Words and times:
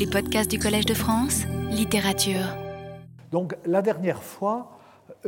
Les 0.00 0.06
podcasts 0.06 0.50
du 0.50 0.58
Collège 0.58 0.86
de 0.86 0.94
France, 0.94 1.42
littérature. 1.70 2.56
Donc 3.30 3.54
la 3.66 3.82
dernière 3.82 4.22
fois, 4.22 4.70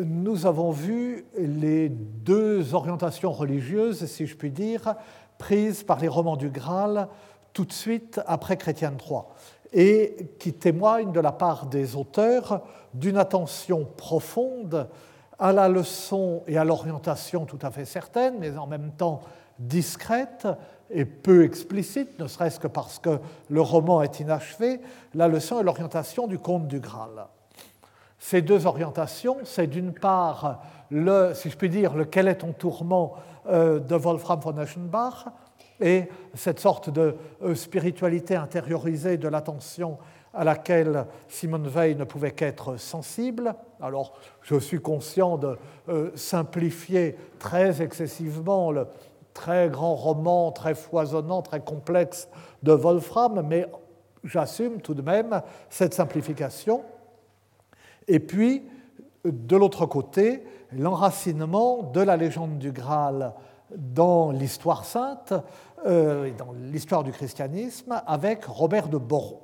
nous 0.02 0.46
avons 0.46 0.70
vu 0.70 1.26
les 1.36 1.90
deux 1.90 2.72
orientations 2.72 3.32
religieuses, 3.32 4.06
si 4.06 4.26
je 4.26 4.34
puis 4.34 4.50
dire, 4.50 4.94
prises 5.36 5.82
par 5.82 6.00
les 6.00 6.08
romans 6.08 6.38
du 6.38 6.48
Graal 6.48 7.08
tout 7.52 7.66
de 7.66 7.72
suite 7.72 8.18
après 8.26 8.56
Chrétien 8.56 8.94
III, 8.98 9.24
et 9.74 10.30
qui 10.38 10.54
témoignent 10.54 11.12
de 11.12 11.20
la 11.20 11.32
part 11.32 11.66
des 11.66 11.94
auteurs 11.94 12.62
d'une 12.94 13.18
attention 13.18 13.86
profonde 13.98 14.88
à 15.38 15.52
la 15.52 15.68
leçon 15.68 16.44
et 16.46 16.56
à 16.56 16.64
l'orientation 16.64 17.44
tout 17.44 17.58
à 17.60 17.70
fait 17.70 17.84
certaine, 17.84 18.36
mais 18.38 18.56
en 18.56 18.66
même 18.66 18.92
temps 18.92 19.20
discrète 19.58 20.48
et 20.92 21.04
peu 21.04 21.44
explicite, 21.44 22.18
ne 22.18 22.26
serait-ce 22.26 22.60
que 22.60 22.68
parce 22.68 22.98
que 22.98 23.18
le 23.48 23.60
roman 23.60 24.02
est 24.02 24.20
inachevé, 24.20 24.80
la 25.14 25.28
leçon 25.28 25.60
et 25.60 25.62
l'orientation 25.62 26.26
du 26.26 26.38
conte 26.38 26.68
du 26.68 26.80
Graal. 26.80 27.26
Ces 28.18 28.42
deux 28.42 28.66
orientations, 28.66 29.38
c'est 29.44 29.66
d'une 29.66 29.92
part, 29.92 30.62
le, 30.90 31.32
si 31.34 31.50
je 31.50 31.56
puis 31.56 31.68
dire, 31.68 31.94
le 31.94 32.04
Quel 32.04 32.28
est 32.28 32.36
ton 32.36 32.52
tourment 32.52 33.14
euh, 33.48 33.80
de 33.80 33.96
Wolfram 33.96 34.40
von 34.40 34.56
Eschenbach, 34.58 35.26
et 35.80 36.04
cette 36.34 36.60
sorte 36.60 36.90
de 36.90 37.16
euh, 37.42 37.54
spiritualité 37.54 38.36
intériorisée 38.36 39.16
de 39.16 39.26
l'attention 39.26 39.98
à 40.34 40.44
laquelle 40.44 41.06
Simone 41.28 41.66
Veil 41.66 41.96
ne 41.96 42.04
pouvait 42.04 42.30
qu'être 42.30 42.76
sensible. 42.76 43.54
Alors, 43.80 44.14
je 44.42 44.58
suis 44.58 44.80
conscient 44.80 45.36
de 45.36 45.58
euh, 45.88 46.10
simplifier 46.14 47.16
très 47.38 47.82
excessivement 47.82 48.70
le 48.70 48.86
très 49.34 49.68
grand 49.68 49.94
roman, 49.94 50.52
très 50.52 50.74
foisonnant, 50.74 51.42
très 51.42 51.60
complexe 51.60 52.28
de 52.62 52.72
Wolfram, 52.72 53.42
mais 53.46 53.66
j'assume 54.24 54.80
tout 54.80 54.94
de 54.94 55.02
même 55.02 55.42
cette 55.70 55.94
simplification. 55.94 56.82
Et 58.08 58.20
puis, 58.20 58.62
de 59.24 59.56
l'autre 59.56 59.86
côté, 59.86 60.44
l'enracinement 60.72 61.82
de 61.82 62.00
la 62.00 62.16
légende 62.16 62.58
du 62.58 62.72
Graal 62.72 63.32
dans 63.76 64.30
l'histoire 64.30 64.84
sainte 64.84 65.32
euh, 65.86 66.30
dans 66.36 66.52
l'histoire 66.52 67.02
du 67.02 67.10
christianisme 67.10 68.02
avec 68.06 68.44
Robert 68.44 68.88
de 68.88 68.98
Boron. 68.98 69.40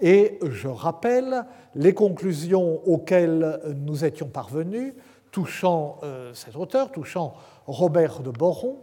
Et 0.00 0.38
je 0.42 0.66
rappelle 0.66 1.44
les 1.74 1.92
conclusions 1.92 2.80
auxquelles 2.86 3.60
nous 3.76 4.04
étions 4.04 4.28
parvenus 4.28 4.94
touchant 5.30 5.98
euh, 6.02 6.32
cet 6.34 6.56
auteur, 6.56 6.90
touchant 6.90 7.34
Robert 7.66 8.20
de 8.20 8.30
Boron. 8.30 8.78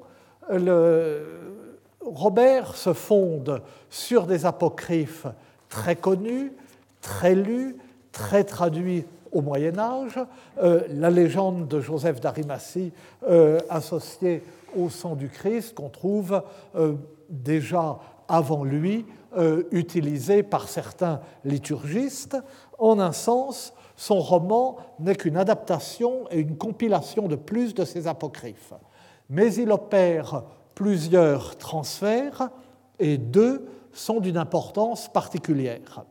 Robert 2.01 2.75
se 2.75 2.93
fonde 2.93 3.61
sur 3.89 4.27
des 4.27 4.45
apocryphes 4.45 5.27
très 5.69 5.95
connus, 5.95 6.53
très 7.01 7.35
lus, 7.35 7.75
très 8.11 8.43
traduits 8.43 9.05
au 9.31 9.41
Moyen 9.41 9.77
Âge, 9.77 10.19
euh, 10.63 10.81
la 10.89 11.09
légende 11.09 11.67
de 11.67 11.81
Joseph 11.81 12.21
d'Arimathie 12.21 12.91
euh, 13.27 13.59
associée 13.69 14.43
au 14.75 14.89
sang 14.89 15.15
du 15.15 15.29
Christ 15.29 15.75
qu'on 15.75 15.89
trouve 15.89 16.41
déjà 17.29 17.99
avant 18.27 18.63
lui 18.63 19.05
euh, 19.37 19.63
utilisé 19.71 20.43
par 20.43 20.67
certains 20.67 21.21
liturgistes. 21.43 22.37
En 22.79 22.99
un 22.99 23.11
sens, 23.11 23.73
son 23.95 24.19
roman 24.19 24.77
n'est 24.99 25.15
qu'une 25.15 25.37
adaptation 25.37 26.25
et 26.31 26.39
une 26.39 26.57
compilation 26.57 27.27
de 27.27 27.35
plus 27.35 27.73
de 27.73 27.85
ces 27.85 28.07
apocryphes. 28.07 28.73
Mais 29.29 29.53
il 29.55 29.71
opère 29.71 30.43
plusieurs 30.75 31.57
transferts 31.57 32.49
et 32.99 33.17
deux 33.17 33.67
sont 33.91 34.19
d'une 34.19 34.37
importance 34.37 35.11
particulière. 35.11 36.05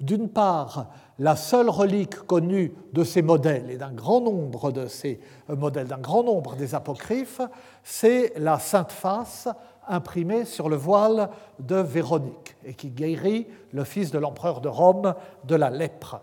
D'une 0.00 0.28
part, 0.28 0.86
la 1.18 1.36
seule 1.36 1.70
relique 1.70 2.16
connue 2.26 2.74
de 2.92 3.04
ces 3.04 3.22
modèles 3.22 3.70
et 3.70 3.76
d'un 3.76 3.92
grand 3.92 4.20
nombre 4.20 4.72
de 4.72 4.88
ces 4.88 5.20
modèles, 5.48 5.86
d'un 5.86 5.98
grand 5.98 6.24
nombre 6.24 6.56
des 6.56 6.74
apocryphes, 6.74 7.40
c'est 7.84 8.32
la 8.36 8.58
Sainte 8.58 8.90
Face 8.90 9.48
imprimé 9.86 10.44
sur 10.44 10.68
le 10.68 10.76
voile 10.76 11.28
de 11.60 11.76
Véronique 11.76 12.56
et 12.64 12.74
qui 12.74 12.90
guérit 12.90 13.46
le 13.72 13.84
fils 13.84 14.10
de 14.10 14.18
l'empereur 14.18 14.60
de 14.60 14.68
Rome 14.68 15.14
de 15.44 15.54
la 15.54 15.70
lèpre. 15.70 16.20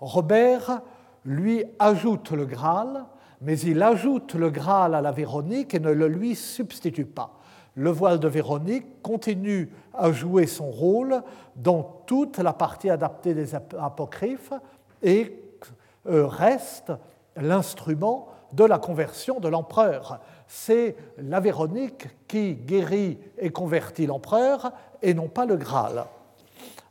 Robert 0.00 0.82
lui 1.24 1.64
ajoute 1.78 2.30
le 2.32 2.44
Graal, 2.44 3.04
mais 3.42 3.58
il 3.58 3.82
ajoute 3.82 4.34
le 4.34 4.50
Graal 4.50 4.94
à 4.94 5.00
la 5.00 5.12
Véronique 5.12 5.74
et 5.74 5.80
ne 5.80 5.90
le 5.90 6.08
lui 6.08 6.34
substitue 6.34 7.04
pas. 7.04 7.38
Le 7.74 7.90
voile 7.90 8.20
de 8.20 8.28
Véronique 8.28 9.02
continue 9.02 9.70
à 9.94 10.12
jouer 10.12 10.46
son 10.46 10.70
rôle 10.70 11.22
dans 11.56 11.82
toute 12.06 12.38
la 12.38 12.52
partie 12.52 12.90
adaptée 12.90 13.34
des 13.34 13.54
apocryphes 13.54 14.52
et 15.02 15.42
euh, 16.06 16.26
reste 16.26 16.92
l'instrument 17.36 18.28
de 18.52 18.64
la 18.64 18.78
conversion 18.78 19.40
de 19.40 19.48
l'empereur 19.48 20.20
c'est 20.54 20.96
la 21.16 21.40
Véronique 21.40 22.08
qui 22.28 22.54
guérit 22.54 23.18
et 23.38 23.48
convertit 23.48 24.04
l'empereur 24.04 24.70
et 25.00 25.14
non 25.14 25.28
pas 25.28 25.46
le 25.46 25.56
Graal. 25.56 26.04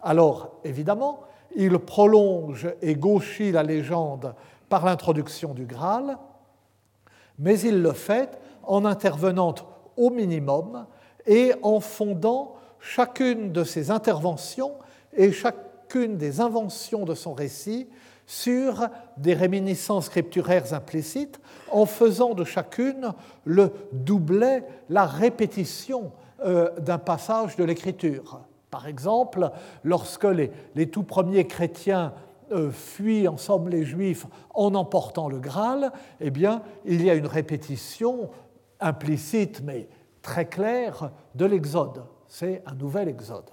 Alors, 0.01 0.53
évidemment, 0.63 1.19
il 1.55 1.77
prolonge 1.77 2.67
et 2.81 2.95
gauchit 2.95 3.51
la 3.51 3.61
légende 3.61 4.33
par 4.67 4.83
l'introduction 4.83 5.53
du 5.53 5.67
Graal, 5.67 6.17
mais 7.39 7.59
il 7.59 7.81
le 7.81 7.93
fait 7.93 8.39
en 8.63 8.85
intervenant 8.85 9.55
au 9.97 10.09
minimum 10.09 10.85
et 11.25 11.53
en 11.61 11.79
fondant 11.79 12.55
chacune 12.79 13.51
de 13.51 13.63
ses 13.63 13.91
interventions 13.91 14.73
et 15.13 15.31
chacune 15.31 16.17
des 16.17 16.41
inventions 16.41 17.05
de 17.05 17.13
son 17.13 17.33
récit 17.33 17.87
sur 18.25 18.87
des 19.17 19.33
réminiscences 19.33 20.05
scripturaires 20.05 20.73
implicites 20.73 21.39
en 21.69 21.85
faisant 21.85 22.33
de 22.33 22.43
chacune 22.43 23.13
le 23.43 23.73
doublet, 23.91 24.63
la 24.89 25.05
répétition 25.05 26.11
euh, 26.45 26.71
d'un 26.79 26.97
passage 26.97 27.55
de 27.57 27.63
l'écriture. 27.63 28.41
Par 28.69 28.87
exemple, 28.87 29.51
lorsque 29.83 30.23
les, 30.23 30.87
tout 30.89 31.03
premiers 31.03 31.45
chrétiens 31.45 32.13
fuient 32.71 33.27
ensemble 33.27 33.71
les 33.71 33.83
Juifs 33.83 34.25
en 34.53 34.75
emportant 34.75 35.29
le 35.29 35.39
Graal, 35.39 35.91
eh 36.19 36.31
bien, 36.31 36.61
il 36.85 37.03
y 37.03 37.09
a 37.09 37.15
une 37.15 37.27
répétition 37.27 38.29
implicite 38.79 39.61
mais 39.63 39.87
très 40.21 40.45
claire 40.45 41.11
de 41.35 41.45
l'Exode. 41.45 42.03
C'est 42.27 42.61
un 42.65 42.73
nouvel 42.75 43.07
Exode. 43.09 43.51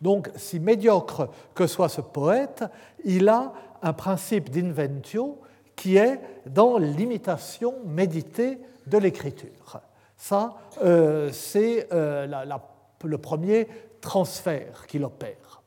Donc, 0.00 0.30
si 0.36 0.60
médiocre 0.60 1.28
que 1.54 1.66
soit 1.66 1.88
ce 1.88 2.00
poète, 2.00 2.64
il 3.04 3.28
a 3.28 3.52
un 3.82 3.92
principe 3.92 4.50
d'inventio 4.50 5.40
qui 5.76 5.96
est 5.96 6.20
dans 6.46 6.78
l'imitation 6.78 7.74
méditée 7.84 8.58
de 8.86 8.98
l'écriture. 8.98 9.80
Ça, 10.16 10.54
euh, 10.82 11.30
c'est 11.32 11.88
euh, 11.92 12.26
le 13.04 13.18
premier 13.18 13.68
transfert 14.00 14.86
qu'il 14.86 15.04
opère. 15.04 15.59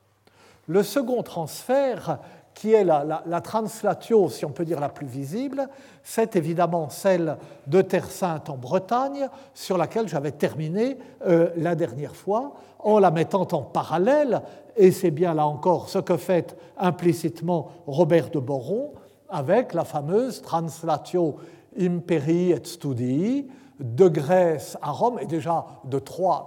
Le 0.66 0.82
second 0.82 1.22
transfert, 1.22 2.18
qui 2.54 2.72
est 2.72 2.84
la, 2.84 3.40
translatio, 3.42 4.30
si 4.30 4.44
on 4.44 4.50
peut 4.50 4.64
dire 4.64 4.80
la 4.80 4.88
plus 4.88 5.06
visible, 5.06 5.68
c'est 6.02 6.36
évidemment 6.36 6.88
celle 6.88 7.36
de 7.66 7.82
Terre 7.82 8.10
Sainte 8.10 8.48
en 8.48 8.56
Bretagne, 8.56 9.28
sur 9.52 9.76
laquelle 9.76 10.08
j'avais 10.08 10.30
terminé 10.30 10.96
euh, 11.26 11.50
la 11.56 11.74
dernière 11.74 12.14
fois, 12.14 12.54
en 12.78 12.98
la 13.00 13.10
mettant 13.10 13.48
en 13.52 13.62
parallèle, 13.62 14.42
et 14.76 14.92
c'est 14.92 15.10
bien 15.10 15.34
là 15.34 15.46
encore 15.46 15.88
ce 15.88 15.98
que 15.98 16.16
fait 16.16 16.56
implicitement 16.78 17.70
Robert 17.86 18.30
de 18.30 18.38
Boron, 18.38 18.92
avec 19.28 19.74
la 19.74 19.84
fameuse 19.84 20.40
Translatio 20.42 21.36
Imperii 21.78 22.52
et 22.52 22.60
Studii, 22.62 23.48
de 23.80 24.08
Grèce 24.08 24.78
à 24.82 24.90
Rome, 24.90 25.18
et 25.20 25.26
déjà 25.26 25.66
de 25.84 25.98
Troyes, 25.98 26.46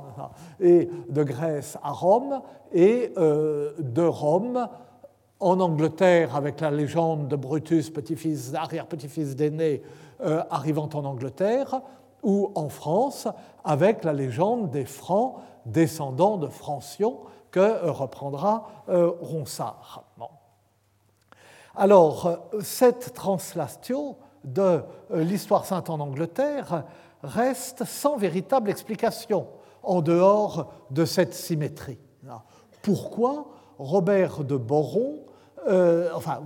et 0.60 0.90
de 1.10 1.24
Grèce 1.24 1.78
à 1.84 1.92
Rome, 1.92 2.42
et 2.72 3.12
euh, 3.18 3.74
de 3.80 4.04
Rome 4.04 4.68
en 5.40 5.60
Angleterre 5.60 6.36
avec 6.36 6.62
la 6.62 6.72
légende 6.72 7.28
de 7.28 7.36
Brutus, 7.36 7.90
petit-fils, 7.90 8.54
arrière-petit-fils 8.54 9.36
d'aîné, 9.36 9.84
euh, 10.22 10.44
arrivant 10.50 10.90
en 10.94 11.06
Angleterre, 11.06 11.82
ou 12.24 12.52
en 12.56 12.70
France 12.70 13.28
avec 13.64 14.04
la 14.04 14.14
légende 14.14 14.72
des 14.72 14.86
Francs 14.86 15.36
descendants 15.66 16.38
de 16.38 16.48
Francion 16.48 17.20
que 17.52 17.60
euh, 17.60 17.92
reprendra 17.92 18.68
Ronsard. 18.88 20.04
Alors, 21.76 22.40
cette 22.62 23.14
translation 23.14 24.16
de 24.44 24.82
l'histoire 25.12 25.66
sainte 25.66 25.90
en 25.90 26.00
Angleterre 26.00 26.86
reste 27.24 27.84
sans 27.86 28.18
véritable 28.18 28.70
explication 28.70 29.48
en 29.84 30.02
dehors 30.02 30.74
de 30.92 31.06
cette 31.06 31.34
symétrie. 31.34 32.00
Pourquoi 32.82 33.48
Robert 33.80 34.44
de 34.44 34.58
Boron 34.58 35.20
euh, 35.68 36.10
enfin, 36.14 36.42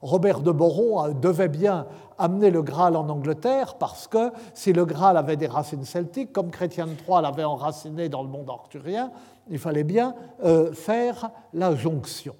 Robert 0.00 0.40
de 0.40 0.50
Boron 0.50 1.12
devait 1.12 1.48
bien 1.48 1.86
amener 2.18 2.50
le 2.50 2.62
Graal 2.62 2.96
en 2.96 3.08
Angleterre 3.08 3.76
parce 3.76 4.08
que 4.08 4.32
si 4.54 4.72
le 4.72 4.84
Graal 4.84 5.16
avait 5.16 5.36
des 5.36 5.46
racines 5.46 5.84
celtiques, 5.84 6.32
comme 6.32 6.50
Chrétien 6.50 6.86
III 6.86 7.22
l'avait 7.22 7.44
enraciné 7.44 8.08
dans 8.08 8.22
le 8.22 8.28
monde 8.28 8.50
arthurien, 8.50 9.10
il 9.48 9.58
fallait 9.58 9.84
bien 9.84 10.14
euh, 10.44 10.72
faire 10.72 11.30
la 11.52 11.74
jonction. 11.74 12.34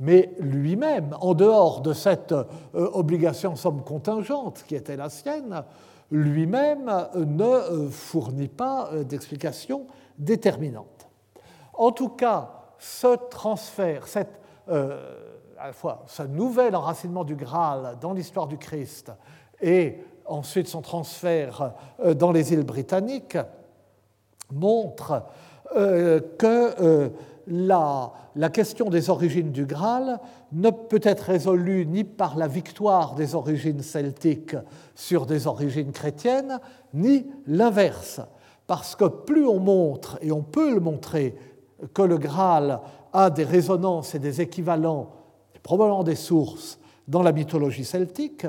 Mais 0.00 0.34
lui-même, 0.40 1.16
en 1.20 1.34
dehors 1.34 1.80
de 1.80 1.92
cette 1.92 2.32
euh, 2.32 2.44
obligation 2.72 3.56
somme 3.56 3.82
contingente 3.82 4.64
qui 4.66 4.74
était 4.74 4.96
la 4.96 5.10
sienne, 5.10 5.64
lui-même 6.12 6.90
ne 7.16 7.88
fournit 7.88 8.48
pas 8.48 8.90
d'explication 9.02 9.86
déterminante. 10.18 11.08
En 11.74 11.90
tout 11.90 12.10
cas, 12.10 12.50
ce 12.78 13.16
transfert, 13.28 14.06
cette 14.06 14.40
à 15.62 15.66
la 15.68 15.72
fois 15.72 16.02
ce 16.08 16.24
nouvel 16.24 16.74
enracinement 16.74 17.22
du 17.22 17.36
Graal 17.36 17.96
dans 18.00 18.12
l'histoire 18.12 18.48
du 18.48 18.58
Christ 18.58 19.12
et 19.60 19.98
ensuite 20.26 20.66
son 20.66 20.82
transfert 20.82 21.72
euh, 22.00 22.14
dans 22.14 22.32
les 22.32 22.52
îles 22.52 22.64
britanniques 22.64 23.38
montre 24.50 25.22
euh, 25.76 26.20
que 26.36 26.82
euh, 26.82 27.08
la, 27.46 28.12
la, 28.36 28.48
question 28.50 28.88
des 28.90 29.10
origines 29.10 29.52
du 29.52 29.66
Graal 29.66 30.20
ne 30.52 30.70
peut 30.70 31.00
être 31.02 31.22
résolue 31.22 31.86
ni 31.86 32.04
par 32.04 32.36
la 32.36 32.46
victoire 32.46 33.14
des 33.14 33.34
origines 33.34 33.82
celtiques 33.82 34.56
sur 34.94 35.26
des 35.26 35.46
origines 35.46 35.92
chrétiennes, 35.92 36.60
ni 36.94 37.26
l'inverse. 37.46 38.20
Parce 38.66 38.94
que 38.96 39.06
plus 39.06 39.46
on 39.46 39.58
montre, 39.58 40.18
et 40.22 40.32
on 40.32 40.42
peut 40.42 40.74
le 40.74 40.80
montrer, 40.80 41.36
que 41.94 42.02
le 42.02 42.18
Graal 42.18 42.80
a 43.12 43.30
des 43.30 43.44
résonances 43.44 44.14
et 44.14 44.18
des 44.18 44.40
équivalents 44.40 45.10
probablement 45.62 46.04
des 46.04 46.16
sources 46.16 46.78
dans 47.08 47.22
la 47.22 47.32
mythologie 47.32 47.84
celtique, 47.84 48.46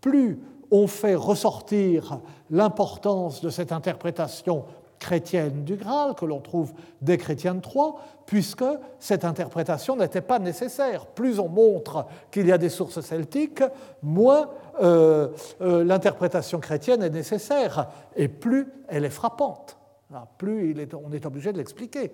plus 0.00 0.38
on 0.70 0.86
fait 0.86 1.14
ressortir 1.14 2.20
l'importance 2.50 3.40
de 3.40 3.50
cette 3.50 3.72
interprétation 3.72 4.64
chrétienne 4.98 5.64
du 5.64 5.76
Graal 5.76 6.14
que 6.14 6.24
l'on 6.24 6.40
trouve 6.40 6.72
des 7.00 7.18
chrétiens 7.18 7.54
de 7.54 7.60
Troyes, 7.60 7.96
puisque 8.26 8.64
cette 8.98 9.24
interprétation 9.24 9.96
n'était 9.96 10.20
pas 10.20 10.38
nécessaire. 10.38 11.06
Plus 11.06 11.38
on 11.38 11.48
montre 11.48 12.06
qu'il 12.30 12.46
y 12.46 12.52
a 12.52 12.58
des 12.58 12.68
sources 12.68 13.00
celtiques, 13.00 13.62
moins 14.02 14.48
euh, 14.80 15.28
euh, 15.60 15.84
l'interprétation 15.84 16.58
chrétienne 16.58 17.02
est 17.02 17.10
nécessaire, 17.10 17.88
et 18.14 18.28
plus 18.28 18.68
elle 18.88 19.04
est 19.04 19.10
frappante. 19.10 19.76
Ah, 20.14 20.26
plus 20.38 20.76
on 21.04 21.12
est 21.12 21.26
obligé 21.26 21.52
de 21.52 21.58
l'expliquer. 21.58 22.12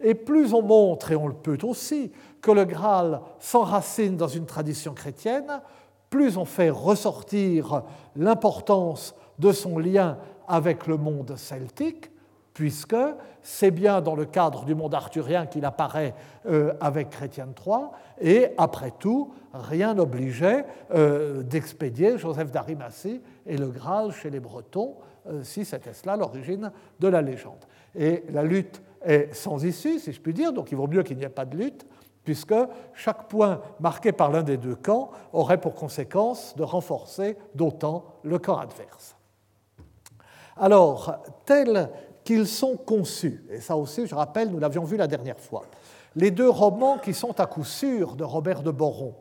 Et 0.00 0.14
plus 0.14 0.52
on 0.54 0.62
montre, 0.62 1.12
et 1.12 1.16
on 1.16 1.28
le 1.28 1.34
peut 1.34 1.58
aussi, 1.62 2.12
que 2.40 2.50
le 2.50 2.64
Graal 2.64 3.20
s'enracine 3.38 4.16
dans 4.16 4.28
une 4.28 4.46
tradition 4.46 4.92
chrétienne, 4.92 5.60
plus 6.10 6.36
on 6.36 6.44
fait 6.44 6.70
ressortir 6.70 7.82
l'importance 8.16 9.14
de 9.38 9.50
son 9.50 9.78
lien 9.78 10.18
avec 10.46 10.86
le 10.86 10.96
monde 10.96 11.34
celtique, 11.36 12.10
puisque 12.54 12.96
c'est 13.42 13.72
bien 13.72 14.00
dans 14.00 14.14
le 14.14 14.24
cadre 14.24 14.64
du 14.64 14.74
monde 14.74 14.94
arthurien 14.94 15.44
qu'il 15.44 15.64
apparaît 15.64 16.14
euh, 16.46 16.72
avec 16.80 17.10
Chrétien 17.10 17.48
III, 17.48 17.88
et 18.20 18.52
après 18.56 18.92
tout, 18.92 19.34
rien 19.52 19.94
n'obligeait 19.94 20.64
euh, 20.94 21.42
d'expédier 21.42 22.16
Joseph 22.16 22.50
d'Arimathie 22.50 23.20
et 23.44 23.56
le 23.56 23.68
Graal 23.68 24.12
chez 24.12 24.30
les 24.30 24.40
Bretons, 24.40 24.94
euh, 25.26 25.42
si 25.42 25.64
c'était 25.64 25.92
cela 25.92 26.16
l'origine 26.16 26.70
de 27.00 27.08
la 27.08 27.20
légende. 27.20 27.64
Et 27.94 28.24
la 28.30 28.44
lutte 28.44 28.80
est 29.02 29.34
sans 29.34 29.64
issue, 29.64 29.98
si 29.98 30.12
je 30.12 30.20
puis 30.20 30.32
dire, 30.32 30.52
donc 30.52 30.70
il 30.70 30.76
vaut 30.76 30.86
mieux 30.86 31.02
qu'il 31.02 31.18
n'y 31.18 31.24
ait 31.24 31.28
pas 31.28 31.44
de 31.44 31.56
lutte, 31.56 31.86
puisque 32.24 32.54
chaque 32.94 33.28
point 33.28 33.60
marqué 33.80 34.12
par 34.12 34.30
l'un 34.30 34.42
des 34.42 34.56
deux 34.56 34.76
camps 34.76 35.10
aurait 35.32 35.60
pour 35.60 35.74
conséquence 35.74 36.54
de 36.56 36.62
renforcer 36.62 37.36
d'autant 37.54 38.04
le 38.22 38.38
camp 38.38 38.56
adverse. 38.56 39.16
Alors, 40.56 41.16
tels 41.44 41.90
qu'ils 42.24 42.46
sont 42.46 42.76
conçus, 42.76 43.44
et 43.50 43.60
ça 43.60 43.76
aussi 43.76 44.06
je 44.06 44.14
rappelle, 44.14 44.50
nous 44.50 44.58
l'avions 44.58 44.84
vu 44.84 44.96
la 44.96 45.06
dernière 45.06 45.38
fois, 45.38 45.64
les 46.16 46.30
deux 46.30 46.48
romans 46.48 46.98
qui 46.98 47.12
sont 47.12 47.38
à 47.40 47.46
coup 47.46 47.64
sûr 47.64 48.16
de 48.16 48.24
Robert 48.24 48.62
de 48.62 48.70
Boron, 48.70 49.14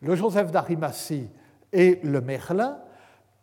le 0.00 0.14
Joseph 0.14 0.50
d'Arimathie 0.50 1.28
et 1.72 2.00
le 2.02 2.20
Merlin, 2.20 2.78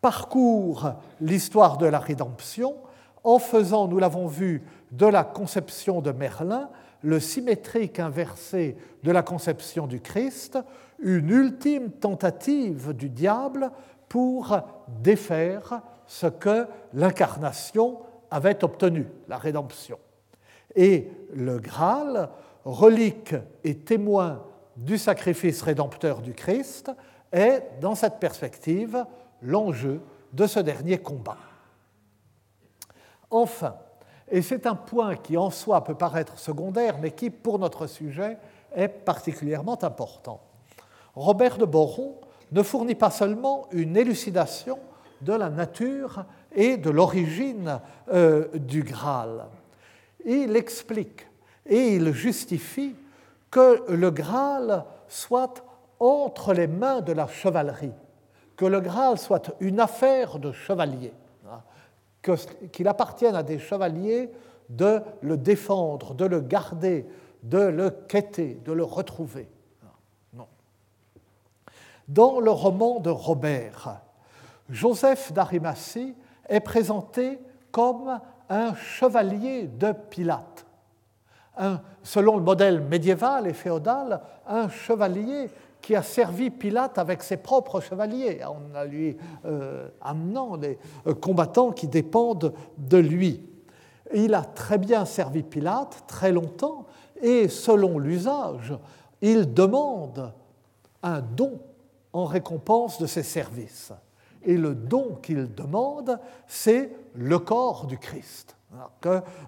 parcourent 0.00 0.92
l'histoire 1.20 1.78
de 1.78 1.86
la 1.86 1.98
rédemption 1.98 2.76
en 3.24 3.38
faisant, 3.38 3.88
nous 3.88 3.98
l'avons 3.98 4.26
vu, 4.26 4.62
de 4.92 5.06
la 5.06 5.24
conception 5.24 6.00
de 6.00 6.12
Merlin 6.12 6.68
le 7.02 7.20
symétrique 7.20 8.00
inversé 8.00 8.76
de 9.02 9.10
la 9.10 9.22
conception 9.22 9.86
du 9.86 10.00
Christ, 10.00 10.58
une 10.98 11.30
ultime 11.30 11.90
tentative 11.90 12.92
du 12.94 13.08
diable 13.08 13.70
pour 14.08 14.58
défaire 15.02 15.82
ce 16.06 16.26
que 16.26 16.66
l'incarnation 16.94 17.98
avait 18.30 18.64
obtenu, 18.64 19.06
la 19.28 19.38
rédemption. 19.38 19.98
Et 20.74 21.10
le 21.34 21.58
Graal, 21.58 22.28
relique 22.64 23.34
et 23.64 23.76
témoin 23.76 24.42
du 24.76 24.98
sacrifice 24.98 25.62
rédempteur 25.62 26.20
du 26.20 26.34
Christ, 26.34 26.90
est, 27.32 27.62
dans 27.80 27.94
cette 27.94 28.18
perspective, 28.18 29.04
l'enjeu 29.42 30.00
de 30.32 30.46
ce 30.46 30.60
dernier 30.60 30.98
combat. 30.98 31.38
Enfin, 33.30 33.76
et 34.30 34.42
c'est 34.42 34.66
un 34.66 34.74
point 34.74 35.16
qui 35.16 35.36
en 35.36 35.50
soi 35.50 35.82
peut 35.84 35.94
paraître 35.94 36.38
secondaire, 36.38 36.98
mais 37.00 37.12
qui, 37.12 37.30
pour 37.30 37.58
notre 37.58 37.86
sujet, 37.86 38.38
est 38.74 38.88
particulièrement 38.88 39.82
important. 39.82 40.40
Robert 41.14 41.58
de 41.58 41.64
Boron 41.64 42.16
ne 42.52 42.62
fournit 42.62 42.94
pas 42.94 43.10
seulement 43.10 43.66
une 43.70 43.96
élucidation 43.96 44.78
de 45.22 45.32
la 45.32 45.48
nature 45.48 46.24
et 46.56 46.76
de 46.76 46.90
l'origine 46.90 47.80
euh, 48.12 48.48
du 48.54 48.82
Graal. 48.82 49.46
Il 50.24 50.56
explique 50.56 51.28
et 51.64 51.94
il 51.94 52.12
justifie 52.12 52.96
que 53.50 53.84
le 53.88 54.10
Graal 54.10 54.84
soit 55.06 55.64
entre 56.00 56.52
les 56.52 56.66
mains 56.66 57.00
de 57.00 57.12
la 57.12 57.28
chevalerie, 57.28 57.92
que 58.56 58.64
le 58.64 58.80
Graal 58.80 59.18
soit 59.18 59.54
une 59.60 59.78
affaire 59.78 60.40
de 60.40 60.50
chevalier 60.50 61.12
qu'il 62.72 62.88
appartienne 62.88 63.34
à 63.34 63.42
des 63.42 63.58
chevaliers 63.58 64.30
de 64.68 65.00
le 65.20 65.36
défendre, 65.36 66.14
de 66.14 66.24
le 66.24 66.40
garder, 66.40 67.06
de 67.42 67.58
le 67.58 67.90
quêter, 67.90 68.60
de 68.64 68.72
le 68.72 68.84
retrouver. 68.84 69.48
Non. 70.32 70.48
Dans 72.08 72.40
le 72.40 72.50
roman 72.50 73.00
de 73.00 73.10
Robert, 73.10 74.00
Joseph 74.68 75.32
d'Arimathie 75.32 76.14
est 76.48 76.60
présenté 76.60 77.40
comme 77.70 78.20
un 78.48 78.74
chevalier 78.74 79.66
de 79.66 79.92
Pilate. 79.92 80.64
selon 82.02 82.36
le 82.36 82.42
modèle 82.42 82.80
médiéval 82.80 83.46
et 83.46 83.52
féodal, 83.52 84.20
un 84.46 84.68
chevalier 84.68 85.48
qui 85.86 85.94
a 85.94 86.02
servi 86.02 86.50
Pilate 86.50 86.98
avec 86.98 87.22
ses 87.22 87.36
propres 87.36 87.80
chevaliers, 87.80 88.42
en 88.44 88.84
lui 88.84 89.16
euh, 89.44 89.88
amenant 90.00 90.56
les 90.56 90.78
euh, 91.06 91.14
combattants 91.14 91.70
qui 91.70 91.86
dépendent 91.86 92.52
de 92.76 92.98
lui. 92.98 93.40
Il 94.12 94.34
a 94.34 94.42
très 94.42 94.78
bien 94.78 95.04
servi 95.04 95.44
Pilate, 95.44 96.02
très 96.08 96.32
longtemps, 96.32 96.86
et 97.22 97.48
selon 97.48 98.00
l'usage, 98.00 98.76
il 99.20 99.54
demande 99.54 100.32
un 101.04 101.20
don 101.20 101.60
en 102.12 102.24
récompense 102.24 103.00
de 103.00 103.06
ses 103.06 103.22
services. 103.22 103.92
Et 104.46 104.56
le 104.56 104.74
don 104.74 105.18
qu'il 105.22 105.54
demande, 105.54 106.18
c'est 106.46 106.90
le 107.14 107.38
corps 107.38 107.86
du 107.86 107.98
Christ. 107.98 108.56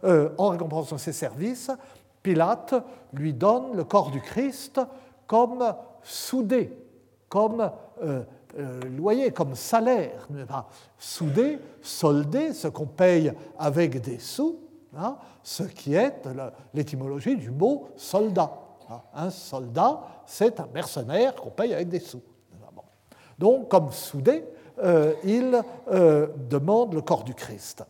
Euh, 0.04 0.30
en 0.36 0.48
récompense 0.48 0.92
de 0.92 0.98
ses 0.98 1.12
services, 1.12 1.70
Pilate 2.22 2.74
lui 3.14 3.32
donne 3.32 3.74
le 3.74 3.84
corps 3.84 4.10
du 4.10 4.20
Christ 4.20 4.80
comme 5.26 5.74
soudé 6.02 6.76
comme 7.28 7.70
euh, 8.02 8.22
euh, 8.58 8.80
loyer, 8.96 9.30
comme 9.30 9.54
salaire, 9.54 10.26
soudé, 10.98 11.58
soldé, 11.82 12.52
ce 12.54 12.68
qu'on 12.68 12.86
paye 12.86 13.32
avec 13.58 14.00
des 14.00 14.18
sous, 14.18 14.58
hein, 14.96 15.16
ce 15.42 15.64
qui 15.64 15.94
est 15.94 16.22
l'étymologie 16.72 17.36
du 17.36 17.50
mot 17.50 17.88
soldat. 17.96 18.50
Un 19.14 19.28
soldat, 19.28 20.00
c'est 20.24 20.60
un 20.60 20.68
mercenaire 20.72 21.34
qu'on 21.34 21.50
paye 21.50 21.74
avec 21.74 21.88
des 21.88 22.00
sous. 22.00 22.22
Donc, 23.38 23.68
comme 23.68 23.92
soudé, 23.92 24.44
euh, 24.82 25.14
il 25.24 25.62
demande 26.48 26.94
le 26.94 27.00
corps 27.00 27.24
du 27.24 27.34
Christ. 27.34 27.84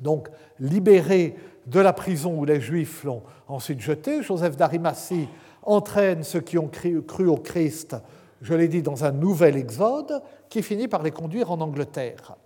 Donc, 0.00 0.28
libéré 0.58 1.36
de 1.66 1.80
la 1.80 1.92
prison 1.92 2.38
où 2.38 2.44
les 2.44 2.60
Juifs 2.60 3.04
l'ont 3.04 3.22
ensuite 3.48 3.80
jeté, 3.80 4.22
Joseph 4.22 4.56
d'Arimathie 4.56 5.28
entraîne 5.62 6.22
ceux 6.22 6.40
qui 6.40 6.58
ont 6.58 6.68
cru 6.68 7.28
au 7.28 7.36
Christ, 7.36 7.96
je 8.42 8.54
l'ai 8.54 8.68
dit, 8.68 8.82
dans 8.82 9.04
un 9.04 9.12
nouvel 9.12 9.56
exode 9.56 10.22
qui 10.50 10.62
finit 10.62 10.88
par 10.88 11.02
les 11.02 11.10
conduire 11.10 11.50
en 11.50 11.60
Angleterre. 11.60 12.36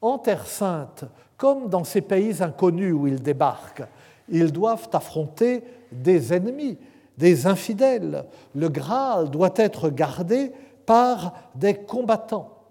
En 0.00 0.18
Terre 0.18 0.46
sainte, 0.46 1.04
comme 1.36 1.68
dans 1.68 1.84
ces 1.84 2.00
pays 2.00 2.42
inconnus 2.42 2.92
où 2.92 3.06
ils 3.06 3.22
débarquent, 3.22 3.84
ils 4.28 4.50
doivent 4.50 4.88
affronter 4.92 5.62
des 5.92 6.32
ennemis. 6.32 6.78
des 7.18 7.46
infidèles. 7.46 8.24
Le 8.54 8.68
Graal 8.68 9.30
doit 9.30 9.52
être 9.56 9.90
gardé 9.90 10.50
par 10.86 11.34
des 11.54 11.74
combattants. 11.74 12.61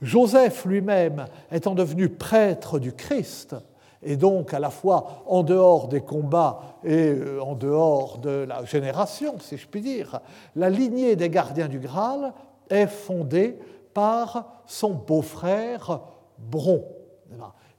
Joseph 0.00 0.64
lui-même 0.64 1.26
étant 1.50 1.74
devenu 1.74 2.08
prêtre 2.08 2.78
du 2.78 2.92
Christ, 2.92 3.56
et 4.02 4.16
donc 4.16 4.54
à 4.54 4.60
la 4.60 4.70
fois 4.70 5.24
en 5.26 5.42
dehors 5.42 5.88
des 5.88 6.00
combats 6.00 6.60
et 6.84 7.10
euh, 7.10 7.42
en 7.42 7.54
dehors 7.54 8.18
de 8.18 8.46
la 8.48 8.64
génération, 8.64 9.38
si 9.40 9.56
je 9.56 9.66
puis 9.66 9.80
dire, 9.80 10.20
la 10.54 10.70
lignée 10.70 11.16
des 11.16 11.28
gardiens 11.28 11.68
du 11.68 11.80
Graal 11.80 12.32
est 12.70 12.86
fondée 12.86 13.58
par 13.92 14.62
son 14.66 14.90
beau-frère 14.90 16.00
Bron. 16.38 16.84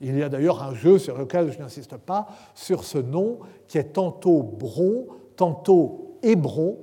Il 0.01 0.17
y 0.17 0.23
a 0.23 0.29
d'ailleurs 0.29 0.63
un 0.63 0.73
jeu 0.73 0.97
sur 0.97 1.17
lequel 1.17 1.51
je 1.51 1.59
n'insiste 1.59 1.97
pas, 1.97 2.27
sur 2.53 2.83
ce 2.83 2.97
nom 2.97 3.39
qui 3.67 3.77
est 3.77 3.93
tantôt 3.93 4.43
Bron, 4.43 5.07
tantôt 5.35 6.17
Hébron, 6.21 6.77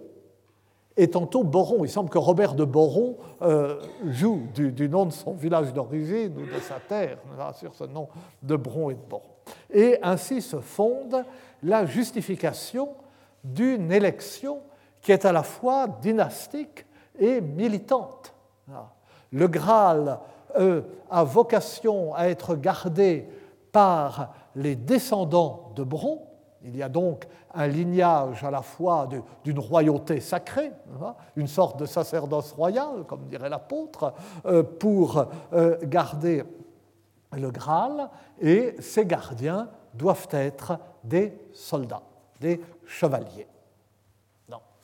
et 0.96 1.08
tantôt 1.10 1.44
Boron. 1.44 1.84
Il 1.84 1.90
semble 1.90 2.10
que 2.10 2.18
Robert 2.18 2.54
de 2.54 2.64
Boron 2.64 3.16
euh, 3.42 3.80
joue 4.06 4.42
du, 4.54 4.88
nom 4.88 5.06
de 5.06 5.12
son 5.12 5.34
village 5.34 5.72
d'origine 5.72 6.36
ou 6.36 6.46
de 6.46 6.60
sa 6.60 6.76
terre 6.76 7.18
sur 7.54 7.74
ce 7.74 7.84
nom 7.84 8.08
de 8.42 8.56
Bron 8.56 8.90
et 8.90 8.94
de 8.94 9.00
Boron. 9.08 9.22
Et 9.72 9.98
ainsi 10.02 10.40
se 10.40 10.60
fonde 10.60 11.24
la 11.62 11.86
justification 11.86 12.90
d'une 13.44 13.92
élection 13.92 14.60
qui 15.00 15.12
est 15.12 15.24
à 15.24 15.32
la 15.32 15.42
fois 15.42 15.86
dynastique 15.86 16.86
et 17.18 17.40
militante. 17.40 18.34
Le 19.32 19.48
Graal 19.48 20.18
euh, 20.56 20.82
a 21.10 21.24
vocation 21.24 22.14
à 22.14 22.28
être 22.28 22.56
gardé 22.56 23.28
par 23.72 24.34
les 24.54 24.74
descendants 24.74 25.72
de 25.76 25.84
Bron, 25.84 26.25
il 26.66 26.76
y 26.76 26.82
a 26.82 26.88
donc 26.88 27.26
un 27.54 27.66
lignage 27.66 28.44
à 28.44 28.50
la 28.50 28.62
fois 28.62 29.08
d'une 29.44 29.58
royauté 29.58 30.20
sacrée, 30.20 30.72
hein, 31.00 31.14
une 31.36 31.46
sorte 31.46 31.78
de 31.78 31.86
sacerdoce 31.86 32.52
royal, 32.52 33.04
comme 33.06 33.26
dirait 33.26 33.48
l'apôtre, 33.48 34.12
euh, 34.44 34.62
pour 34.62 35.26
euh, 35.52 35.78
garder 35.84 36.44
le 37.32 37.50
Graal, 37.50 38.10
et 38.40 38.74
ces 38.80 39.06
gardiens 39.06 39.68
doivent 39.94 40.28
être 40.32 40.78
des 41.04 41.38
soldats, 41.52 42.02
des 42.40 42.60
chevaliers. 42.84 43.46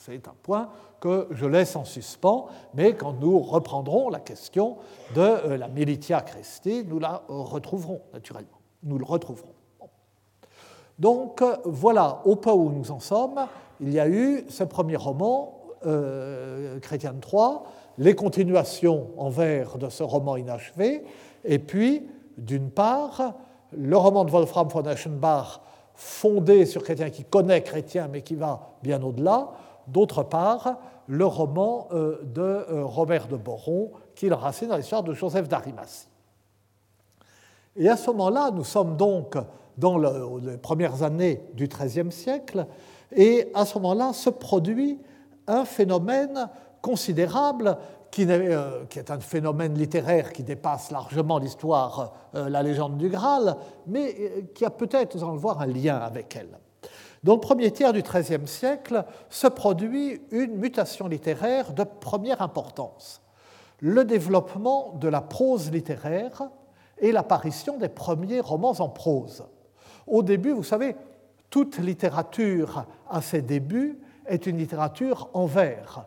C'est 0.05 0.27
un 0.27 0.35
point 0.43 0.69
que 0.99 1.29
je 1.31 1.47
laisse 1.47 1.77
en 1.77 1.85
suspens, 1.85 2.49
mais 2.75 2.97
quand 2.97 3.13
nous 3.13 3.39
reprendrons 3.39 4.09
la 4.09 4.19
question 4.19 4.79
de 5.15 5.21
euh, 5.21 5.57
la 5.57 5.69
Militia 5.69 6.23
Christi, 6.23 6.85
nous 6.85 6.99
la 6.99 7.23
retrouverons 7.29 8.03
naturellement. 8.13 8.59
Nous 8.83 8.99
le 8.99 9.05
retrouverons. 9.05 9.52
Donc 10.99 11.43
voilà, 11.65 12.21
au 12.25 12.37
pas 12.37 12.55
où 12.55 12.71
nous 12.71 12.91
en 12.91 13.01
sommes, 13.01 13.47
il 13.81 13.93
y 13.93 14.01
a 14.01 14.09
eu 14.09 14.45
ce 14.49 14.65
premier 14.65 14.97
roman, 14.97 15.59
euh, 15.87 16.79
Chrétien 16.81 17.15
3, 17.21 17.65
les 17.99 18.15
continuations 18.15 19.09
en 19.17 19.29
vers 19.29 19.79
de 19.79 19.89
ce 19.89 20.03
roman 20.03 20.37
inachevé, 20.37 21.05
et 21.45 21.59
puis, 21.59 22.09
d'une 22.39 22.71
part, 22.71 23.35
le 23.73 23.97
roman 23.97 24.25
de 24.25 24.31
Wolfram 24.31 24.69
von 24.69 24.85
Eschenbach, 24.85 25.61
fondé 25.95 26.67
sur 26.67 26.83
Chrétien, 26.83 27.11
qui 27.11 27.25
connaît 27.25 27.63
Chrétien, 27.63 28.09
mais 28.11 28.23
qui 28.23 28.35
va 28.35 28.77
bien 28.83 29.03
au-delà, 29.03 29.51
d'autre 29.89 30.23
part, 30.23 30.77
le 31.09 31.27
roman 31.27 31.89
euh, 31.93 32.21
de 32.23 32.41
euh, 32.43 32.85
Robert 32.85 33.27
de 33.27 33.37
Boron, 33.37 33.91
qui 34.15 34.29
le 34.29 34.35
racine 34.35 34.69
dans 34.69 34.77
l'histoire 34.77 35.03
de 35.03 35.13
Joseph 35.13 35.49
d'Arimathie. 35.49 36.07
Et 37.77 37.89
à 37.89 37.97
ce 37.97 38.11
moment-là, 38.11 38.51
nous 38.53 38.65
sommes 38.65 38.97
donc 38.97 39.37
dans 39.79 39.99
les 39.99 40.59
premières 40.59 41.03
années 41.03 41.43
du 41.55 41.67
XIIIe 41.67 42.13
siècle, 42.13 42.67
et 43.15 43.49
à 43.55 43.65
ce 43.65 43.79
moment-là 43.79 44.13
se 44.13 44.31
produit 44.31 44.99
un 45.47 45.65
phénomène 45.65 46.49
considérable 46.81 47.79
qui, 48.11 48.27
euh, 48.29 48.85
est 48.95 49.11
un 49.11 49.21
phénomène 49.21 49.75
littéraire 49.75 50.33
qui 50.33 50.43
dépasse 50.43 50.91
largement 50.91 51.39
l'histoire, 51.39 52.13
euh, 52.35 52.49
la 52.49 52.63
légende 52.63 52.99
du 52.99 53.09
Graal, 53.09 53.57
mais 53.87 54.15
euh, 54.19 54.43
qui 54.55 54.65
a 54.65 54.71
peut-être, 54.71 55.17
nous 55.17 55.23
allons 55.23 55.33
le 55.33 55.39
voir, 55.39 55.61
un 55.61 55.67
lien 55.67 55.97
avec 55.97 56.37
elle. 56.37 56.59
Dans 57.25 57.35
le 57.35 57.41
premier 57.41 57.71
tiers 57.71 57.93
du 57.93 58.03
XIIIe 58.03 58.47
siècle 58.47 59.05
se 59.31 59.47
produit 59.47 60.21
une 60.31 60.57
mutation 60.57 61.09
littéraire 61.09 61.73
de 61.73 61.85
première 61.85 62.43
importance. 62.43 63.23
Le 63.79 64.05
développement 64.05 64.95
de 65.01 65.09
la 65.09 65.21
prose 65.21 65.71
littéraire 65.71 66.43
et 66.99 67.13
l'apparition 67.13 67.79
des 67.79 67.89
premiers 67.89 68.41
romans 68.41 68.75
en 68.79 68.89
prose. 68.89 69.45
Au 70.07 70.23
début, 70.23 70.53
vous 70.53 70.63
savez, 70.63 70.97
toute 71.51 71.79
littérature 71.79 72.87
à 73.09 73.21
ses 73.21 73.43
débuts 73.43 73.99
est 74.27 74.47
une 74.47 74.59
littérature 74.59 75.29
en 75.35 75.47
vers. 75.47 76.07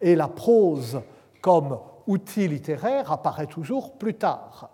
Et 0.00 0.14
la 0.14 0.28
prose 0.28 1.00
comme 1.40 1.78
outil 2.06 2.48
littéraire 2.48 3.10
apparaît 3.10 3.46
toujours 3.46 3.94
plus 3.96 4.14
tard. 4.14 4.70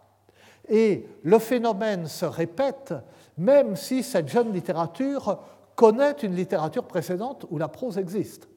Et 0.69 1.07
le 1.23 1.39
phénomène 1.39 2.07
se 2.07 2.25
répète 2.25 2.95
même 3.41 3.75
si 3.75 4.03
cette 4.03 4.29
jeune 4.29 4.53
littérature 4.53 5.39
connaît 5.75 6.13
une 6.23 6.35
littérature 6.35 6.85
précédente 6.85 7.47
où 7.51 7.57
la 7.57 7.69
prose 7.69 7.97
existe. 7.97 8.49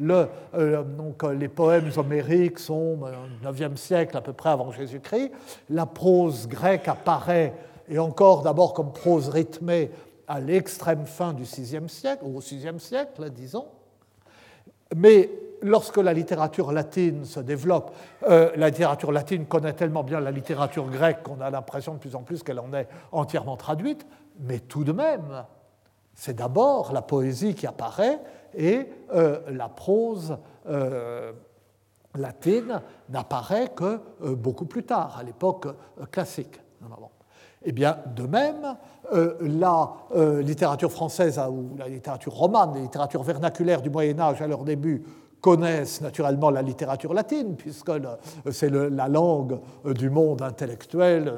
Euh, 0.00 0.84
donc, 0.84 1.22
les 1.24 1.48
poèmes 1.48 1.90
homériques 1.96 2.58
sont 2.58 2.98
au 3.44 3.52
IXe 3.52 3.80
siècle 3.80 4.16
à 4.16 4.20
peu 4.20 4.32
près 4.32 4.50
avant 4.50 4.70
Jésus-Christ. 4.70 5.32
La 5.70 5.86
prose 5.86 6.46
grecque 6.46 6.86
apparaît 6.86 7.54
et 7.88 7.98
encore 7.98 8.42
d'abord 8.42 8.74
comme 8.74 8.92
prose 8.92 9.28
rythmée 9.28 9.90
à 10.26 10.40
l'extrême 10.40 11.06
fin 11.06 11.32
du 11.32 11.44
VIe 11.44 11.88
siècle, 11.88 12.22
ou 12.24 12.36
au 12.36 12.40
VIe 12.40 12.78
siècle, 12.78 13.30
disons. 13.30 13.66
Mais 14.94 15.30
lorsque 15.62 15.96
la 15.96 16.12
littérature 16.12 16.70
latine 16.72 17.24
se 17.24 17.40
développe, 17.40 17.94
euh, 18.28 18.52
la 18.56 18.68
littérature 18.68 19.10
latine 19.10 19.46
connaît 19.46 19.72
tellement 19.72 20.04
bien 20.04 20.20
la 20.20 20.30
littérature 20.30 20.86
grecque 20.88 21.22
qu'on 21.22 21.40
a 21.40 21.50
l'impression 21.50 21.94
de 21.94 21.98
plus 21.98 22.14
en 22.14 22.22
plus 22.22 22.42
qu'elle 22.42 22.60
en 22.60 22.72
est 22.74 22.88
entièrement 23.12 23.56
traduite, 23.56 24.06
mais 24.40 24.60
tout 24.60 24.84
de 24.84 24.92
même, 24.92 25.44
c'est 26.14 26.36
d'abord 26.36 26.92
la 26.92 27.02
poésie 27.02 27.54
qui 27.54 27.66
apparaît 27.66 28.20
et 28.54 28.86
euh, 29.14 29.40
la 29.50 29.68
prose 29.68 30.36
euh, 30.68 31.32
latine 32.14 32.80
n'apparaît 33.08 33.68
que 33.74 34.00
beaucoup 34.34 34.66
plus 34.66 34.84
tard, 34.84 35.16
à 35.18 35.22
l'époque 35.22 35.68
classique. 36.10 36.60
Eh 37.64 37.72
bien, 37.72 37.98
de 38.14 38.22
même, 38.22 38.76
euh, 39.12 39.34
la 39.40 39.90
euh, 40.14 40.42
littérature 40.42 40.92
française 40.92 41.40
ou 41.50 41.76
la 41.76 41.88
littérature 41.88 42.32
romane, 42.32 42.74
les 42.74 42.82
littératures 42.82 43.22
vernaculaires 43.22 43.82
du 43.82 43.90
Moyen 43.90 44.18
Âge 44.20 44.40
à 44.42 44.46
leur 44.46 44.64
début 44.64 45.02
connaissent 45.40 46.00
naturellement 46.00 46.50
la 46.50 46.62
littérature 46.62 47.14
latine, 47.14 47.54
puisque 47.56 47.90
c'est 48.50 48.70
la 48.70 49.08
langue 49.08 49.58
euh, 49.86 49.92
du 49.92 50.10
monde 50.10 50.42
intellectuel, 50.42 51.32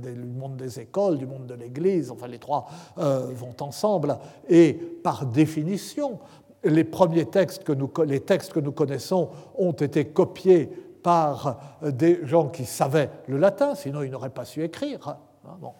du 0.00 0.14
monde 0.38 0.56
des 0.56 0.80
écoles, 0.80 1.18
du 1.18 1.26
monde 1.26 1.46
de 1.46 1.54
l'Église, 1.54 2.10
enfin 2.10 2.26
les 2.28 2.38
trois 2.38 2.66
vont 2.96 3.56
ensemble, 3.60 4.18
et 4.48 4.74
par 4.74 5.26
définition, 5.26 6.18
les 6.64 6.84
premiers 6.84 7.26
textes 7.26 7.64
que 7.64 8.02
les 8.02 8.20
textes 8.20 8.52
que 8.52 8.60
nous 8.60 8.72
connaissons 8.72 9.30
ont 9.56 9.72
été 9.72 10.06
copiés 10.06 10.66
par 11.02 11.78
des 11.82 12.26
gens 12.26 12.48
qui 12.48 12.64
savaient 12.64 13.10
le 13.28 13.38
latin, 13.38 13.74
sinon 13.74 14.02
ils 14.02 14.10
n'auraient 14.10 14.30
pas 14.30 14.44
su 14.44 14.62
écrire. 14.64 15.16
Hein, 15.48 15.70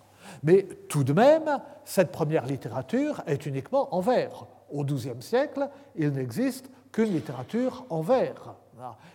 Mais 0.42 0.64
tout 0.88 1.04
de 1.04 1.12
même, 1.12 1.60
cette 1.84 2.12
première 2.12 2.46
littérature 2.46 3.22
est 3.26 3.46
uniquement 3.46 3.94
en 3.94 4.00
vers. 4.00 4.46
Au 4.70 4.84
XIIe 4.84 5.20
siècle, 5.20 5.68
il 5.94 6.10
n'existe 6.10 6.70
qu'une 6.92 7.12
littérature 7.12 7.84
en 7.90 8.00
vers. 8.00 8.54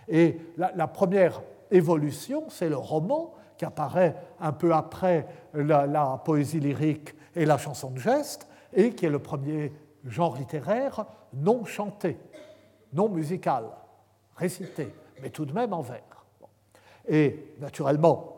Et 0.08 0.39
la, 0.58 0.88
première 0.88 1.41
évolution, 1.70 2.46
c'est 2.50 2.70
le 2.70 2.77
roman 2.77 3.34
qui 3.58 3.65
apparaît 3.65 4.15
un 4.39 4.51
peu 4.51 4.74
après 4.74 5.27
la, 5.53 5.86
la, 5.86 6.22
poésie 6.24 6.60
lyrique 6.60 7.13
et 7.36 7.46
la 7.46 7.58
chanson 7.58 7.91
de 7.91 8.00
geste, 8.00 8.48
et 8.74 8.91
qui 8.91 9.05
est 9.05 9.10
le 9.10 9.20
premier 9.20 9.72
genre 10.05 10.36
littéraire 10.36 11.05
non 11.34 11.65
chanté, 11.65 12.17
non 12.93 13.10
musical, 13.10 13.65
récité, 14.36 14.93
mais 15.22 15.29
tout 15.29 15.46
de 15.46 15.53
même 15.53 15.74
en 15.74 15.81
vers. 15.81 16.25
Et 17.08 17.53
naturellement, 17.60 18.31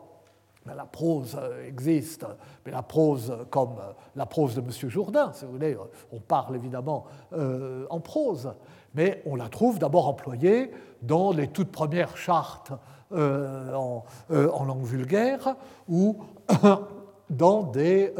la 0.72 0.86
prose 0.86 1.36
euh, 1.38 1.66
existe, 1.66 2.24
mais 2.64 2.72
la 2.72 2.82
prose 2.82 3.36
comme 3.50 3.74
euh, 3.78 3.92
la 4.16 4.24
prose 4.24 4.54
de 4.54 4.60
M. 4.60 4.70
Jourdain, 4.88 5.30
si 5.34 5.44
vous 5.44 5.52
voulez, 5.52 5.76
on 6.10 6.20
parle 6.20 6.56
évidemment 6.56 7.04
euh, 7.34 7.86
en 7.90 8.00
prose, 8.00 8.52
mais 8.94 9.22
on 9.26 9.36
la 9.36 9.48
trouve 9.48 9.78
d'abord 9.78 10.08
employée 10.08 10.70
dans 11.02 11.32
les 11.32 11.48
toutes 11.48 11.70
premières 11.70 12.16
chartes 12.16 12.72
en, 13.12 14.04
langue 14.30 14.84
vulgaire 14.84 15.56
ou 15.88 16.16
dans 17.30 17.62
des, 17.64 18.12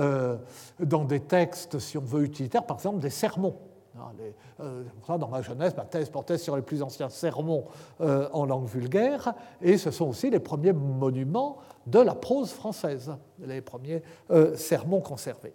dans 0.78 1.04
des 1.04 1.20
textes, 1.20 1.78
si 1.78 1.96
on 1.98 2.02
veut, 2.02 2.22
utilitaires, 2.22 2.64
par 2.64 2.76
exemple 2.76 2.98
des 2.98 3.10
sermons. 3.10 3.56
Hein, 3.98 5.18
dans 5.18 5.28
ma 5.28 5.42
jeunesse, 5.42 5.76
ma 5.76 5.84
thèse 5.84 6.10
portait 6.10 6.38
sur 6.38 6.54
les 6.54 6.62
plus 6.62 6.82
anciens 6.82 7.08
sermons 7.08 7.64
en 8.00 8.44
langue 8.44 8.66
vulgaire, 8.66 9.34
et 9.62 9.78
ce 9.78 9.90
sont 9.90 10.06
aussi 10.08 10.30
les 10.30 10.40
premiers 10.40 10.72
monuments 10.72 11.58
de 11.86 11.98
la 11.98 12.14
prose 12.14 12.50
française, 12.50 13.12
les 13.40 13.60
premiers 13.60 14.02
euh, 14.30 14.56
sermons 14.56 15.00
conservés. 15.00 15.54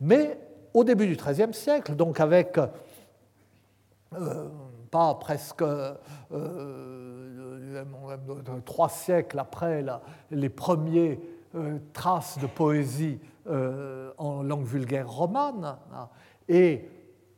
Mais 0.00 0.38
au 0.74 0.84
début 0.84 1.06
du 1.06 1.16
XIIIe 1.16 1.54
siècle, 1.54 1.94
donc 1.94 2.20
avec 2.20 2.58
pas 4.90 5.14
presque 5.16 5.64
trois 8.64 8.88
siècles 8.88 9.38
après 9.38 9.84
les 10.30 10.48
premiers 10.48 11.20
traces 11.92 12.38
de 12.38 12.46
poésie 12.46 13.18
en 13.46 14.42
langue 14.42 14.64
vulgaire 14.64 15.10
romane, 15.10 15.76
hein, 15.92 16.08
et 16.48 16.88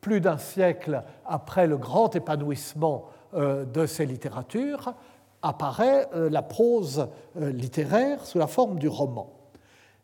plus 0.01 0.21
d'un 0.21 0.39
siècle 0.39 1.03
après 1.27 1.67
le 1.67 1.77
grand 1.77 2.15
épanouissement 2.15 3.09
de 3.35 3.87
ces 3.87 4.07
littératures, 4.07 4.95
apparaît 5.43 6.09
la 6.15 6.43
prose 6.43 7.09
littéraire 7.37 8.27
sous 8.27 8.39
la 8.39 8.47
forme 8.47 8.79
du 8.79 8.89
roman. 8.89 9.33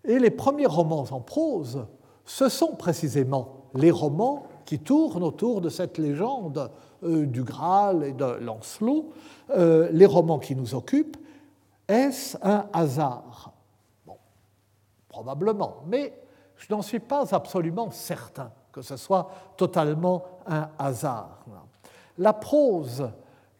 Et 0.04 0.18
les 0.18 0.30
premiers 0.30 0.66
romans 0.66 1.06
en 1.10 1.20
prose, 1.20 1.86
ce 2.24 2.48
sont 2.48 2.74
précisément 2.74 3.68
les 3.74 3.90
romans 3.90 4.46
qui 4.64 4.78
tournent 4.78 5.22
autour 5.22 5.60
de 5.60 5.68
cette 5.68 5.98
légende 5.98 6.70
euh, 7.02 7.26
du 7.26 7.42
Graal 7.42 8.04
et 8.04 8.12
de 8.12 8.24
Lancelot, 8.24 9.12
euh, 9.50 9.88
les 9.92 10.06
romans 10.06 10.38
qui 10.38 10.56
nous 10.56 10.74
occupent. 10.74 11.16
Est-ce 11.88 12.36
un 12.42 12.66
hasard? 12.72 13.52
Probablement, 15.08 15.76
mais 15.86 16.12
je 16.56 16.72
n'en 16.74 16.82
suis 16.82 17.00
pas 17.00 17.34
absolument 17.34 17.90
certain 17.90 18.50
que 18.72 18.82
ce 18.82 18.96
soit 18.98 19.30
totalement 19.56 20.22
un 20.46 20.68
hasard. 20.78 21.46
La 22.18 22.34
prose, 22.34 23.08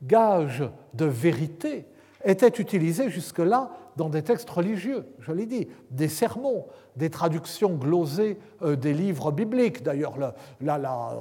gage 0.03 0.63
de 0.95 1.07
vérité, 1.07 1.87
était 2.27 2.49
utilisée 2.49 3.09
jusque-là 3.09 3.71
dans 3.97 4.11
des 4.11 4.23
textes 4.23 4.51
religieux, 4.51 5.07
je 5.21 5.33
l'ai 5.33 5.47
dit, 5.47 5.69
des 5.91 6.09
sermons, 6.09 6.67
des 6.97 7.09
traductions 7.09 7.75
glosées 7.75 8.39
euh, 8.63 8.77
des 8.77 8.93
livres 8.93 9.33
bibliques. 9.33 9.83
D'ailleurs, 9.83 10.19
la, 10.19 10.35
la, 10.79 11.13
euh, 11.13 11.17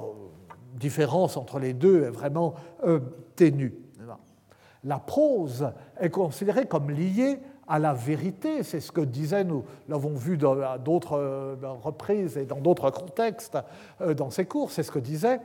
différence 0.73 1.37
entre 1.37 1.59
les 1.59 1.73
deux 1.73 2.03
est 2.03 2.09
vraiment 2.09 2.55
euh, 2.85 2.99
ténue. 3.35 3.73
La 4.83 4.99
prose 4.99 5.71
est 5.99 6.09
considérée 6.09 6.65
comme 6.65 6.91
liée 6.91 7.39
à 7.67 7.79
la 7.79 7.93
vérité, 7.93 8.61
c'est 8.61 8.79
ce 8.79 8.91
que 8.91 9.01
disait, 9.01 9.43
nous 9.43 9.63
l'avons 9.89 10.13
vu 10.13 10.37
à 10.63 10.77
d'autres 10.77 11.57
reprises 11.81 12.37
et 12.37 12.45
dans 12.45 12.59
d'autres 12.59 12.91
contextes 12.91 13.57
dans 14.15 14.29
ces 14.29 14.45
cours, 14.45 14.69
c'est 14.69 14.83
ce 14.83 14.91
que 14.91 14.99
disait 14.99 15.39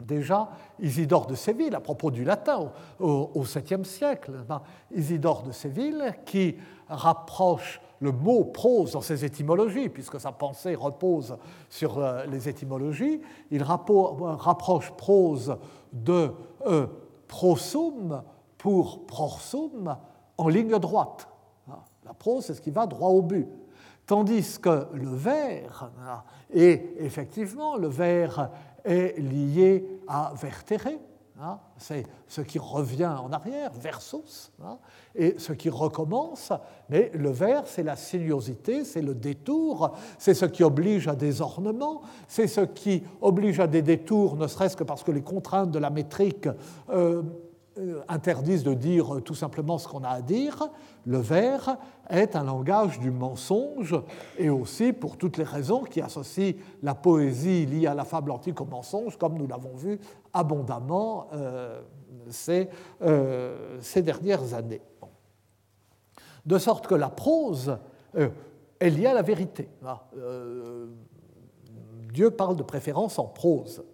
déjà 0.00 0.48
Isidore 0.80 1.26
de 1.26 1.34
Séville 1.34 1.74
à 1.74 1.80
propos 1.80 2.10
du 2.10 2.24
latin 2.24 2.70
au, 3.00 3.44
7e 3.44 3.84
siècle. 3.84 4.32
Ben, 4.48 4.62
Isidore 4.94 5.42
de 5.42 5.52
Séville 5.52 6.14
qui 6.24 6.56
rapproche 6.88 7.80
le 8.00 8.12
mot 8.12 8.44
prose 8.44 8.92
dans 8.92 9.00
ses 9.00 9.24
étymologies, 9.24 9.88
puisque 9.88 10.20
sa 10.20 10.32
pensée 10.32 10.74
repose 10.74 11.36
sur 11.68 11.98
euh, 11.98 12.24
les 12.26 12.48
étymologies, 12.48 13.20
il 13.50 13.62
rapproche 13.62 14.92
prose 14.92 15.56
de 15.92 16.30
euh, 16.66 16.86
prosum 17.26 18.22
pour 18.56 19.04
prorsum 19.06 19.96
en 20.36 20.48
ligne 20.48 20.78
droite. 20.78 21.28
La 22.04 22.14
prose, 22.14 22.46
c'est 22.46 22.54
ce 22.54 22.60
qui 22.60 22.70
va 22.70 22.86
droit 22.86 23.10
au 23.10 23.20
but. 23.20 23.46
Tandis 24.06 24.58
que 24.58 24.86
le 24.94 25.10
vers, 25.10 25.90
et 26.50 26.94
effectivement, 26.96 27.76
le 27.76 27.88
vers 27.88 28.50
est 28.88 29.18
lié 29.18 29.84
à 30.06 30.32
vertere, 30.34 30.98
hein, 31.40 31.58
c'est 31.76 32.04
ce 32.26 32.40
qui 32.40 32.58
revient 32.58 33.06
en 33.22 33.30
arrière, 33.32 33.70
versus, 33.72 34.50
hein, 34.64 34.78
et 35.14 35.34
ce 35.38 35.52
qui 35.52 35.68
recommence, 35.68 36.52
mais 36.88 37.10
le 37.14 37.30
vers, 37.30 37.66
c'est 37.66 37.82
la 37.82 37.96
sinuosité, 37.96 38.84
c'est 38.84 39.02
le 39.02 39.14
détour, 39.14 39.96
c'est 40.18 40.34
ce 40.34 40.46
qui 40.46 40.64
oblige 40.64 41.06
à 41.06 41.14
des 41.14 41.40
ornements, 41.40 42.00
c'est 42.26 42.46
ce 42.46 42.62
qui 42.62 43.02
oblige 43.20 43.60
à 43.60 43.66
des 43.66 43.82
détours, 43.82 44.36
ne 44.36 44.46
serait-ce 44.46 44.76
que 44.76 44.84
parce 44.84 45.02
que 45.02 45.12
les 45.12 45.22
contraintes 45.22 45.70
de 45.70 45.78
la 45.78 45.90
métrique 45.90 46.48
euh, 46.90 47.22
interdisent 48.08 48.64
de 48.64 48.74
dire 48.74 49.20
tout 49.24 49.34
simplement 49.34 49.78
ce 49.78 49.88
qu'on 49.88 50.04
a 50.04 50.08
à 50.08 50.22
dire. 50.22 50.68
Le 51.06 51.18
vers 51.18 51.76
est 52.10 52.36
un 52.36 52.44
langage 52.44 52.98
du 53.00 53.10
mensonge 53.10 53.96
et 54.36 54.50
aussi 54.50 54.92
pour 54.92 55.16
toutes 55.16 55.36
les 55.36 55.44
raisons 55.44 55.84
qui 55.84 56.00
associent 56.00 56.54
la 56.82 56.94
poésie 56.94 57.66
liée 57.66 57.86
à 57.86 57.94
la 57.94 58.04
fable 58.04 58.30
antique 58.30 58.60
au 58.60 58.64
mensonge, 58.64 59.16
comme 59.16 59.38
nous 59.38 59.46
l'avons 59.46 59.74
vu 59.74 59.98
abondamment 60.32 61.28
euh, 61.32 61.80
ces, 62.28 62.68
euh, 63.02 63.78
ces, 63.80 64.02
dernières 64.02 64.54
années. 64.54 64.82
De 66.44 66.58
sorte 66.58 66.86
que 66.86 66.94
la 66.94 67.10
prose 67.10 67.78
est 68.14 68.90
liée 68.90 69.06
à 69.06 69.14
la 69.14 69.22
vérité. 69.22 69.68
Ah, 69.84 70.08
Dieu 72.12 72.30
parle 72.30 72.56
de 72.56 72.62
préférence 72.62 73.18
en 73.18 73.26
prose. 73.26 73.84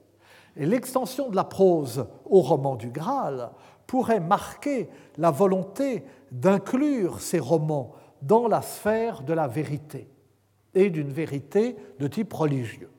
Et 0.56 0.66
l'extension 0.66 1.30
de 1.30 1.36
la 1.36 1.44
prose 1.44 2.06
au 2.26 2.40
roman 2.40 2.76
du 2.76 2.90
Graal 2.90 3.50
pourrait 3.86 4.20
marquer 4.20 4.88
la 5.18 5.30
volonté 5.30 6.04
d'inclure 6.32 7.20
ces 7.20 7.38
romans 7.38 7.92
dans 8.22 8.48
la 8.48 8.62
sphère 8.62 9.22
de 9.22 9.32
la 9.32 9.46
vérité 9.46 10.08
et 10.74 10.90
d'une 10.90 11.12
vérité 11.12 11.76
de 11.98 12.06
type 12.08 12.32
religieux. 12.32 12.90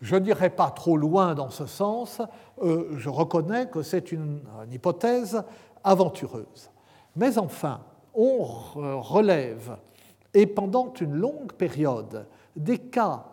Je 0.00 0.16
n'irai 0.16 0.50
pas 0.50 0.70
trop 0.70 0.96
loin 0.96 1.34
dans 1.34 1.50
ce 1.50 1.66
sens, 1.66 2.20
euh, 2.60 2.94
je 2.96 3.08
reconnais 3.08 3.68
que 3.68 3.82
c'est 3.82 4.10
une, 4.10 4.40
hypothèse 4.70 5.44
aventureuse. 5.84 6.70
Mais 7.14 7.38
enfin, 7.38 7.80
on 8.14 8.42
relève, 8.42 9.76
et 10.34 10.46
pendant 10.46 10.92
une 11.00 11.14
longue 11.14 11.52
période, 11.52 12.26
des 12.56 12.78
cas, 12.78 13.26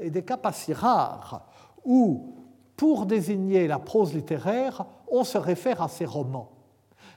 et 0.00 0.10
des 0.10 0.22
cas 0.22 0.36
pas 0.36 0.52
si 0.52 0.72
rares, 0.72 1.44
où 1.84 2.33
pour 2.76 3.06
désigner 3.06 3.66
la 3.66 3.78
prose 3.78 4.14
littéraire, 4.14 4.84
on 5.08 5.24
se 5.24 5.38
réfère 5.38 5.82
à 5.82 5.88
ces 5.88 6.04
romans. 6.04 6.50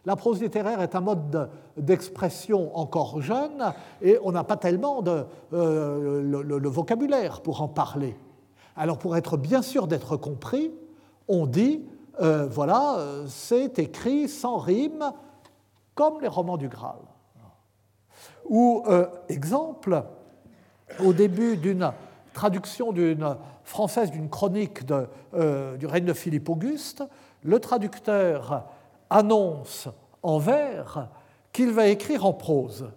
La 0.06 0.16
prose 0.16 0.42
littéraire 0.42 0.82
est 0.82 0.96
un 0.96 1.02
mode 1.02 1.50
d'expression 1.76 2.78
encore 2.78 3.22
jeune 3.22 3.74
et 4.02 4.18
on 4.24 4.32
n'a 4.32 4.44
pas 4.44 4.56
tellement 4.56 5.02
de, 5.02 5.26
euh, 5.54 6.22
le, 6.22 6.70
vocabulaire 6.70 7.42
pour 7.42 7.62
en 7.62 7.68
parler. 7.68 8.18
Alors 8.76 9.00
pour 9.00 9.18
être 9.18 9.36
bien 9.36 9.62
sûr 9.62 9.88
d'être 9.88 10.16
compris, 10.16 10.72
on 11.28 11.46
dit, 11.46 11.84
euh, 12.22 12.48
voilà, 12.48 13.00
c'est 13.28 13.80
écrit 13.80 14.30
sans 14.30 14.58
rime 14.58 15.12
comme 15.94 16.22
les 16.22 16.30
romans 16.30 16.58
du 16.58 16.70
Graal. 16.70 17.00
Ou, 18.46 18.84
euh, 18.88 19.08
exemple, 19.28 20.04
au 21.04 21.12
début 21.12 21.58
d'une 21.58 21.92
traduction 22.34 22.94
d'une 22.94 23.36
française 23.68 24.12
d'une 24.12 24.30
chronique 24.30 24.80
euh, 25.34 25.76
du 25.76 25.86
règne 25.86 26.06
de 26.06 26.14
Philippe 26.14 26.48
Auguste, 26.48 27.04
le 27.44 27.60
traducteur 27.60 28.66
annonce 29.10 29.90
en 30.24 30.38
vers 30.40 31.10
qu'il 31.52 31.72
va 31.72 31.88
écrire 31.88 32.26
en 32.26 32.34
prose. 32.34 32.90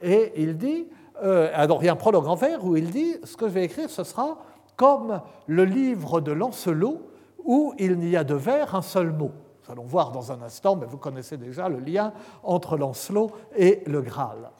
Et 0.00 0.32
il 0.36 0.56
dit, 0.56 0.86
euh, 1.22 1.50
alors 1.52 1.82
il 1.82 1.86
y 1.86 1.88
a 1.88 1.92
un 1.92 1.96
prologue 1.96 2.28
en 2.28 2.36
vers 2.36 2.64
où 2.64 2.76
il 2.76 2.90
dit, 2.90 3.16
ce 3.24 3.36
que 3.36 3.48
je 3.48 3.52
vais 3.52 3.64
écrire, 3.64 3.90
ce 3.90 4.04
sera 4.04 4.38
comme 4.76 5.20
le 5.48 5.64
livre 5.64 6.20
de 6.20 6.30
Lancelot 6.30 7.10
où 7.44 7.74
il 7.78 7.98
n'y 7.98 8.16
a 8.16 8.22
de 8.22 8.34
vers 8.34 8.76
un 8.76 8.82
seul 8.82 9.10
mot. 9.10 9.32
Nous 9.64 9.72
allons 9.72 9.84
voir 9.84 10.12
dans 10.12 10.30
un 10.30 10.40
instant, 10.42 10.76
mais 10.76 10.86
vous 10.86 10.98
connaissez 10.98 11.36
déjà 11.36 11.68
le 11.68 11.80
lien 11.80 12.12
entre 12.44 12.76
Lancelot 12.76 13.32
et 13.56 13.82
le 13.86 14.00
Graal. 14.00 14.50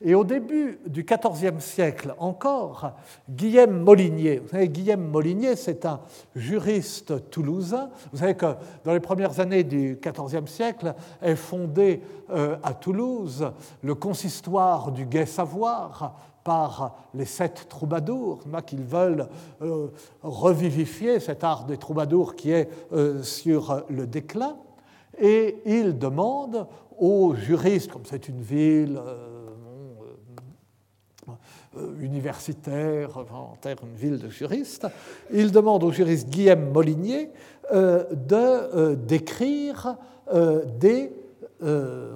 Et 0.00 0.14
au 0.14 0.24
début 0.24 0.80
du 0.86 1.04
XIVe 1.04 1.60
siècle 1.60 2.14
encore, 2.18 2.92
Guillaume 3.30 3.80
Molinier, 3.80 4.38
vous 4.38 4.48
savez, 4.48 4.68
Guillaume 4.68 5.06
Molinier, 5.08 5.56
c'est 5.56 5.86
un 5.86 6.00
juriste 6.34 7.30
toulousain. 7.30 7.90
Vous 8.12 8.18
savez 8.18 8.34
que 8.34 8.54
dans 8.84 8.92
les 8.92 9.00
premières 9.00 9.38
années 9.40 9.62
du 9.62 9.98
XIVe 10.02 10.46
siècle 10.46 10.94
est 11.22 11.36
fondé 11.36 12.02
euh, 12.30 12.56
à 12.62 12.74
Toulouse 12.74 13.52
le 13.82 13.94
consistoire 13.94 14.90
du 14.90 15.06
Gai 15.06 15.26
Savoir 15.26 16.16
par 16.42 16.96
les 17.14 17.24
sept 17.24 17.66
troubadours, 17.68 18.40
qu'ils 18.66 18.84
veulent 18.84 19.28
euh, 19.62 19.88
revivifier 20.22 21.18
cet 21.20 21.42
art 21.44 21.64
des 21.64 21.78
troubadours 21.78 22.34
qui 22.34 22.50
est 22.50 22.68
euh, 22.92 23.22
sur 23.22 23.84
le 23.88 24.06
déclin. 24.06 24.56
Et 25.18 25.62
il 25.64 25.96
demande 25.98 26.66
aux 26.98 27.34
juristes, 27.34 27.90
comme 27.90 28.04
c'est 28.04 28.28
une 28.28 28.42
ville 28.42 29.00
universitaire, 32.00 33.18
en 33.18 33.56
terre 33.60 33.76
une 33.82 33.94
ville 33.94 34.18
de 34.18 34.28
juristes, 34.28 34.86
il 35.32 35.52
demande 35.52 35.84
au 35.84 35.92
juriste 35.92 36.28
Guillaume 36.28 36.70
Molinier 36.72 37.30
euh, 37.72 38.04
de 38.12 38.36
euh, 38.36 38.96
d'écrire 38.96 39.96
des 40.80 41.12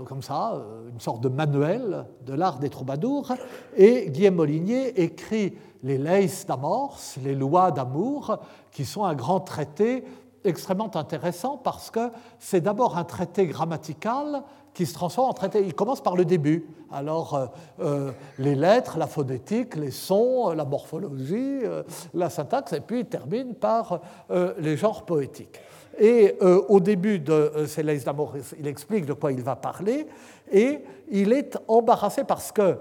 comme 0.07 0.23
ça, 0.23 0.63
une 0.93 1.01
sorte 1.01 1.23
de 1.23 1.29
manuel 1.29 2.05
de 2.27 2.35
l'art 2.35 2.59
des 2.59 2.69
troubadours, 2.69 3.33
et 3.77 4.11
Guillaume 4.11 4.35
Molinier 4.35 5.01
écrit 5.01 5.55
les 5.83 5.97
Leis 5.97 6.45
d'Amors, 6.47 6.99
les 7.23 7.35
lois 7.35 7.71
d'amour, 7.71 8.39
qui 8.73 8.85
sont 8.85 9.05
un 9.05 9.15
grand 9.15 9.41
traité 9.41 10.05
extrêmement 10.45 10.95
intéressant 10.97 11.57
parce 11.57 11.91
que 11.91 12.11
c'est 12.39 12.61
d'abord 12.61 12.97
un 12.97 13.05
traité 13.05 13.47
grammatical 13.47 14.43
qui 14.79 14.87
se 14.87 14.95
transforme 14.95 15.31
en 15.31 15.33
traité. 15.33 15.61
Il 15.61 15.75
commence 15.75 16.01
par 16.01 16.15
le 16.15 16.25
début. 16.25 16.65
Alors, 16.93 17.35
euh, 17.35 17.47
euh, 17.81 18.13
les 18.39 18.55
lettres, 18.55 18.97
la 18.97 19.09
phonétique, 19.09 19.75
les 19.75 19.91
sons, 19.91 20.51
la 20.51 20.65
morphologie, 20.65 21.65
euh, 21.65 21.83
la 22.15 22.31
syntaxe, 22.31 22.75
et 22.75 22.81
puis 22.81 23.01
il 23.01 23.07
termine 23.07 23.57
par 23.57 24.01
les 24.31 24.77
genres 24.77 25.05
poétiques. 25.05 25.59
Et 25.99 26.37
au 26.69 26.79
début 26.79 27.19
de 27.19 27.65
Céleste 27.67 28.07
d'amour, 28.07 28.35
il 28.57 28.69
explique 28.69 29.05
de 29.05 29.15
quoi 29.15 29.33
il 29.33 29.43
va 29.43 29.57
parler, 29.57 30.07
et 30.53 30.79
il 31.11 31.33
est 31.33 31.59
embarrassé 31.67 32.23
parce 32.23 32.53
que 32.53 32.77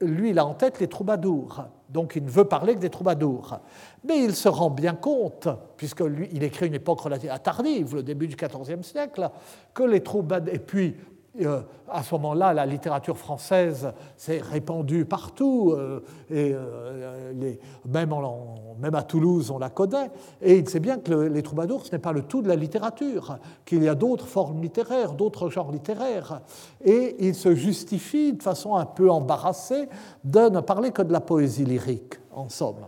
lui, 0.00 0.30
il 0.30 0.38
a 0.38 0.46
en 0.46 0.54
tête 0.54 0.78
les 0.78 0.86
troubadours, 0.86 1.64
donc 1.88 2.14
il 2.14 2.24
ne 2.24 2.30
veut 2.30 2.44
parler 2.44 2.74
que 2.74 2.80
des 2.80 2.90
troubadours. 2.90 3.58
Mais 4.04 4.22
il 4.22 4.36
se 4.36 4.48
rend 4.48 4.70
bien 4.70 4.94
compte, 4.94 5.48
puisque 5.76 6.00
lui, 6.02 6.28
il 6.32 6.44
écrit 6.44 6.68
une 6.68 6.74
époque 6.74 7.00
relativement 7.00 7.38
tardive, 7.38 7.96
le 7.96 8.02
début 8.04 8.28
du 8.28 8.36
XIVe 8.36 8.82
siècle, 8.82 9.28
que 9.74 9.82
les 9.82 10.00
troubadours, 10.00 10.54
et 10.54 10.60
puis 10.60 10.96
euh, 11.38 11.60
à 11.88 12.02
ce 12.02 12.14
moment-là, 12.16 12.52
la 12.52 12.66
littérature 12.66 13.16
française 13.16 13.92
s'est 14.16 14.40
répandue 14.40 15.04
partout, 15.04 15.72
euh, 15.76 16.00
et 16.28 16.52
euh, 16.52 17.54
même, 17.86 18.94
à 18.94 19.02
Toulouse, 19.02 19.50
on 19.50 19.58
la 19.58 19.70
connaît. 19.70 20.10
Et 20.42 20.58
il 20.58 20.68
sait 20.68 20.80
bien 20.80 20.98
que 20.98 21.12
les 21.12 21.42
troubadours, 21.42 21.86
ce 21.86 21.92
n'est 21.92 22.00
pas 22.00 22.12
le 22.12 22.22
tout 22.22 22.42
de 22.42 22.48
la 22.48 22.56
littérature, 22.56 23.38
qu'il 23.64 23.84
y 23.84 23.88
a 23.88 23.94
d'autres 23.94 24.26
formes 24.26 24.60
littéraires, 24.60 25.12
d'autres 25.12 25.50
genres 25.50 25.70
littéraires. 25.70 26.40
Et 26.84 27.14
il 27.20 27.36
se 27.36 27.54
justifie 27.54 28.32
de 28.32 28.42
façon 28.42 28.74
un 28.74 28.86
peu 28.86 29.08
embarrassée 29.10 29.88
de 30.24 30.48
ne 30.48 30.60
parler 30.60 30.90
que 30.90 31.02
de 31.02 31.12
la 31.12 31.20
poésie 31.20 31.64
lyrique, 31.64 32.14
en 32.32 32.48
somme. 32.48 32.86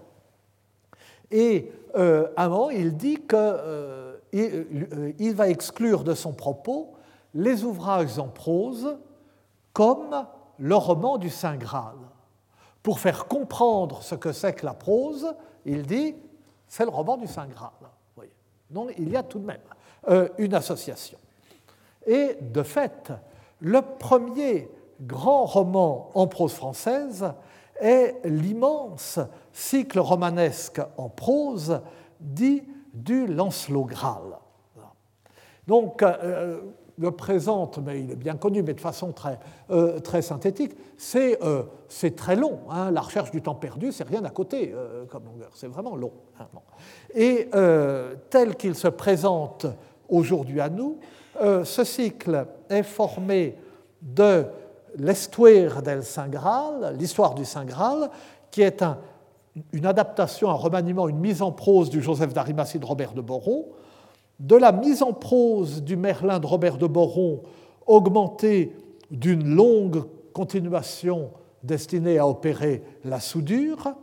Et 1.31 1.71
à 1.95 2.45
un 2.45 2.49
moment, 2.49 2.71
il 2.71 2.97
dit 2.97 3.19
qu'il 3.19 5.35
va 5.35 5.49
exclure 5.49 6.03
de 6.03 6.15
son 6.15 6.33
propos 6.33 6.95
les 7.35 7.65
ouvrages 7.65 8.19
en 8.19 8.29
prose 8.29 8.99
comme 9.73 10.27
le 10.59 10.77
roman 10.77 11.19
du 11.19 11.31
Saint 11.31 11.57
Graal. 11.57 11.97
Pour 12.83 12.99
faire 12.99 13.27
comprendre 13.27 14.03
ce 14.03 14.15
que 14.15 14.33
c'est 14.33 14.55
que 14.55 14.67
la 14.67 14.75
prose, 14.75 15.35
il 15.65 15.83
dit 15.83 16.15
c'est 16.67 16.85
le 16.85 16.91
roman 16.91 17.17
du 17.17 17.27
Saint 17.27 17.47
Graal. 17.47 17.71
Donc 18.71 18.93
il 18.99 19.11
y 19.11 19.17
a 19.17 19.23
tout 19.23 19.39
de 19.39 19.47
même 19.47 19.61
euh, 20.09 20.29
une 20.39 20.55
association. 20.55 21.19
Et 22.07 22.37
de 22.41 22.63
fait, 22.63 23.13
le 23.61 23.83
premier 23.83 24.69
grand 25.01 25.45
roman 25.45 26.11
en 26.15 26.27
prose 26.27 26.55
française 26.55 27.33
est 27.81 28.21
l'immense 28.25 29.19
cycle 29.53 29.99
romanesque 29.99 30.81
en 30.97 31.09
prose 31.09 31.81
dit 32.21 32.63
du 32.93 33.27
Lancelot 33.27 33.85
Graal. 33.85 34.39
Donc, 35.67 36.03
euh, 36.03 36.61
le 37.03 37.11
présente, 37.11 37.79
mais 37.79 38.01
il 38.01 38.11
est 38.13 38.17
bien 38.17 38.37
connu, 38.37 38.63
mais 38.63 38.75
de 38.75 38.81
façon 38.81 39.13
très, 39.13 39.39
euh, 39.71 39.99
très 39.99 40.23
synthétique, 40.23 40.73
c'est 40.97 41.43
euh, 41.43 41.65
très 42.17 42.37
long. 42.37 42.61
Hein. 42.71 42.91
la 42.93 43.01
recherche 43.01 43.33
du 43.33 43.43
temps 43.43 43.57
perdu, 43.57 43.93
c'est 43.93 44.07
rien 44.07 44.25
à 44.25 44.31
côté 44.31 44.73
euh, 44.75 45.05
comme 45.07 45.25
longueur, 45.25 45.51
c'est 45.55 45.67
vraiment 45.67 45.97
long. 45.97 46.13
Hein, 46.39 46.47
Et 47.15 47.51
tel 48.31 48.57
qu'il 48.57 48.75
se 48.75 48.89
présente 48.89 49.67
aujourd'hui 50.09 50.61
à 50.61 50.69
nous, 50.69 50.99
ce 51.41 51.85
cycle 51.85 52.47
est 52.71 52.83
formé 52.85 53.57
de 54.01 54.45
l'Estuaire 54.97 55.83
del 55.83 56.05
Saint 56.05 56.29
Graal, 56.29 56.95
l'histoire 56.99 57.35
du 57.35 57.45
Saint 57.45 57.65
Graal, 57.65 58.11
qui 58.51 58.63
est 58.63 58.83
un, 58.83 58.99
une 59.73 59.87
adaptation, 59.87 60.51
un 60.51 60.55
remaniement, 60.55 61.09
une 61.09 61.19
mise 61.19 61.43
en 61.43 61.51
prose 61.51 61.91
du 61.91 62.01
Joseph 62.01 62.33
d'Arimathie 62.33 62.79
de 62.79 62.87
Robert 62.87 63.13
de 63.13 63.21
Boron, 63.21 63.67
de 64.43 64.57
la 64.57 64.73
mise 64.73 65.05
en 65.05 65.13
prose 65.13 65.85
du 65.85 65.97
Merlin 65.97 66.41
de 66.41 66.47
Robert 66.47 66.77
de 66.77 66.89
Boron, 66.89 67.43
augmentée 67.87 68.77
d'une 69.11 69.55
longue 69.55 70.05
continuation 70.33 71.31
destinée 71.63 72.19
à 72.19 72.27
opérer 72.27 72.83
la 73.05 73.21
soudure, 73.21 73.95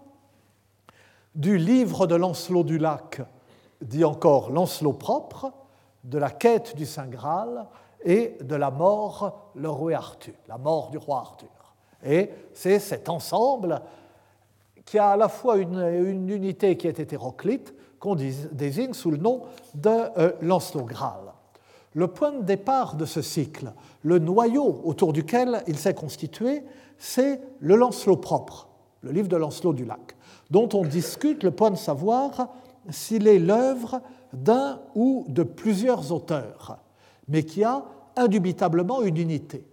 du 1.36 1.58
livre 1.58 2.08
de 2.08 2.16
Lancelot 2.16 2.64
du 2.64 2.78
Lac, 2.78 3.22
dit 3.82 4.06
encore 4.06 4.50
Lancelot 4.50 4.94
propre, 4.94 5.52
de 6.06 6.18
la 6.18 6.30
quête 6.30 6.78
du 6.78 6.86
Saint 6.86 7.08
Graal 7.08 7.68
et 8.06 8.38
de 8.42 8.56
la 8.56 8.72
mort 8.72 9.52
le 9.56 9.70
roi 9.70 9.96
Arthur, 9.96 10.36
la 10.48 10.58
mort 10.58 10.90
du 10.90 10.98
roi 10.98 11.20
Arthur. 11.20 11.50
Et 12.06 12.30
c'est 12.54 12.80
cet 12.80 13.10
ensemble 13.10 13.82
qui 14.86 14.98
a 14.98 15.10
à 15.10 15.18
la 15.18 15.28
fois 15.28 15.58
une, 15.58 15.80
une 15.80 16.30
unité 16.30 16.78
qui 16.78 16.88
est 16.88 16.98
hétéroclite, 16.98 17.74
qu'on 18.00 18.16
désigne 18.16 18.94
sous 18.94 19.12
le 19.12 19.18
nom 19.18 19.42
de 19.76 19.90
euh, 19.90 20.32
Lancelot 20.42 20.86
Graal. 20.86 21.34
Le 21.94 22.08
point 22.08 22.32
de 22.32 22.44
départ 22.44 22.96
de 22.96 23.06
ce 23.06 23.22
cycle, 23.22 23.74
le 24.04 24.20
noyau 24.20 24.82
autour 24.84 25.12
duquel 25.12 25.64
il 25.68 25.78
s'est 25.78 25.96
constitué, 25.96 26.64
c'est 26.98 27.42
le 27.60 27.76
Lancelot 27.76 28.18
propre, 28.18 28.68
le 29.02 29.12
livre 29.12 29.28
de 29.28 29.36
Lancelot 29.36 29.74
du 29.74 29.86
Lac, 29.86 30.16
dont 30.52 30.70
on 30.74 30.84
discute 30.84 31.44
le 31.44 31.52
point 31.52 31.72
de 31.72 31.78
savoir 31.78 32.50
s'il 32.90 33.28
est 33.28 33.40
l'œuvre 33.40 34.02
d'un 34.34 34.80
ou 34.96 35.26
de 35.28 35.44
plusieurs 35.44 36.12
auteurs, 36.12 36.78
mais 37.28 37.44
qui 37.44 37.64
a 37.64 37.84
indubitablement 38.16 39.02
une 39.02 39.18
unité. 39.18 39.66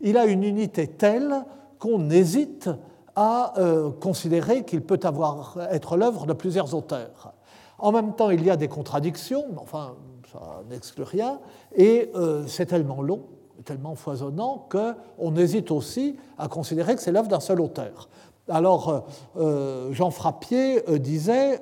Il 0.00 0.18
a 0.18 0.26
une 0.26 0.44
unité 0.44 0.86
telle 0.86 1.44
qu'on 1.78 2.10
hésite 2.10 2.68
à 3.14 3.58
euh, 3.58 3.90
considérer 3.90 4.64
qu'il 4.64 4.82
peut 4.82 5.00
avoir, 5.02 5.58
être 5.70 5.96
l'œuvre 5.96 6.26
de 6.26 6.34
plusieurs 6.34 6.74
auteurs. 6.74 7.32
En 7.78 7.92
même 7.92 8.14
temps, 8.14 8.30
il 8.30 8.44
y 8.44 8.50
a 8.50 8.56
des 8.56 8.68
contradictions, 8.68 9.46
mais 9.50 9.58
enfin, 9.58 9.94
ça 10.32 10.62
n'exclut 10.70 11.04
rien, 11.04 11.40
et 11.74 12.10
euh, 12.14 12.46
c'est 12.46 12.66
tellement 12.66 13.02
long, 13.02 13.22
tellement 13.64 13.94
foisonnant, 13.94 14.66
qu'on 14.70 15.36
hésite 15.36 15.70
aussi 15.70 16.16
à 16.38 16.48
considérer 16.48 16.94
que 16.94 17.02
c'est 17.02 17.12
l'œuvre 17.12 17.28
d'un 17.28 17.40
seul 17.40 17.60
auteur. 17.60 18.08
Alors, 18.48 18.88
euh, 18.88 19.00
euh, 19.38 19.92
Jean 19.92 20.10
Frappier 20.10 20.82
disait 20.98 21.60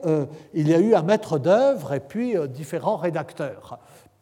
il 0.53 0.69
y 0.69 0.75
a 0.75 0.79
eu 0.79 0.95
un 0.95 1.03
maître 1.03 1.39
d'œuvre 1.39 1.95
et 1.95 2.01
puis 2.01 2.35
différents 2.49 2.97
rédacteurs, 2.97 3.79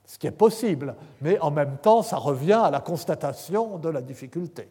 ce 0.06 0.18
qui 0.18 0.26
est 0.26 0.30
possible, 0.30 0.94
mais 1.20 1.38
en 1.40 1.50
même 1.50 1.76
temps, 1.82 2.02
ça 2.02 2.16
revient 2.16 2.60
à 2.64 2.70
la 2.70 2.80
constatation 2.80 3.78
de 3.78 3.88
la 3.88 4.00
difficulté. 4.00 4.68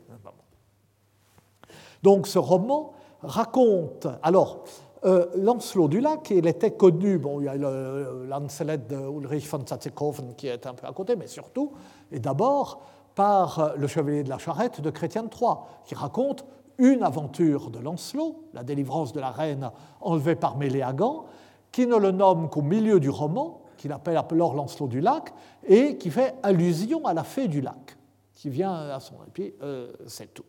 Donc, 2.04 2.28
ce 2.28 2.40
roman 2.40 2.94
raconte. 3.22 4.08
Alors, 4.24 4.64
euh, 5.04 5.26
Lancelot 5.36 5.88
du 5.88 6.00
Lac, 6.00 6.30
il 6.30 6.46
était 6.48 6.72
connu, 6.72 7.18
bon, 7.18 7.42
il 7.42 7.46
y 7.46 7.48
a 7.48 7.56
Lancelet 7.56 8.78
de 8.78 8.98
Ulrich 8.98 9.48
von 9.50 9.66
Zatzikoven 9.66 10.36
qui 10.36 10.48
est 10.48 10.68
un 10.68 10.74
peu 10.74 10.86
à 10.86 10.92
côté, 10.92 11.16
mais 11.16 11.28
surtout, 11.28 11.72
et 12.12 12.20
d'abord, 12.20 12.82
par 13.16 13.74
le 13.78 13.88
Chevalier 13.88 14.24
de 14.24 14.30
la 14.30 14.38
Charrette 14.38 14.80
de 14.80 14.90
Chrétien 14.90 15.26
Troyes, 15.28 15.66
qui 15.86 15.96
raconte 15.96 16.46
une 16.78 17.04
aventure 17.04 17.70
de 17.70 17.80
Lancelot, 17.80 18.44
la 18.54 18.64
délivrance 18.64 19.14
de 19.14 19.20
la 19.20 19.32
reine 19.32 19.72
enlevée 20.02 20.36
par 20.36 20.58
Méléagan, 20.58 21.26
qui 21.72 21.88
ne 21.88 21.96
le 21.96 22.12
nomme 22.12 22.50
qu'au 22.50 22.62
milieu 22.62 23.00
du 23.00 23.10
roman, 23.10 23.62
qu'il 23.78 23.92
appelle 23.92 24.18
alors 24.18 24.54
Lancelot 24.54 24.88
du 24.88 25.02
Lac, 25.02 25.34
et 25.68 25.98
qui 25.98 26.10
fait 26.10 26.36
allusion 26.44 27.06
à 27.06 27.14
la 27.14 27.24
fée 27.24 27.48
du 27.48 27.62
lac, 27.62 27.98
qui 28.36 28.50
vient 28.50 28.74
à 28.74 29.00
son. 29.00 29.16
Et 29.28 29.32
puis, 29.34 29.54
euh, 29.62 29.92
c'est 30.08 30.34
tout. 30.34 30.44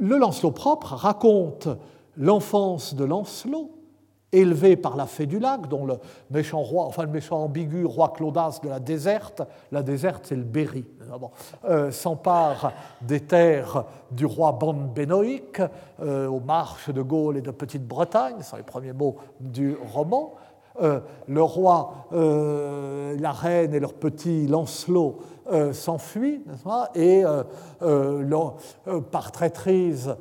Le 0.00 0.16
Lancelot 0.16 0.50
propre 0.50 0.94
raconte 0.94 1.68
l'enfance 2.18 2.94
de 2.94 3.04
Lancelot, 3.04 3.70
élevé 4.32 4.76
par 4.76 4.96
la 4.96 5.06
fée 5.06 5.26
du 5.26 5.38
lac, 5.38 5.68
dont 5.68 5.86
le 5.86 5.94
méchant 6.30 6.60
roi, 6.60 6.84
enfin 6.84 7.04
le 7.04 7.10
méchant 7.10 7.44
ambigu 7.44 7.84
roi 7.86 8.12
Claudas 8.14 8.60
de 8.62 8.68
la 8.68 8.80
déserte, 8.80 9.42
la 9.72 9.82
déserte 9.82 10.26
c'est 10.26 10.36
le 10.36 10.42
Berry, 10.42 10.84
euh, 11.64 11.90
s'empare 11.90 12.72
des 13.00 13.20
terres 13.20 13.84
du 14.10 14.26
roi 14.26 14.52
Ban 14.52 14.74
Benoïc 14.74 15.62
euh, 16.00 16.26
aux 16.26 16.40
marches 16.40 16.90
de 16.90 17.00
Gaule 17.00 17.38
et 17.38 17.42
de 17.42 17.50
Petite-Bretagne, 17.50 18.36
ce 18.40 18.50
sont 18.50 18.56
les 18.56 18.62
premiers 18.62 18.92
mots 18.92 19.16
du 19.40 19.76
roman. 19.94 20.34
Euh, 20.80 21.00
le 21.26 21.42
roi, 21.42 22.06
la 22.12 23.32
reine 23.32 23.74
et 23.74 23.80
leur 23.80 23.94
petit 23.94 24.46
Lancelot 24.46 25.18
euh, 25.50 25.72
s'enfuit, 25.72 26.42
Et 26.94 27.24
euh, 27.24 27.42
euh, 27.82 29.00
par 29.10 29.32
traîtrise, 29.32 30.14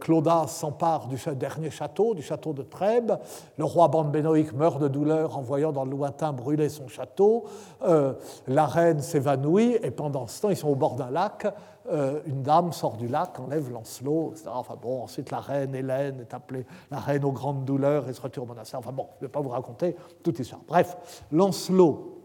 Claudas 0.00 0.46
s'empare 0.48 1.08
du 1.08 1.18
dernier 1.36 1.70
château, 1.70 2.14
du 2.14 2.22
château 2.22 2.52
de 2.52 2.62
Trèbes. 2.62 3.12
Le 3.56 3.64
roi 3.64 3.88
Bambénoïque 3.88 4.52
meurt 4.52 4.80
de 4.80 4.88
douleur 4.88 5.36
en 5.36 5.42
voyant 5.42 5.72
dans 5.72 5.84
le 5.84 5.90
lointain 5.90 6.32
brûler 6.32 6.68
son 6.68 6.88
château. 6.88 7.44
la 7.80 8.66
reine 8.66 9.00
s'évanouit 9.00 9.78
et 9.82 9.90
pendant 9.90 10.26
ce 10.26 10.42
temps, 10.42 10.50
ils 10.50 10.56
sont 10.56 10.68
au 10.68 10.74
bord 10.74 10.96
d'un 10.96 11.10
lac. 11.10 11.46
une 12.26 12.42
dame 12.42 12.72
sort 12.72 12.96
du 12.96 13.06
lac, 13.06 13.38
enlève 13.38 13.70
Lancelot, 13.70 14.32
etc. 14.32 14.50
Enfin 14.52 14.74
bon, 14.80 15.02
ensuite 15.02 15.30
la 15.30 15.40
reine 15.40 15.74
Hélène 15.74 16.20
est 16.20 16.34
appelée 16.34 16.66
la 16.90 16.98
reine 16.98 17.24
aux 17.24 17.32
grandes 17.32 17.64
douleurs 17.64 18.08
et 18.08 18.12
se 18.12 18.20
retire 18.20 18.42
au 18.42 18.46
monastère. 18.46 18.80
Enfin 18.80 18.92
bon, 18.92 19.06
je 19.18 19.24
ne 19.24 19.28
vais 19.28 19.32
pas 19.32 19.40
vous 19.40 19.50
raconter 19.50 19.94
toute 20.22 20.38
l'histoire. 20.38 20.62
Bref, 20.66 20.96
Lancelot 21.30 22.17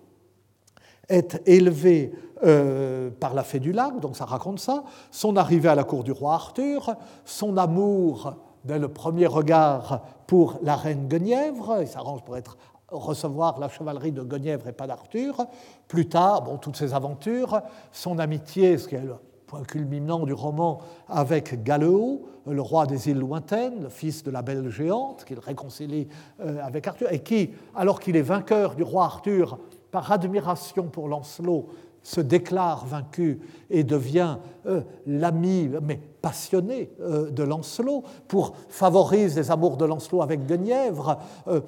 est 1.13 1.41
élevé 1.45 2.11
euh, 2.43 3.09
par 3.19 3.33
la 3.33 3.43
fée 3.43 3.59
du 3.59 3.71
lac, 3.71 3.99
donc 3.99 4.17
ça 4.17 4.25
raconte 4.25 4.59
ça, 4.59 4.83
son 5.11 5.37
arrivée 5.37 5.69
à 5.69 5.75
la 5.75 5.83
cour 5.83 6.03
du 6.03 6.11
roi 6.11 6.33
Arthur, 6.33 6.95
son 7.23 7.55
amour 7.57 8.35
dès 8.65 8.79
le 8.79 8.87
premier 8.87 9.27
regard 9.27 10.01
pour 10.27 10.59
la 10.63 10.75
reine 10.75 11.07
Guenièvre, 11.07 11.77
il 11.81 11.87
s'arrange 11.87 12.23
pour 12.23 12.35
être 12.35 12.57
recevoir 12.89 13.59
la 13.59 13.69
chevalerie 13.69 14.11
de 14.11 14.23
Guenièvre 14.23 14.67
et 14.67 14.73
pas 14.73 14.87
d'Arthur. 14.87 15.45
Plus 15.87 16.07
tard, 16.07 16.43
bon, 16.43 16.57
toutes 16.57 16.75
ces 16.75 16.93
aventures, 16.93 17.61
son 17.91 18.19
amitié, 18.19 18.77
ce 18.77 18.87
qui 18.87 18.95
est 18.95 19.01
le 19.01 19.15
point 19.47 19.63
culminant 19.63 20.25
du 20.25 20.33
roman, 20.33 20.79
avec 21.07 21.63
Galéo, 21.63 22.25
le 22.45 22.61
roi 22.61 22.85
des 22.85 23.09
îles 23.09 23.19
lointaines, 23.19 23.83
le 23.83 23.89
fils 23.89 24.23
de 24.23 24.31
la 24.31 24.41
belle 24.41 24.69
géante, 24.69 25.25
qu'il 25.25 25.39
réconcilie 25.39 26.07
euh, 26.41 26.59
avec 26.63 26.87
Arthur, 26.87 27.11
et 27.11 27.19
qui, 27.19 27.51
alors 27.75 27.99
qu'il 27.99 28.15
est 28.15 28.21
vainqueur 28.21 28.75
du 28.75 28.83
roi 28.83 29.05
Arthur, 29.05 29.57
par 29.93 30.11
admiration 30.11 30.85
pour 30.85 31.07
Lancelot, 31.07 31.67
se 32.01 32.19
déclare 32.19 32.83
vaincu 32.87 33.39
et 33.69 33.83
devient 33.83 34.37
euh, 34.65 34.81
l'ami, 35.05 35.69
mais 35.83 35.99
passionné, 36.19 36.89
euh, 36.99 37.29
de 37.29 37.43
Lancelot, 37.43 38.03
pour 38.27 38.55
favorise 38.69 39.37
les 39.37 39.51
amours 39.51 39.77
de 39.77 39.85
Lancelot 39.85 40.23
avec 40.23 40.47
Guenièvre, 40.47 41.19
euh, 41.47 41.61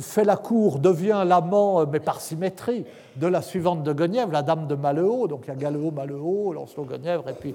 fait 0.00 0.24
la 0.24 0.36
cour, 0.36 0.80
devient 0.80 1.22
l'amant, 1.24 1.86
mais 1.86 2.00
par 2.00 2.20
symétrie, 2.20 2.84
de 3.14 3.26
la 3.28 3.40
suivante 3.40 3.84
de 3.84 3.92
Guenièvre, 3.92 4.32
la 4.32 4.42
dame 4.42 4.66
de 4.66 4.74
Malheau, 4.74 5.28
donc 5.28 5.44
il 5.44 5.50
y 5.50 5.52
a 5.52 5.56
Galéo, 5.56 5.92
Malheau, 5.92 6.52
Lancelot, 6.52 6.86
Guenièvre, 6.86 7.28
et 7.28 7.34
puis 7.34 7.54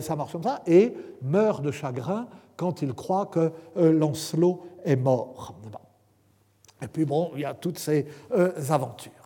ça 0.00 0.14
marche 0.14 0.32
comme 0.32 0.44
ça, 0.44 0.62
et 0.68 0.94
meurt 1.22 1.62
de 1.62 1.72
chagrin 1.72 2.28
quand 2.56 2.80
il 2.80 2.94
croit 2.94 3.26
que 3.26 3.50
Lancelot 3.76 4.62
est 4.84 4.96
mort. 4.96 5.54
Et 6.80 6.86
puis 6.86 7.04
bon, 7.04 7.32
il 7.34 7.40
y 7.40 7.44
a 7.44 7.54
toutes 7.54 7.80
ces 7.80 8.06
aventures. 8.70 9.17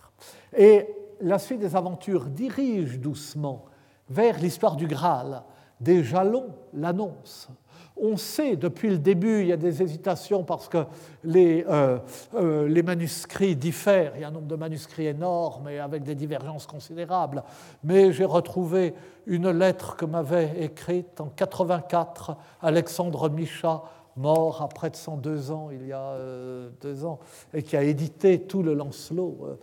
Et 0.56 0.86
la 1.20 1.38
suite 1.38 1.60
des 1.60 1.76
aventures 1.76 2.26
dirige 2.26 2.98
doucement 2.98 3.64
vers 4.08 4.38
l'histoire 4.38 4.76
du 4.76 4.86
Graal. 4.86 5.42
Des 5.80 6.04
jalons 6.04 6.50
l'annoncent. 6.74 7.48
On 7.96 8.16
sait 8.16 8.56
depuis 8.56 8.88
le 8.88 8.98
début, 8.98 9.42
il 9.42 9.48
y 9.48 9.52
a 9.52 9.56
des 9.56 9.82
hésitations 9.82 10.44
parce 10.44 10.68
que 10.68 10.84
les, 11.24 11.64
euh, 11.68 11.98
euh, 12.34 12.66
les, 12.66 12.82
manuscrits 12.82 13.54
diffèrent. 13.54 14.12
Il 14.16 14.22
y 14.22 14.24
a 14.24 14.28
un 14.28 14.32
nombre 14.32 14.46
de 14.46 14.56
manuscrits 14.56 15.06
énorme 15.06 15.68
et 15.68 15.78
avec 15.78 16.02
des 16.02 16.14
divergences 16.14 16.66
considérables. 16.66 17.42
Mais 17.84 18.12
j'ai 18.12 18.24
retrouvé 18.24 18.94
une 19.26 19.50
lettre 19.50 19.96
que 19.96 20.04
m'avait 20.04 20.64
écrite 20.64 21.20
en 21.20 21.28
84 21.28 22.36
Alexandre 22.62 23.28
Micha, 23.28 23.82
mort 24.16 24.62
à 24.62 24.68
près 24.68 24.90
de 24.90 24.96
102 24.96 25.50
ans, 25.50 25.70
il 25.70 25.86
y 25.86 25.92
a 25.92 26.00
euh, 26.00 26.70
deux 26.80 27.04
ans, 27.04 27.18
et 27.54 27.62
qui 27.62 27.76
a 27.76 27.82
édité 27.82 28.40
tout 28.40 28.62
le 28.62 28.74
Lancelot 28.74 29.58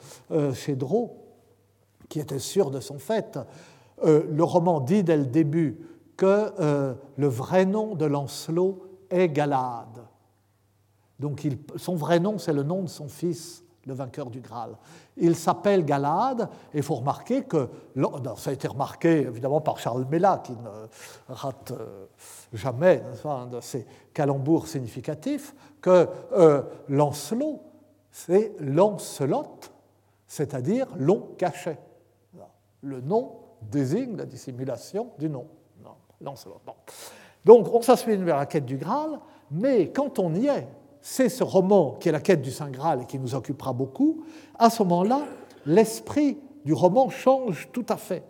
chez 0.54 0.76
Drault 0.76 1.30
qui 2.10 2.20
était 2.20 2.40
sûr 2.40 2.72
de 2.72 2.80
son 2.80 3.00
fait. 3.00 3.40
Euh, 4.04 4.24
le 4.30 4.44
roman 4.44 4.82
dit 4.82 5.04
dès 5.04 5.18
le 5.18 5.26
début 5.26 5.78
que 6.18 6.52
euh, 6.60 6.94
le 7.16 7.28
vrai 7.28 7.66
nom 7.66 7.96
de 7.96 8.06
Lancelot 8.06 8.84
est 9.10 9.30
Galade. 9.30 10.06
Donc 11.20 11.48
son 11.78 11.96
vrai 11.96 12.20
nom, 12.20 12.38
c'est 12.38 12.54
le 12.54 12.64
nom 12.64 12.82
de 12.82 12.90
son 12.90 13.08
fils, 13.08 13.64
le 13.86 13.94
vainqueur 13.94 14.30
du 14.30 14.40
Graal. 14.40 14.72
Il 15.18 15.36
s'appelle 15.36 15.86
Galade, 15.86 16.50
et 16.74 16.78
il 16.78 16.84
faut 16.84 16.96
remarquer 16.96 17.44
que, 17.44 17.70
ça 18.38 18.52
a 18.52 18.54
été 18.54 18.68
remarqué 18.68 19.22
évidemment 19.22 19.62
par 19.62 19.80
Charles 19.80 20.06
Mella, 20.10 20.42
qui 20.44 20.54
ne 20.54 21.34
rate 21.34 21.72
euh, 21.72 22.06
jamais 22.54 23.04
un 23.26 23.48
de 23.48 23.62
ses 23.62 23.86
calembours 24.14 24.68
significatifs, 24.68 25.56
que 25.82 26.08
Lancelot, 26.88 27.62
c'est 28.12 28.54
Lancelot, 28.60 29.60
c'est-à-dire 30.28 30.88
long 30.98 31.30
cachet 31.38 31.78
le 32.82 33.02
nom 33.02 33.34
désigne 33.62 34.16
la 34.16 34.26
dissimulation 34.26 35.12
du 35.18 35.30
nom. 35.30 35.48
Donc 37.46 37.74
on 37.74 37.82
s'assume 37.82 38.24
vers 38.24 38.38
la 38.38 38.46
quête 38.46 38.66
du 38.66 38.78
Graal, 38.78 39.20
mais 39.52 39.92
quand 39.92 40.20
on 40.20 40.34
y 40.34 40.48
est, 40.48 40.68
c'est 41.02 41.30
ce 41.30 41.44
roman 41.44 41.94
qui 41.94 42.10
est 42.10 42.12
la 42.12 42.20
quête 42.20 42.42
du 42.42 42.52
Saint 42.52 42.70
Graal 42.70 43.02
et 43.02 43.06
qui 43.06 43.20
nous 43.20 43.36
occupera 43.36 43.74
beaucoup, 43.74 44.24
à 44.58 44.70
ce 44.70 44.84
moment-là, 44.84 45.22
l'esprit 45.66 46.38
du 46.66 46.74
roman 46.74 47.10
change 47.10 47.70
tout 47.72 47.86
à 47.88 47.96
fait. 47.98 48.24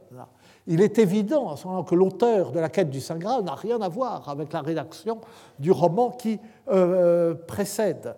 Il 0.69 0.81
est 0.81 0.97
évident 0.99 1.49
à 1.49 1.57
ce 1.57 1.67
moment 1.67 1.83
que 1.83 1.95
l'auteur 1.95 2.51
de 2.51 2.59
la 2.59 2.69
quête 2.69 2.89
du 2.89 3.01
Saint 3.01 3.17
Graal 3.17 3.43
n'a 3.43 3.55
rien 3.55 3.81
à 3.81 3.89
voir 3.89 4.29
avec 4.29 4.53
la 4.53 4.61
rédaction 4.61 5.19
du 5.57 5.71
roman 5.71 6.11
qui 6.11 6.39
euh, 6.69 7.33
précède. 7.33 8.15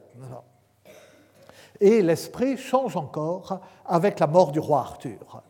Et 1.80 2.04
l'esprit 2.04 2.58
change 2.58 2.96
encore 2.96 3.60
avec 3.86 4.20
la 4.20 4.28
mort 4.28 4.52
du 4.52 4.60
roi 4.60 4.82
Arthur 4.82 5.42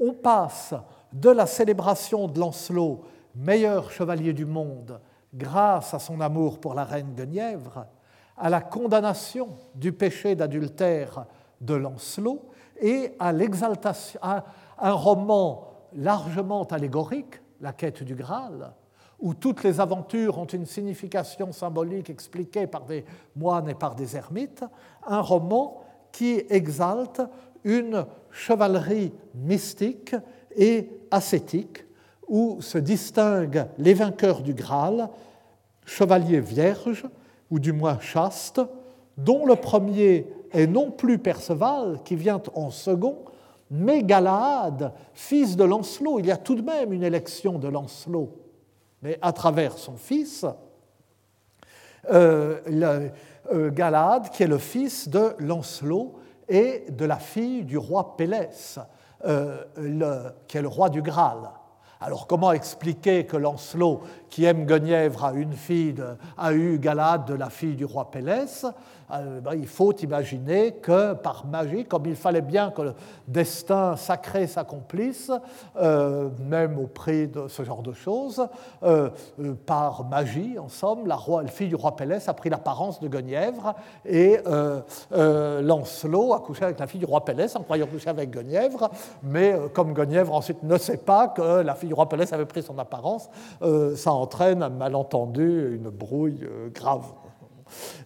on 0.00 0.12
passe 0.12 0.74
de 1.12 1.30
la 1.30 1.46
célébration 1.46 2.28
de 2.28 2.38
Lancelot, 2.38 3.02
meilleur 3.34 3.90
chevalier 3.90 4.32
du 4.32 4.44
monde, 4.44 5.00
grâce 5.32 5.94
à 5.94 5.98
son 5.98 6.20
amour 6.20 6.60
pour 6.60 6.74
la 6.74 6.84
reine 6.84 7.14
Guenièvre, 7.14 7.86
à 8.36 8.50
la 8.50 8.60
condamnation 8.60 9.48
du 9.74 9.92
péché 9.92 10.34
d'adultère 10.34 11.26
de 11.60 11.74
Lancelot 11.74 12.42
et 12.80 13.14
à 13.18 13.32
l'exaltation, 13.32 14.20
à 14.22 14.44
un 14.78 14.92
roman 14.92 15.75
largement 15.94 16.64
allégorique, 16.64 17.40
La 17.60 17.72
quête 17.72 18.02
du 18.02 18.14
Graal, 18.14 18.72
où 19.18 19.32
toutes 19.32 19.62
les 19.62 19.80
aventures 19.80 20.38
ont 20.38 20.44
une 20.44 20.66
signification 20.66 21.52
symbolique 21.52 22.10
expliquée 22.10 22.66
par 22.66 22.84
des 22.84 23.04
moines 23.34 23.68
et 23.68 23.74
par 23.74 23.94
des 23.94 24.16
ermites, 24.16 24.64
un 25.06 25.20
roman 25.20 25.82
qui 26.12 26.42
exalte 26.50 27.22
une 27.64 28.04
chevalerie 28.30 29.12
mystique 29.34 30.14
et 30.54 30.90
ascétique, 31.10 31.84
où 32.28 32.60
se 32.60 32.78
distinguent 32.78 33.66
les 33.78 33.94
vainqueurs 33.94 34.42
du 34.42 34.52
Graal, 34.52 35.08
chevaliers 35.84 36.40
vierges, 36.40 37.06
ou 37.50 37.58
du 37.58 37.72
moins 37.72 38.00
chastes, 38.00 38.60
dont 39.16 39.46
le 39.46 39.56
premier 39.56 40.26
est 40.52 40.66
non 40.66 40.90
plus 40.90 41.18
Perceval, 41.18 42.00
qui 42.04 42.16
vient 42.16 42.42
en 42.54 42.70
second, 42.70 43.18
mais 43.70 44.02
Galahad, 44.02 44.92
fils 45.14 45.56
de 45.56 45.64
Lancelot. 45.64 46.20
Il 46.20 46.26
y 46.26 46.30
a 46.30 46.36
tout 46.36 46.54
de 46.54 46.62
même 46.62 46.92
une 46.92 47.02
élection 47.02 47.58
de 47.58 47.68
Lancelot, 47.68 48.30
mais 49.02 49.18
à 49.22 49.32
travers 49.32 49.76
son 49.76 49.96
fils, 49.96 50.44
euh, 52.10 52.60
euh, 53.52 53.70
Galahad, 53.70 54.30
qui 54.30 54.42
est 54.42 54.48
le 54.48 54.58
fils 54.58 55.08
de 55.08 55.34
Lancelot, 55.38 56.14
et 56.48 56.84
de 56.90 57.04
la 57.04 57.16
fille 57.16 57.64
du 57.64 57.76
roi 57.76 58.16
Pélès, 58.16 58.78
euh, 59.24 59.64
qui 60.46 60.58
est 60.58 60.62
le 60.62 60.68
roi 60.68 60.88
du 60.88 61.02
Graal. 61.02 61.50
Alors 62.00 62.26
comment 62.26 62.52
expliquer 62.52 63.24
que 63.24 63.36
Lancelot, 63.36 64.02
qui 64.28 64.44
aime 64.44 64.66
Guenièvre, 64.66 65.24
a 65.24 65.32
une 65.32 65.54
fille, 65.54 65.94
a 66.36 66.52
eu 66.52 66.78
Galade 66.78 67.24
de 67.24 67.34
la 67.34 67.50
fille 67.50 67.74
du 67.74 67.84
roi 67.84 68.10
Pélès 68.10 68.66
Il 69.52 69.66
faut 69.66 69.92
imaginer 69.92 70.72
que 70.72 71.14
par 71.14 71.46
magie, 71.46 71.84
comme 71.84 72.06
il 72.06 72.16
fallait 72.16 72.40
bien 72.40 72.70
que 72.70 72.82
le 72.82 72.94
destin 73.28 73.96
sacré 73.96 74.46
s'accomplisse, 74.46 75.30
euh, 75.76 76.28
même 76.40 76.78
au 76.78 76.86
prix 76.86 77.28
de 77.28 77.48
ce 77.48 77.62
genre 77.64 77.82
de 77.82 77.92
choses, 77.92 78.46
euh, 78.82 79.10
par 79.66 80.04
magie, 80.04 80.58
en 80.58 80.68
somme, 80.68 81.06
la, 81.06 81.18
fille 81.48 81.68
du 81.68 81.74
roi 81.74 81.96
Pélès 81.96 82.28
a 82.28 82.34
pris 82.34 82.50
l'apparence 82.50 83.00
de 83.00 83.08
Guenièvre 83.08 83.74
et 84.04 84.38
Lancelot 85.10 86.34
a 86.34 86.40
couché 86.40 86.64
avec 86.64 86.78
la 86.78 86.86
fille 86.86 87.00
du 87.00 87.06
roi 87.06 87.24
Pélès 87.24 87.54
en 87.56 87.62
croyant 87.62 87.86
coucher 87.86 88.10
avec 88.10 88.30
Guenièvre, 88.30 88.90
mais 89.22 89.54
comme 89.72 89.92
Guenièvre 89.92 90.34
ensuite 90.34 90.62
ne 90.62 90.76
sait 90.78 90.96
pas 90.96 91.28
que 91.28 91.60
la 91.62 91.74
fille 91.74 91.88
du 91.88 91.94
roi 91.94 92.08
Pélès 92.08 92.32
avait 92.32 92.46
pris 92.46 92.62
son 92.62 92.78
apparence, 92.78 93.28
ça 93.96 94.12
entraîne 94.12 94.62
un 94.62 94.68
malentendu, 94.68 95.76
une 95.76 95.90
brouille 95.90 96.44
euh, 96.44 96.68
grave, 96.72 97.04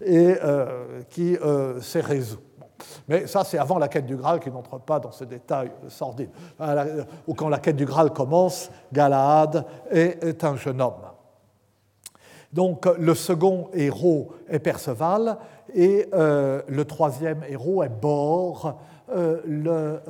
et 0.05 0.37
euh, 0.43 1.03
qui 1.09 1.37
euh, 1.37 1.81
s'est 1.81 2.01
résout. 2.01 2.41
Mais 3.09 3.27
ça, 3.27 3.45
c'est 3.45 3.59
avant 3.59 3.79
la 3.79 3.89
quête 3.89 4.07
du 4.07 4.17
Graal 4.17 4.41
qui 4.41 4.51
n'entre 4.51 4.79
pas 4.79 4.99
dans 4.99 5.13
ce 5.13 5.25
détail 5.25 5.71
sordide. 5.89 6.31
Ou 7.27 7.35
quand 7.35 7.49
la 7.49 7.59
quête 7.59 7.77
du 7.77 7.85
Graal 7.85 8.11
commence, 8.11 8.71
Galahad 8.93 9.67
est, 9.91 10.43
un 10.45 10.57
jeune 10.57 10.81
homme. 10.81 11.03
Donc 12.53 12.87
le 12.99 13.15
second 13.15 13.69
héros 13.75 14.33
est 14.49 14.61
Perceval 14.61 15.37
et 15.75 16.09
le 16.13 16.83
troisième 16.85 17.45
héros 17.49 17.83
est 17.83 17.91
Bor, 17.91 18.81
le, 19.15 20.01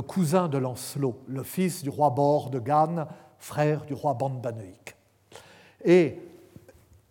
cousin 0.00 0.48
de 0.48 0.56
Lancelot, 0.56 1.20
le 1.28 1.42
fils 1.42 1.82
du 1.82 1.90
roi 1.90 2.10
Bor 2.10 2.48
de 2.48 2.58
Gannes, 2.58 3.06
frère 3.38 3.84
du 3.84 3.94
roi 3.94 4.14
Bandanoïque. 4.14 4.96
Et, 5.84 6.18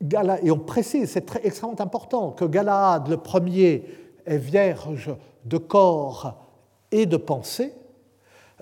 et 0.02 0.52
on 0.52 0.60
précise, 0.60 1.12
c'est 1.12 1.36
extrêmement 1.44 1.80
important, 1.80 2.32
que 2.32 2.46
Galahad, 2.46 3.08
le 3.08 3.18
premier, 3.18 3.86
est 4.26 4.38
vierge 4.38 5.16
de 5.46 5.58
corps 5.58 6.46
et 6.92 7.06
de 7.06 7.18
pensée. 7.18 7.74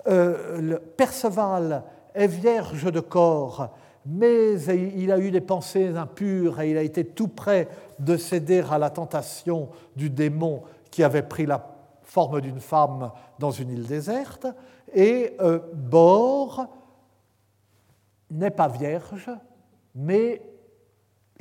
Euh, 0.06 0.78
Perceval 0.96 1.82
est 2.14 2.26
vierge 2.26 2.90
de 2.92 3.00
corps, 3.00 3.74
mais 4.06 4.60
il 4.60 5.10
a 5.10 5.18
eu 5.18 5.30
des 5.30 5.40
pensées 5.40 5.96
impures 5.96 6.60
et 6.60 6.70
il 6.70 6.78
a 6.78 6.82
été 6.82 7.04
tout 7.04 7.28
près 7.28 7.68
de 7.98 8.16
céder 8.16 8.62
à 8.70 8.78
la 8.78 8.90
tentation 8.90 9.68
du 9.96 10.10
démon 10.10 10.62
qui 10.90 11.02
avait 11.02 11.22
pris 11.22 11.46
la 11.46 11.74
forme 12.02 12.40
d'une 12.40 12.60
femme 12.60 13.10
dans 13.38 13.50
une 13.50 13.70
île 13.70 13.86
déserte. 13.86 14.46
Et 14.94 15.34
euh, 15.40 15.58
n'est 18.30 18.50
pas 18.50 18.68
vierge, 18.68 19.30
mais 19.94 20.40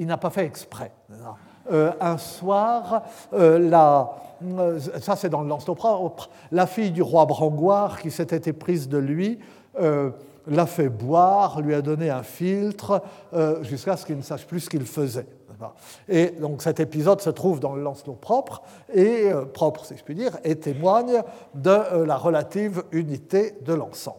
il 0.03 0.07
n'a 0.07 0.17
pas 0.17 0.29
fait 0.29 0.45
exprès. 0.45 0.91
un 1.71 2.17
soir, 2.17 3.03
la, 3.31 4.11
ça 5.01 5.15
c'est 5.15 5.29
dans 5.29 5.41
le 5.41 5.47
lance 5.47 5.65
propre, 5.65 6.29
la 6.51 6.67
fille 6.67 6.91
du 6.91 7.01
roi 7.01 7.25
Brangoire 7.25 7.99
qui 7.99 8.11
s'était 8.11 8.49
éprise 8.49 8.87
de 8.89 8.97
lui 8.97 9.39
l'a 10.47 10.65
fait 10.65 10.89
boire, 10.89 11.61
lui 11.61 11.73
a 11.73 11.81
donné 11.81 12.09
un 12.09 12.23
filtre, 12.23 13.01
jusqu'à 13.61 13.97
ce 13.97 14.05
qu'il 14.05 14.17
ne 14.17 14.21
sache 14.21 14.45
plus 14.45 14.61
ce 14.61 14.69
qu'il 14.69 14.85
faisait. 14.85 15.27
Et 16.07 16.31
donc 16.31 16.61
cet 16.61 16.79
épisode 16.79 17.21
se 17.21 17.29
trouve 17.29 17.59
dans 17.59 17.75
le 17.75 17.81
Lancelot 17.81 18.13
propre, 18.13 18.61
et 18.93 19.31
euh, 19.31 19.45
propre 19.45 19.85
si 19.85 19.95
je 19.95 20.13
dire, 20.13 20.37
et 20.43 20.55
témoigne 20.55 21.21
de 21.53 21.69
euh, 21.69 22.05
la 22.05 22.17
relative 22.17 22.83
unité 22.91 23.57
de 23.61 23.73
l'ensemble. 23.73 24.17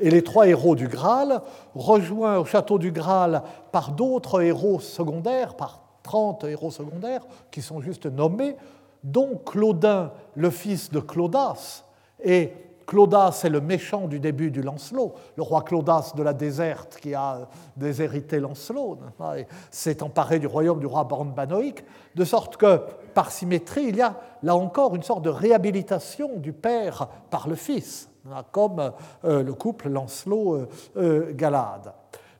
Et 0.00 0.10
les 0.10 0.22
trois 0.22 0.48
héros 0.48 0.74
du 0.74 0.88
Graal, 0.88 1.40
rejoints 1.74 2.38
au 2.38 2.44
château 2.44 2.78
du 2.78 2.90
Graal 2.90 3.42
par 3.72 3.92
d'autres 3.92 4.42
héros 4.42 4.80
secondaires, 4.80 5.54
par 5.54 5.82
30 6.02 6.44
héros 6.44 6.70
secondaires, 6.70 7.26
qui 7.50 7.62
sont 7.62 7.80
juste 7.80 8.06
nommés, 8.06 8.56
dont 9.02 9.40
Claudin, 9.44 10.12
le 10.34 10.50
fils 10.50 10.90
de 10.90 11.00
Claudas, 11.00 11.84
et 12.22 12.52
Claudas 12.86 13.42
est 13.44 13.48
le 13.48 13.60
méchant 13.60 14.08
du 14.08 14.20
début 14.20 14.50
du 14.50 14.62
Lancelot, 14.62 15.14
le 15.36 15.42
roi 15.42 15.62
Claudas 15.62 16.12
de 16.16 16.22
la 16.22 16.32
déserte 16.32 16.98
qui 17.00 17.14
a 17.14 17.48
déshérité 17.76 18.40
Lancelot, 18.40 18.98
s'est 19.70 20.02
emparé 20.02 20.38
du 20.38 20.46
royaume 20.46 20.80
du 20.80 20.86
roi 20.86 21.04
Bornbanoïque, 21.04 21.84
de 22.14 22.24
sorte 22.24 22.56
que, 22.56 22.80
par 23.14 23.30
symétrie, 23.30 23.84
il 23.88 23.96
y 23.96 24.02
a 24.02 24.16
là 24.42 24.56
encore 24.56 24.94
une 24.94 25.02
sorte 25.02 25.22
de 25.22 25.30
réhabilitation 25.30 26.36
du 26.36 26.52
père 26.52 27.08
par 27.30 27.48
le 27.48 27.54
fils, 27.54 28.08
comme 28.52 28.92
euh, 29.24 29.42
le 29.42 29.54
couple 29.54 29.88
Lancelot-Galade. 29.88 31.92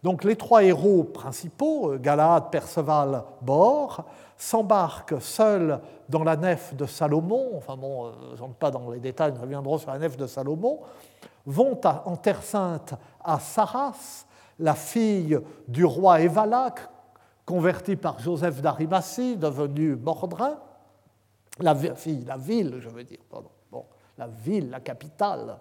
Donc 0.02 0.24
les 0.24 0.36
trois 0.36 0.62
héros 0.62 1.04
principaux, 1.04 1.96
Galade, 1.96 2.50
Perceval, 2.50 3.24
Bor, 3.40 4.04
s'embarquent 4.36 5.20
seuls 5.20 5.80
dans 6.08 6.24
la 6.24 6.36
nef 6.36 6.74
de 6.74 6.84
Salomon, 6.84 7.52
enfin 7.56 7.76
bon, 7.76 8.06
euh, 8.06 8.10
je 8.34 8.42
n'entre 8.42 8.54
pas 8.54 8.70
dans 8.70 8.90
les 8.90 9.00
détails, 9.00 9.32
nous 9.32 9.40
reviendrons 9.40 9.78
sur 9.78 9.90
la 9.90 9.98
nef 9.98 10.16
de 10.16 10.26
Salomon, 10.26 10.80
vont 11.46 11.80
en 11.84 12.16
Terre 12.16 12.42
Sainte 12.42 12.94
à 13.22 13.38
Saras, 13.38 14.26
la 14.58 14.74
fille 14.74 15.38
du 15.68 15.84
roi 15.84 16.20
Évalac, 16.20 16.80
convertie 17.46 17.96
par 17.96 18.18
Joseph 18.18 18.60
d'Arimathie, 18.60 19.36
devenu 19.36 19.96
Mordrin, 19.96 20.58
la 21.60 21.74
fille, 21.74 22.24
la 22.26 22.36
ville, 22.36 22.76
je 22.80 22.88
veux 22.88 23.04
dire, 23.04 23.20
pardon, 23.30 23.50
bon, 23.70 23.84
la 24.18 24.26
ville, 24.26 24.70
la 24.70 24.80
capitale. 24.80 25.56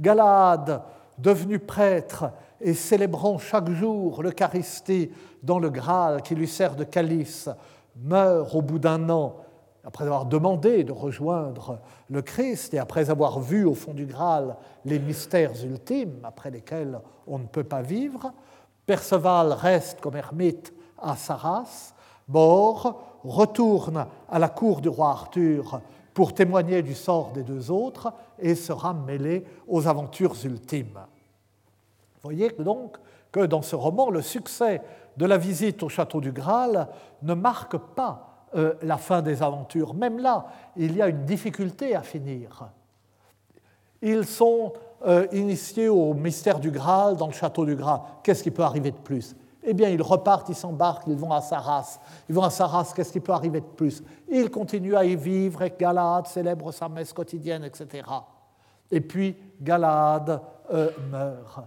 Galade, 0.00 0.82
devenu 1.18 1.58
prêtre 1.58 2.30
et 2.60 2.74
célébrant 2.74 3.38
chaque 3.38 3.70
jour 3.70 4.22
l'Eucharistie 4.22 5.10
dans 5.42 5.58
le 5.58 5.70
Graal 5.70 6.22
qui 6.22 6.34
lui 6.34 6.48
sert 6.48 6.76
de 6.76 6.84
calice, 6.84 7.48
meurt 7.96 8.54
au 8.54 8.62
bout 8.62 8.78
d'un 8.78 9.08
an, 9.10 9.36
après 9.84 10.04
avoir 10.04 10.26
demandé 10.26 10.84
de 10.84 10.92
rejoindre 10.92 11.80
le 12.10 12.22
Christ 12.22 12.74
et 12.74 12.78
après 12.78 13.10
avoir 13.10 13.40
vu 13.40 13.64
au 13.64 13.74
fond 13.74 13.94
du 13.94 14.06
Graal 14.06 14.56
les 14.84 14.98
mystères 14.98 15.52
ultimes 15.64 16.20
après 16.24 16.50
lesquels 16.50 17.00
on 17.26 17.38
ne 17.38 17.46
peut 17.46 17.64
pas 17.64 17.82
vivre, 17.82 18.32
Perceval 18.86 19.52
reste 19.52 20.00
comme 20.00 20.16
ermite 20.16 20.72
à 21.00 21.16
Saras, 21.16 21.94
mort, 22.28 23.20
retourne 23.24 24.06
à 24.28 24.38
la 24.38 24.48
cour 24.48 24.80
du 24.80 24.88
roi 24.88 25.10
Arthur 25.10 25.80
pour 26.18 26.34
témoigner 26.34 26.82
du 26.82 26.96
sort 26.96 27.30
des 27.30 27.44
deux 27.44 27.70
autres 27.70 28.12
et 28.40 28.56
sera 28.56 28.92
mêlé 28.92 29.44
aux 29.68 29.86
aventures 29.86 30.34
ultimes. 30.44 30.98
Voyez 32.24 32.50
donc 32.58 32.96
que 33.30 33.46
dans 33.46 33.62
ce 33.62 33.76
roman, 33.76 34.10
le 34.10 34.20
succès 34.20 34.82
de 35.16 35.26
la 35.26 35.38
visite 35.38 35.80
au 35.84 35.88
château 35.88 36.20
du 36.20 36.32
Graal 36.32 36.88
ne 37.22 37.34
marque 37.34 37.76
pas 37.76 38.48
euh, 38.56 38.74
la 38.82 38.96
fin 38.96 39.22
des 39.22 39.44
aventures. 39.44 39.94
Même 39.94 40.18
là, 40.18 40.46
il 40.74 40.96
y 40.96 41.02
a 41.02 41.06
une 41.06 41.24
difficulté 41.24 41.94
à 41.94 42.02
finir. 42.02 42.68
Ils 44.02 44.26
sont 44.26 44.72
euh, 45.06 45.28
initiés 45.30 45.88
au 45.88 46.14
mystère 46.14 46.58
du 46.58 46.72
Graal 46.72 47.16
dans 47.16 47.28
le 47.28 47.32
château 47.32 47.64
du 47.64 47.76
Graal. 47.76 48.00
Qu'est-ce 48.24 48.42
qui 48.42 48.50
peut 48.50 48.64
arriver 48.64 48.90
de 48.90 48.96
plus? 48.96 49.36
Eh 49.62 49.74
bien, 49.74 49.88
ils 49.88 50.00
repartent, 50.00 50.48
ils 50.48 50.54
s'embarquent, 50.54 51.06
ils 51.08 51.16
vont 51.16 51.32
à 51.32 51.40
Saras. 51.40 51.98
Ils 52.28 52.34
vont 52.34 52.42
à 52.42 52.50
Saras, 52.50 52.92
qu'est-ce 52.94 53.12
qui 53.12 53.20
peut 53.20 53.32
arriver 53.32 53.60
de 53.60 53.66
plus? 53.66 54.02
Ils 54.28 54.50
continuent 54.50 54.94
à 54.94 55.04
y 55.04 55.16
vivre 55.16 55.62
et 55.62 55.74
Galade 55.78 56.26
célèbre 56.26 56.72
sa 56.72 56.88
messe 56.88 57.12
quotidienne, 57.12 57.64
etc. 57.64 58.08
Et 58.90 59.00
puis, 59.00 59.36
Galade 59.60 60.40
euh, 60.72 60.90
meurt. 61.10 61.60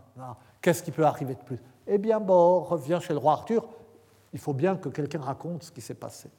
Qu'est-ce 0.61 0.83
qui 0.83 0.91
peut 0.91 1.05
arriver 1.05 1.35
de 1.35 1.41
plus? 1.41 1.59
Eh 1.87 1.97
bien, 1.97 2.19
Bor 2.19 2.69
revient 2.69 2.99
chez 3.01 3.13
le 3.13 3.19
roi 3.19 3.33
Arthur. 3.33 3.67
Il 4.33 4.39
faut 4.39 4.53
bien 4.53 4.77
que 4.77 4.89
quelqu'un 4.89 5.21
raconte 5.21 5.63
ce 5.63 5.71
qui 5.71 5.81
s'est 5.81 5.93
passé. 5.93 6.29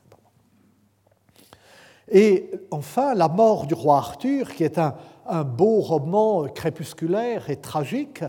Et 2.10 2.50
enfin, 2.70 3.14
La 3.14 3.28
mort 3.28 3.66
du 3.66 3.74
roi 3.74 3.96
Arthur, 3.96 4.52
qui 4.52 4.64
est 4.64 4.78
un, 4.78 4.94
beau 5.44 5.80
roman 5.80 6.44
crépusculaire 6.48 7.48
et 7.48 7.56
tragique, 7.56 8.24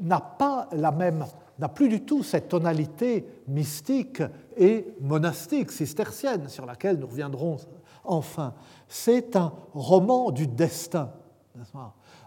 n'a 0.00 0.20
pas 0.20 0.68
la 0.72 0.92
même, 0.92 1.24
n'a 1.58 1.68
plus 1.68 1.88
du 1.88 2.04
tout 2.04 2.22
cette 2.22 2.48
tonalité 2.48 3.26
mystique 3.48 4.22
et 4.56 4.86
monastique, 5.00 5.70
cistercienne, 5.70 6.48
sur 6.48 6.66
laquelle 6.66 6.98
nous 6.98 7.06
reviendrons 7.06 7.58
enfin. 8.04 8.54
C'est 8.88 9.36
un 9.36 9.52
roman 9.72 10.30
du 10.30 10.46
destin. 10.46 11.12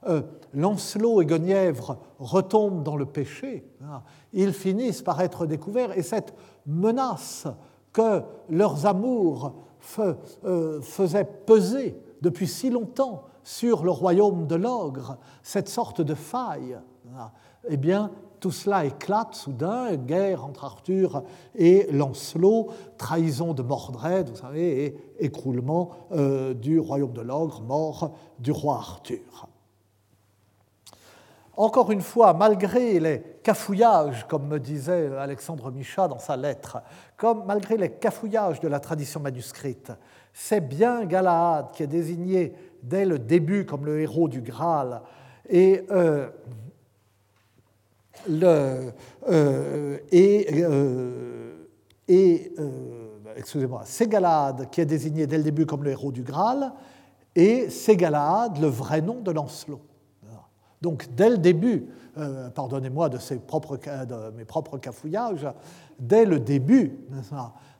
Euh, 0.07 0.21
Lancelot 0.53 1.21
et 1.21 1.25
Guenièvre 1.25 1.97
retombent 2.19 2.83
dans 2.83 2.95
le 2.95 3.05
péché, 3.05 3.65
hein. 3.83 4.01
ils 4.31 4.53
finissent 4.53 5.01
par 5.01 5.19
être 5.21 5.45
découverts 5.45 5.97
et 5.97 6.03
cette 6.03 6.33
menace 6.65 7.47
que 7.91 8.21
leurs 8.49 8.85
amours 8.85 9.55
euh, 10.45 10.81
faisaient 10.81 11.25
peser 11.25 11.99
depuis 12.21 12.47
si 12.47 12.69
longtemps 12.69 13.25
sur 13.43 13.83
le 13.83 13.91
royaume 13.91 14.47
de 14.47 14.55
l'ogre, 14.55 15.17
cette 15.43 15.69
sorte 15.69 16.01
de 16.01 16.13
faille, 16.13 16.77
hein. 17.15 17.31
eh 17.67 17.77
bien, 17.77 18.11
tout 18.39 18.51
cela 18.51 18.85
éclate 18.85 19.33
soudain, 19.33 19.95
guerre 19.95 20.45
entre 20.45 20.65
Arthur 20.65 21.23
et 21.55 21.87
Lancelot, 21.91 22.69
trahison 22.97 23.53
de 23.53 23.63
Mordred, 23.63 24.29
vous 24.29 24.35
savez, 24.35 24.85
et 24.85 24.97
écroulement 25.19 25.91
euh, 26.11 26.53
du 26.53 26.79
royaume 26.79 27.13
de 27.13 27.21
l'ogre, 27.21 27.61
mort 27.61 28.15
du 28.39 28.51
roi 28.51 28.75
Arthur. 28.75 29.47
Encore 31.55 31.91
une 31.91 32.01
fois, 32.01 32.33
malgré 32.33 32.99
les 32.99 33.23
cafouillages, 33.41 34.27
comme 34.27 34.47
me 34.47 34.59
disait 34.59 35.09
Alexandre 35.17 35.71
Michat 35.71 36.07
dans 36.07 36.19
sa 36.19 36.37
lettre, 36.37 36.83
comme 37.17 37.45
malgré 37.47 37.77
les 37.77 37.89
cafouillages 37.89 38.59
de 38.59 38.67
la 38.67 38.79
tradition 38.79 39.19
manuscrite, 39.19 39.91
c'est 40.31 40.61
bien 40.61 41.05
Galahad 41.05 41.71
qui 41.71 41.81
est 41.81 41.87
désigné 41.87 42.53
dès 42.83 43.05
le 43.05 43.17
début 43.17 43.65
comme 43.65 43.87
le 43.87 44.01
héros 44.01 44.27
du 44.27 44.41
Graal. 44.41 45.01
Et, 45.49 45.83
euh, 45.89 46.29
euh, 48.29 49.97
et, 50.11 50.47
euh, 50.63 51.67
et 52.07 52.51
excusez-moi, 53.35 53.83
qui 54.71 54.81
est 54.81 54.85
désigné 54.85 55.27
dès 55.27 55.37
le 55.37 55.43
début 55.43 55.65
comme 55.65 55.83
le 55.83 55.91
héros 55.91 56.11
du 56.11 56.23
Graal, 56.23 56.73
et 57.35 57.67
Galahad 57.89 58.57
le 58.57 58.67
vrai 58.67 59.01
nom 59.01 59.21
de 59.21 59.31
Lancelot. 59.31 59.81
Donc 60.81 61.07
dès 61.15 61.29
le 61.29 61.37
début, 61.37 61.87
euh, 62.17 62.49
pardonnez-moi 62.49 63.09
de, 63.09 63.17
mes 64.35 64.45
propres 64.45 64.77
cafouillages, 64.77 65.47
dès 65.99 66.25
le 66.25 66.39
début, 66.39 66.99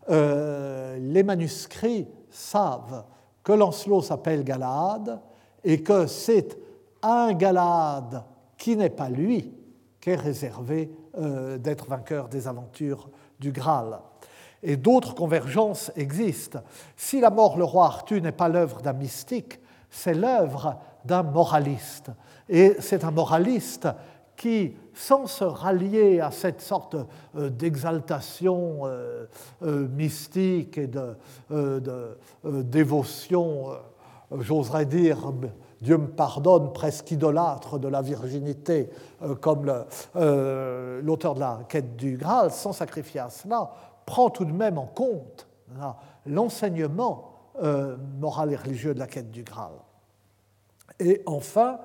euh, 0.09 0.97
les 0.99 1.23
manuscrits 1.23 2.07
savent 2.29 3.03
que 3.43 3.51
Lancelot 3.51 4.01
s'appelle 4.01 4.43
Galahad 4.43 5.19
et 5.63 5.81
que 5.81 6.07
c'est 6.07 6.57
un 7.01 7.33
Galahad 7.33 8.23
qui 8.57 8.75
n'est 8.75 8.89
pas 8.89 9.09
lui 9.09 9.53
réservé 10.15 10.91
euh, 11.17 11.57
d'être 11.57 11.87
vainqueur 11.87 12.29
des 12.29 12.47
aventures 12.47 13.09
du 13.39 13.51
Graal. 13.51 13.99
Et 14.63 14.75
d'autres 14.75 15.13
convergences 15.13 15.91
existent. 15.95 16.59
Si 16.95 17.21
la 17.21 17.29
mort 17.29 17.57
le 17.57 17.63
roi 17.63 17.85
Arthur 17.85 18.21
n'est 18.21 18.31
pas 18.31 18.49
l'œuvre 18.49 18.81
d'un 18.81 18.93
mystique, 18.93 19.59
c'est 19.89 20.13
l'œuvre 20.13 20.79
d'un 21.05 21.23
moraliste. 21.23 22.11
Et 22.49 22.75
c'est 22.79 23.03
un 23.03 23.11
moraliste 23.11 23.87
qui, 24.35 24.75
sans 24.93 25.25
se 25.27 25.43
rallier 25.43 26.19
à 26.19 26.31
cette 26.31 26.61
sorte 26.61 26.95
euh, 27.35 27.49
d'exaltation 27.49 28.81
euh, 28.85 29.27
mystique 29.61 30.77
et 30.77 30.87
de, 30.87 31.15
dévotion, 32.43 33.69
j'oserais 34.31 34.85
dire, 34.85 35.33
Dieu 35.81 35.97
me 35.97 36.07
pardonne, 36.07 36.73
presque 36.73 37.11
idolâtre 37.11 37.79
de 37.79 37.87
la 37.87 38.01
virginité, 38.01 38.89
comme 39.41 39.65
l'auteur 39.65 41.35
de 41.35 41.39
la 41.39 41.59
quête 41.69 41.95
du 41.95 42.17
Graal, 42.17 42.51
sans 42.51 42.73
sacrifier 42.73 43.19
à 43.19 43.29
cela, 43.29 43.71
prend 44.05 44.29
tout 44.29 44.45
de 44.45 44.51
même 44.51 44.77
en 44.77 44.87
compte 44.87 45.47
l'enseignement 46.25 47.31
moral 48.19 48.53
et 48.53 48.55
religieux 48.55 48.93
de 48.93 48.99
la 48.99 49.07
quête 49.07 49.31
du 49.31 49.43
Graal. 49.43 49.73
Et 50.99 51.21
enfin, 51.25 51.79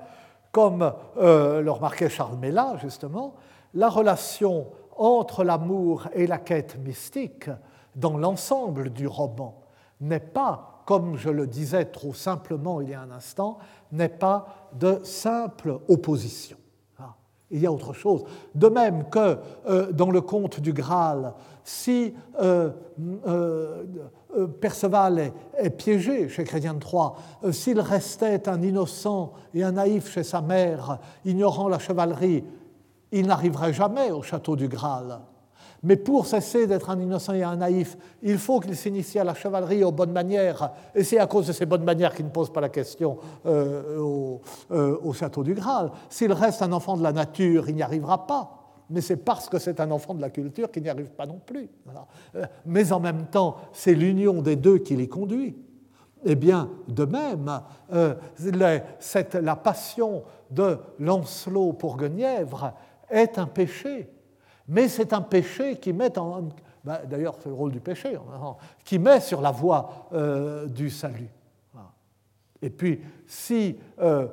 comme 0.53 0.93
euh, 1.17 1.61
le 1.61 1.71
remarquait 1.71 2.09
Charles 2.09 2.37
Mella, 2.37 2.77
justement, 2.81 3.33
la 3.73 3.89
relation 3.89 4.67
entre 4.95 5.43
l'amour 5.43 6.07
et 6.13 6.27
la 6.27 6.37
quête 6.37 6.77
mystique 6.77 7.49
dans 7.95 8.17
l'ensemble 8.17 8.91
du 8.91 9.07
roman 9.07 9.63
n'est 9.99 10.19
pas, 10.19 10.83
comme 10.85 11.17
je 11.17 11.29
le 11.29 11.47
disais 11.47 11.85
trop 11.85 12.13
simplement 12.13 12.81
il 12.81 12.89
y 12.89 12.93
a 12.93 13.01
un 13.01 13.11
instant, 13.11 13.57
n'est 13.93 14.09
pas 14.09 14.69
de 14.73 14.99
simple 15.03 15.79
opposition. 15.87 16.57
Ah, 16.99 17.15
il 17.49 17.61
y 17.61 17.65
a 17.65 17.71
autre 17.71 17.93
chose. 17.93 18.23
De 18.53 18.67
même 18.67 19.09
que 19.09 19.37
euh, 19.67 19.91
dans 19.91 20.11
le 20.11 20.21
conte 20.21 20.59
du 20.59 20.73
Graal, 20.73 21.33
si 21.63 22.13
euh, 22.41 22.71
euh, 23.27 23.85
Perceval 24.59 25.31
est, 25.57 25.69
piégé 25.69 26.27
chez 26.27 26.43
Chrétien 26.43 26.73
de 26.73 26.79
Troyes, 26.79 27.15
s'il 27.51 27.79
restait 27.79 28.49
un 28.49 28.61
innocent 28.61 29.33
et 29.53 29.63
un 29.63 29.73
naïf 29.73 30.11
chez 30.11 30.23
sa 30.23 30.41
mère, 30.41 30.99
ignorant 31.23 31.69
la 31.69 31.79
chevalerie, 31.79 32.43
il 33.11 33.27
n'arriverait 33.27 33.73
jamais 33.73 34.11
au 34.11 34.23
château 34.23 34.55
du 34.55 34.67
Graal. 34.67 35.21
Mais 35.83 35.97
pour 35.97 36.25
cesser 36.25 36.65
d'être 36.65 36.89
un 36.89 36.99
innocent 36.99 37.33
et 37.33 37.43
un 37.43 37.57
naïf, 37.57 37.97
il 38.21 38.37
faut 38.37 38.61
qu'il 38.61 38.75
s'initie 38.75 39.19
à 39.19 39.25
la 39.25 39.33
chevalerie 39.33 39.83
aux 39.83 39.91
bonnes 39.91 40.13
manières. 40.13 40.71
Et 40.95 41.03
c'est 41.03 41.19
à 41.19 41.27
cause 41.27 41.47
de 41.47 41.51
ces 41.51 41.65
bonnes 41.65 41.83
manières 41.83 42.15
qu'il 42.15 42.25
ne 42.25 42.31
pose 42.31 42.51
pas 42.51 42.61
la 42.61 42.69
question 42.69 43.17
euh, 43.45 44.39
euh, 44.71 44.97
au, 45.03 45.13
château 45.13 45.43
du 45.43 45.53
Graal. 45.53 45.91
S'il 46.09 46.31
reste 46.31 46.61
un 46.61 46.71
enfant 46.71 46.95
de 46.95 47.03
la 47.03 47.11
nature, 47.11 47.67
il 47.67 47.75
n'y 47.75 47.81
arrivera 47.81 48.25
pas. 48.25 48.59
Mais 48.89 49.01
c'est 49.01 49.17
parce 49.17 49.49
que 49.49 49.59
c'est 49.59 49.81
un 49.81 49.91
enfant 49.91 50.13
de 50.13 50.21
la 50.21 50.29
culture 50.29 50.71
qu'il 50.71 50.83
n'y 50.83 50.89
arrive 50.89 51.09
pas 51.09 51.25
non 51.25 51.41
plus. 51.45 51.69
Euh, 52.35 52.45
mais 52.65 52.93
en 52.93 53.01
même 53.01 53.25
temps, 53.25 53.57
c'est 53.73 53.93
l'union 53.93 54.41
des 54.41 54.55
deux 54.55 54.77
qui 54.77 54.95
l'y 54.95 55.09
conduit. 55.09 55.57
Eh 56.23 56.35
bien, 56.35 56.69
de 56.87 57.03
même, 57.03 57.59
la 57.91 59.55
passion 59.57 60.23
de 60.49 60.77
Lancelot 60.97 61.73
pour 61.73 61.97
Guenièvre 61.97 62.71
est 63.09 63.37
un 63.37 63.47
péché 63.47 64.12
mais 64.67 64.87
c'est 64.87 65.13
un 65.13 65.21
péché 65.21 65.77
qui 65.77 65.93
met 65.93 66.17
en. 66.17 66.49
Ben, 66.83 66.99
d'ailleurs, 67.05 67.35
c'est 67.39 67.49
le 67.49 67.55
rôle 67.55 67.71
du 67.71 67.79
péché, 67.79 68.17
qui 68.83 68.99
met 68.99 69.21
sur 69.21 69.39
la 69.39 69.51
voie 69.51 70.07
euh, 70.13 70.67
du 70.67 70.89
salut. 70.89 71.29
Et 72.63 72.69
puis, 72.69 73.01
si 73.27 73.77
euh, 73.99 74.27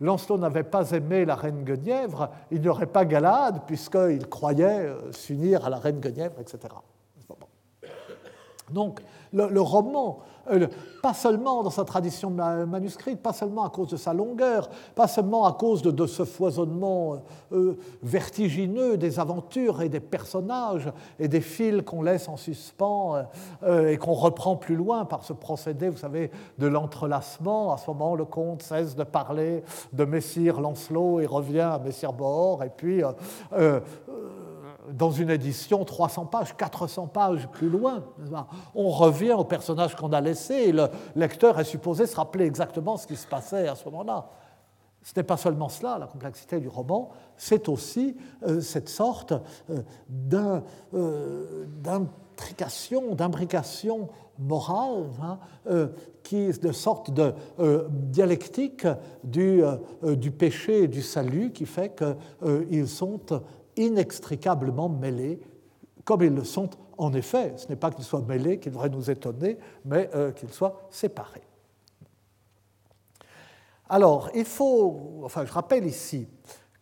Lancelot 0.00 0.38
n'avait 0.38 0.62
pas 0.62 0.92
aimé 0.92 1.24
la 1.24 1.34
reine 1.34 1.64
Guenièvre, 1.64 2.30
il 2.52 2.60
n'y 2.60 2.68
aurait 2.68 2.86
pas 2.86 3.04
Galade, 3.04 3.62
puisqu'il 3.66 4.28
croyait 4.28 4.86
euh, 4.86 5.10
s'unir 5.10 5.66
à 5.66 5.70
la 5.70 5.78
reine 5.78 5.98
Guenièvre, 5.98 6.40
etc. 6.40 6.72
Donc, 8.72 9.00
le 9.32 9.60
roman 9.60 10.20
euh, 10.50 10.66
pas 11.02 11.14
seulement 11.14 11.62
dans 11.62 11.70
sa 11.70 11.84
tradition 11.84 12.30
manuscrite, 12.30 13.20
pas 13.20 13.32
seulement 13.32 13.64
à 13.64 13.70
cause 13.70 13.88
de 13.88 13.96
sa 13.96 14.12
longueur, 14.12 14.68
pas 14.96 15.06
seulement 15.06 15.44
à 15.46 15.52
cause 15.52 15.82
de, 15.82 16.06
ce 16.06 16.24
foisonnement 16.24 17.14
euh, 17.14 17.18
euh, 17.52 17.78
vertigineux 18.02 18.96
des 18.96 19.20
aventures 19.20 19.82
et 19.82 19.88
des 19.88 20.00
personnages 20.00 20.90
et 21.20 21.28
des 21.28 21.40
fils 21.40 21.82
qu'on 21.82 22.02
laisse 22.02 22.28
en 22.28 22.36
suspens 22.36 23.24
et 23.66 23.96
qu'on 23.98 24.14
reprend 24.14 24.56
plus 24.56 24.74
loin 24.74 25.04
par 25.04 25.22
ce 25.22 25.32
procédé, 25.32 25.88
vous 25.88 25.96
savez, 25.96 26.30
de 26.58 26.66
l'entrelacement. 26.66 27.72
À 27.72 27.76
ce 27.76 27.88
moment, 27.90 28.14
le 28.14 28.24
comte 28.24 28.62
cesse 28.62 28.96
de 28.96 29.04
parler 29.04 29.62
de 29.92 30.04
Messire 30.04 30.60
Lancelot 30.60 31.20
et 31.20 31.26
revient 31.26 31.60
à 31.60 31.78
Messire 31.78 32.12
Bohor, 32.12 32.64
et 32.64 32.70
puis 32.74 33.02
dans 34.92 35.10
une 35.10 35.30
édition 35.30 35.84
300 35.84 36.26
pages, 36.26 36.56
400 36.56 37.08
pages 37.08 37.48
plus 37.48 37.68
loin. 37.68 38.04
On 38.74 38.90
revient 38.90 39.32
au 39.32 39.44
personnage 39.44 39.94
qu'on 39.94 40.12
a 40.12 40.20
laissé 40.20 40.54
et 40.54 40.72
le 40.72 40.88
lecteur 41.14 41.58
est 41.58 41.64
supposé 41.64 42.06
se 42.06 42.16
rappeler 42.16 42.44
exactement 42.44 42.96
ce 42.96 43.06
qui 43.06 43.16
se 43.16 43.26
passait 43.26 43.68
à 43.68 43.74
ce 43.74 43.84
moment-là. 43.86 44.30
Ce 45.06 45.12
n'est 45.14 45.22
pas 45.22 45.36
seulement 45.36 45.68
cela, 45.68 45.98
la 45.98 46.08
complexité 46.08 46.58
du 46.58 46.66
roman, 46.66 47.10
c'est 47.36 47.68
aussi 47.68 48.16
euh, 48.44 48.60
cette 48.60 48.88
sorte 48.88 49.34
euh, 49.70 50.60
euh, 50.94 51.64
d'intrication, 51.80 53.14
d'imbrication 53.14 54.08
morale, 54.36 55.04
hein, 55.22 55.38
est 56.32 56.60
de 56.60 56.72
sorte 56.72 57.12
de 57.12 57.32
dialectique 57.88 58.86
du, 59.22 59.62
du, 60.02 60.30
péché 60.30 60.82
et 60.82 60.88
du 60.88 61.00
salut, 61.00 61.52
qui 61.52 61.64
fait 61.64 61.96
qu'ils 61.96 62.88
sont 62.88 63.20
inextricablement 63.76 64.88
mêlés, 64.88 65.40
comme 66.04 66.22
ils 66.22 66.34
le 66.34 66.44
sont 66.44 66.70
en 66.98 67.12
effet. 67.12 67.54
Ce 67.56 67.68
n'est 67.68 67.76
pas 67.76 67.90
qu'ils 67.90 68.04
soient 68.04 68.22
mêlés 68.22 68.58
qui 68.58 68.70
devrait 68.70 68.88
nous 68.88 69.10
étonner, 69.10 69.58
mais 69.84 70.10
euh, 70.14 70.32
qu'ils 70.32 70.52
soient 70.52 70.88
séparés. 70.90 71.42
Alors, 73.88 74.30
il 74.34 74.44
faut, 74.44 75.22
enfin, 75.24 75.44
je 75.44 75.52
rappelle 75.52 75.86
ici 75.86 76.28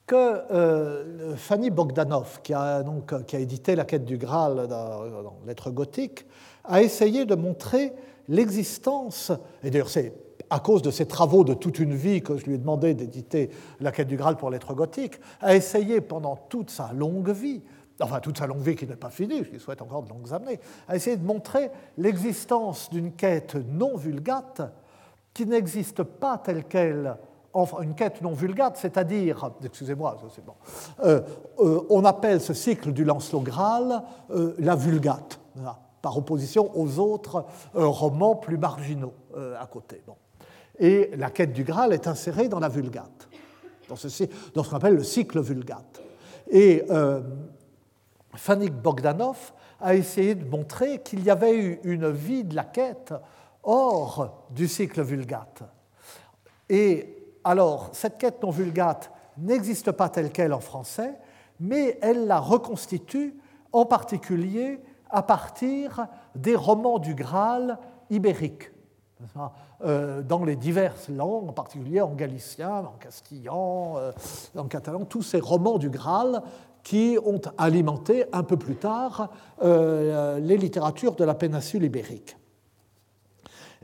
que 0.07 0.15
euh, 0.17 1.37
Fanny 1.37 1.71
Bogdanov, 1.71 2.41
qui 2.43 2.55
a, 2.55 2.83
donc, 2.83 3.25
qui 3.27 3.37
a 3.37 3.39
édité 3.39 3.75
La 3.75 3.85
quête 3.85 4.05
du 4.05 4.19
Graal 4.19 4.67
dans, 4.69 5.23
dans 5.23 5.37
Lettres 5.47 5.71
gothiques, 5.71 6.27
a 6.65 6.83
essayé 6.83 7.25
de 7.27 7.35
montrer 7.35 7.93
l'existence, 8.29 9.33
et 9.63 9.71
d'ailleurs 9.71 9.89
c'est 9.89 10.15
à 10.55 10.61
cause 10.61 10.83
de 10.83 10.93
ses 10.93 11.07
travaux 11.07 11.43
de 11.43 11.53
toute 11.53 11.81
une 11.81 11.97
vie 11.97 12.23
que 12.23 12.37
je 12.37 12.45
lui 12.45 12.55
ai 12.55 12.59
demandé 12.59 12.95
d'éditer 12.95 13.51
La 13.81 13.91
quête 13.91 14.07
du 14.07 14.17
Graal 14.17 14.37
pour 14.37 14.51
lettres 14.51 14.73
gothiques, 14.73 15.19
a 15.41 15.57
essayé 15.57 16.01
pendant 16.01 16.37
toute 16.37 16.71
sa 16.71 16.93
longue 16.93 17.31
vie, 17.31 17.61
enfin 18.01 18.21
toute 18.21 18.39
sa 18.39 18.47
longue 18.47 18.61
vie 18.61 18.77
qui 18.77 18.87
n'est 18.87 18.95
pas 18.95 19.11
finie, 19.11 19.43
je 19.43 19.51
lui 19.51 19.59
souhaite 19.59 19.83
encore 19.83 20.05
de 20.05 20.11
longues 20.11 20.33
années, 20.33 20.61
a 20.87 20.95
essayé 20.95 21.17
de 21.17 21.25
montrer 21.25 21.73
l'existence 21.99 22.89
d'une 22.89 23.11
quête 23.11 23.57
non 23.57 23.97
vulgate 23.97 24.63
qui 25.35 25.45
n'existe 25.45 26.05
pas 26.05 26.39
telle 26.39 26.67
qu'elle 26.67 27.17
enfin 27.53 27.83
une 27.83 27.97
quête 27.97 28.23
non 28.23 28.33
vulgate, 28.33 28.77
c'est-à-dire, 28.77 29.51
excusez-moi, 29.65 30.19
c'est 30.33 30.45
bon, 30.45 30.55
euh, 31.03 31.21
euh, 31.59 31.81
on 31.91 32.05
appelle 32.05 32.41
ce 32.41 32.55
cycle 32.55 32.93
du 32.93 33.05
Lancelot 33.05 33.41
Graal 33.41 34.05
euh, 34.31 34.55
la 34.61 34.77
vulgate, 34.77 35.41
par 36.01 36.17
opposition 36.17 36.71
aux 36.79 37.01
autres 37.01 37.45
romans 37.75 38.37
plus 38.37 38.59
marginaux 38.59 39.15
à 39.59 39.67
côté. 39.67 40.05
Et 40.79 41.11
la 41.17 41.31
quête 41.31 41.53
du 41.53 41.65
Graal 41.65 41.93
est 41.93 42.07
insérée 42.07 42.49
dans 42.49 42.59
la 42.59 42.69
Vulgate, 42.69 43.29
dans 43.89 43.97
ce, 43.97 44.25
qu'on 44.53 44.77
appelle 44.77 44.95
le 44.95 45.05
cycle 45.05 45.41
Vulgate. 45.41 46.03
Et 46.51 46.85
euh, 46.91 47.21
Fanny 48.35 48.71
Bogdanov 48.71 49.53
a 49.81 49.95
essayé 49.95 50.35
de 50.35 50.45
montrer 50.45 51.03
qu'il 51.03 51.23
y 51.23 51.31
avait 51.31 51.57
eu 51.57 51.81
une 51.85 52.11
vie 52.11 52.45
de 52.45 52.55
la 52.57 52.65
quête 52.65 53.15
hors 53.63 54.47
du 54.51 54.69
cycle 54.69 55.03
Vulgate. 55.03 55.63
Et 56.69 57.17
alors, 57.45 57.91
cette 57.93 58.19
quête 58.19 58.43
non 58.43 58.51
Vulgate 58.51 59.11
n'existe 59.39 59.93
pas 59.93 60.09
telle 60.09 60.31
qu'elle 60.31 60.53
en 60.53 60.61
français, 60.61 61.15
mais 61.61 61.99
elle 62.03 62.27
la 62.27 62.41
reconstitue 62.41 63.35
en 63.73 63.85
particulier 63.85 64.81
à 65.11 65.23
partir 65.23 66.07
des 66.35 66.57
romans 66.57 66.99
du 66.99 67.15
Graal 67.15 67.79
ibériques. 68.11 68.71
Euh, 69.85 70.23
dans 70.23 70.45
les 70.45 70.57
diverses 70.57 71.09
langues, 71.09 71.49
en 71.49 71.53
particulier 71.53 72.01
en 72.01 72.15
galicien, 72.15 72.81
en 72.81 72.95
castillan, 72.99 73.95
euh, 73.97 74.13
en 74.57 74.65
catalan, 74.65 75.05
tous 75.05 75.23
ces 75.23 75.41
romans 75.41 75.79
du 75.79 75.89
Graal 75.89 76.43
qui 76.83 77.17
ont 77.25 77.41
alimenté 77.57 78.25
un 78.33 78.43
peu 78.43 78.57
plus 78.57 78.77
tard 78.77 79.31
euh, 79.63 80.39
les 80.41 80.57
littératures 80.57 81.15
de 81.15 81.25
la 81.25 81.35
péninsule 81.35 81.85
ibérique. 81.85 82.37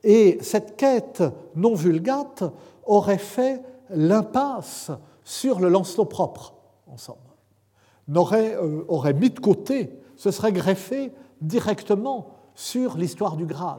Et 0.03 0.39
cette 0.43 0.77
quête 0.77 1.23
non 1.55 1.75
vulgate 1.75 2.45
aurait 2.85 3.19
fait 3.19 3.63
l'impasse 3.91 4.91
sur 5.25 5.61
le 5.61 5.69
Lancelot 5.69 6.07
propre, 6.07 6.55
en 6.87 6.97
somme. 6.97 7.17
Aurait, 8.15 8.57
aurait 8.89 9.15
mis 9.15 9.31
de 9.31 9.39
côté, 9.39 9.93
se 10.17 10.31
serait 10.31 10.53
greffé 10.53 11.13
directement 11.41 12.31
sur 12.55 12.97
l'histoire 12.97 13.37
du 13.37 13.47
Graal 13.47 13.79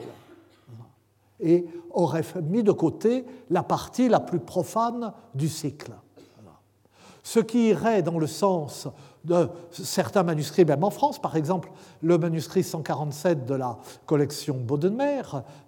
et 1.42 1.66
aurait 1.92 2.24
mis 2.44 2.64
de 2.64 2.72
côté 2.72 3.26
la 3.50 3.64
partie 3.64 4.08
la 4.10 4.20
plus 4.20 4.40
profane 4.40 5.14
du 5.34 5.50
cycle. 5.50 5.92
Ce 7.24 7.40
qui 7.40 7.70
irait 7.70 8.02
dans 8.02 8.18
le 8.18 8.28
sens 8.28 8.88
de 9.24 9.48
certains 9.72 10.24
manuscrits, 10.24 10.66
même 10.66 10.84
en 10.84 10.90
France, 10.90 11.22
par 11.22 11.36
exemple 11.36 11.70
le 12.02 12.18
manuscrit 12.18 12.64
147 12.64 13.46
de 13.46 13.54
la 13.54 13.78
collection 14.06 14.56
Baudemer 14.56 15.22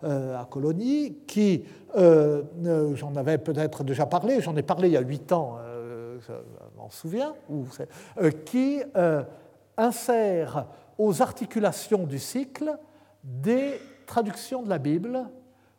euh, 0.03 0.41
à 0.41 0.45
Colonie, 0.45 1.17
qui, 1.28 1.63
euh, 1.95 2.41
euh, 2.65 2.95
j'en 2.95 3.15
avais 3.15 3.38
peut-être 3.38 3.84
déjà 3.84 4.07
parlé, 4.07 4.41
j'en 4.41 4.55
ai 4.55 4.63
parlé 4.63 4.89
il 4.89 4.93
y 4.93 4.97
a 4.97 5.01
huit 5.01 5.32
ans, 5.32 5.57
je 6.28 6.34
m'en 6.78 6.89
souviens, 6.89 7.34
qui 8.45 8.82
insère 9.78 10.65
aux 10.97 11.21
articulations 11.21 12.05
du 12.05 12.17
cycle 12.17 12.78
des 13.24 13.80
traductions 14.05 14.63
de 14.63 14.69
la 14.69 14.80
Bible 14.80 15.26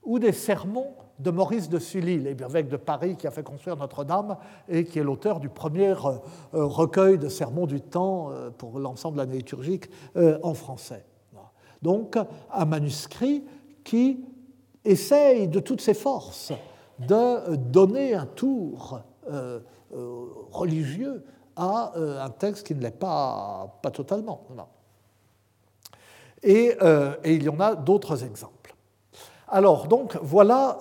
ou 0.05 0.19
des 0.19 0.33
sermons 0.33 0.95
de 1.19 1.31
Maurice 1.31 1.69
de 1.69 1.79
Sully, 1.79 2.19
l'évêque 2.19 2.69
de 2.69 2.77
Paris 2.77 3.17
qui 3.17 3.27
a 3.27 3.31
fait 3.31 3.43
construire 3.43 3.77
Notre-Dame 3.77 4.37
et 4.69 4.85
qui 4.85 4.99
est 4.99 5.03
l'auteur 5.03 5.41
du 5.41 5.49
premier 5.49 5.91
euh, 5.91 6.19
euh, 6.55 6.65
recueil 6.67 7.19
de 7.19 7.29
sermons 7.29 7.67
du 7.67 7.81
temps 7.81 8.31
euh, 8.31 8.51
pour 8.51 8.79
l'ensemble 8.79 9.17
de 9.17 9.23
l'année 9.23 9.39
liturgique 9.39 9.89
en 10.15 10.55
français. 10.55 11.05
Donc 11.83 12.17
un 12.51 12.65
manuscrit 12.65 13.45
qui 13.85 14.25
essaye 14.85 15.49
de 15.49 15.61
toutes 15.61 15.83
ses 15.83 15.95
forces 15.95 16.53
de 16.99 17.57
donner 17.57 18.15
un 18.15 18.25
tour 18.25 19.01
religieux 20.51 21.25
à 21.57 21.93
un 21.97 22.31
texte 22.31 22.67
qui 22.67 22.75
ne 22.75 22.81
l'est 22.81 22.91
pas, 22.91 23.79
pas 23.83 23.91
totalement. 23.91 24.47
Et, 26.43 26.75
il 27.27 27.43
y 27.43 27.49
en 27.51 27.61
a 27.61 27.75
d'autres 27.75 28.25
exemples. 28.25 28.64
Alors, 29.49 29.87
donc, 29.89 30.17
voilà, 30.23 30.79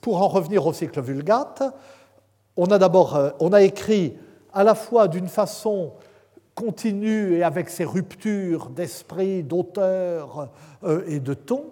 pour 0.00 0.22
en 0.22 0.28
revenir 0.28 0.66
au 0.66 0.72
cycle 0.72 1.00
Vulgate, 1.00 1.62
on 2.56 2.66
a 2.66 2.78
d'abord 2.78 3.16
a 3.16 3.62
écrit 3.62 4.16
à 4.52 4.64
la 4.64 4.74
fois 4.74 5.08
d'une 5.08 5.28
façon 5.28 5.92
continue 6.54 7.34
et 7.34 7.42
avec 7.42 7.68
ses 7.68 7.84
ruptures 7.84 8.70
d'esprit, 8.70 9.42
d'auteur 9.42 10.48
et 11.06 11.20
de 11.20 11.34
ton, 11.34 11.66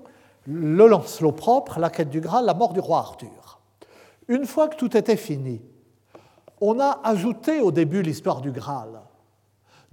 le 0.46 0.86
Lancelot 0.86 1.32
propre, 1.32 1.80
la 1.80 1.90
quête 1.90 2.10
du 2.10 2.20
Graal, 2.20 2.44
la 2.44 2.54
mort 2.54 2.74
du 2.74 2.80
roi 2.80 2.98
Arthur. 2.98 3.60
Une 4.28 4.46
fois 4.46 4.68
que 4.68 4.76
tout 4.76 4.96
était 4.96 5.16
fini, 5.16 5.62
on 6.60 6.80
a 6.80 7.00
ajouté 7.02 7.60
au 7.60 7.72
début 7.72 8.02
l'histoire 8.02 8.40
du 8.40 8.52
Graal. 8.52 9.00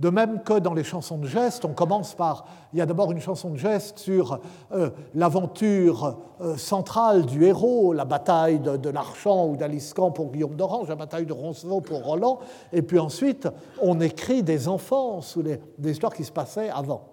De 0.02 0.10
même 0.10 0.41
que 0.41 0.58
dans 0.58 0.74
les 0.74 0.84
chansons 0.84 1.20
de 1.20 1.28
geste, 1.28 1.64
on 1.64 1.74
commence 1.74 2.16
par. 2.16 2.47
Il 2.74 2.80
y 2.80 2.82
a 2.82 2.88
d'abord 2.88 3.12
une 3.12 3.20
chanson 3.20 3.52
de 3.52 3.58
geste 3.58 3.99
sur 3.99 4.39
euh, 4.72 4.89
l'aventure 5.14 6.18
euh, 6.41 6.58
centrale 6.58 7.28
du 7.28 7.45
héros, 7.45 7.93
la 7.93 8.04
bataille 8.04 8.60
de, 8.60 8.89
l'Archant 8.89 9.47
ou 9.47 9.58
d'Aliscan 9.58 10.10
pour 10.10 10.32
Guillaume 10.32 10.56
d'Orange, 10.56 10.89
la 10.89 10.95
bataille 10.95 11.28
de 11.28 11.34
Roncevaux 11.34 11.82
pour 11.82 12.04
Roland, 12.04 12.39
et 12.74 12.82
puis 12.82 12.97
ensuite 12.97 13.47
on 13.80 14.02
écrit 14.02 14.41
des 14.41 14.68
enfants 14.68 15.22
sous 15.22 15.43
des 15.43 15.91
histoires 15.91 16.16
qui 16.16 16.24
se 16.24 16.32
passaient 16.32 16.72
avant. 16.72 17.12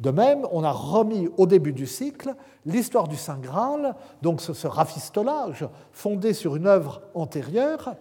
De 0.00 0.10
même, 0.10 0.44
on 0.50 0.64
a 0.64 0.72
remis 0.72 1.28
au 1.36 1.46
début 1.46 1.72
du 1.72 1.86
cycle 1.86 2.34
l'histoire 2.66 3.06
du 3.06 3.16
Saint 3.16 3.38
Graal, 3.38 3.94
donc 4.22 4.40
ce, 4.40 4.66
rafistolage 4.66 5.68
fondé 5.92 6.32
sur 6.32 6.56
une 6.56 6.66
œuvre 6.66 7.00
antérieure. 7.14 7.94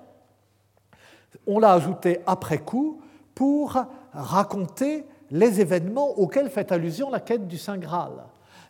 On 1.46 1.60
l'a 1.60 1.74
ajouté 1.74 2.22
après 2.26 2.58
coup 2.58 3.00
pour 3.36 3.78
raconter 4.14 5.06
les 5.32 5.62
événements 5.62 6.10
auxquels 6.20 6.50
fait 6.50 6.72
allusion 6.72 7.10
la 7.10 7.20
quête 7.20 7.48
du 7.48 7.58
Saint 7.58 7.78
Graal. 7.78 8.26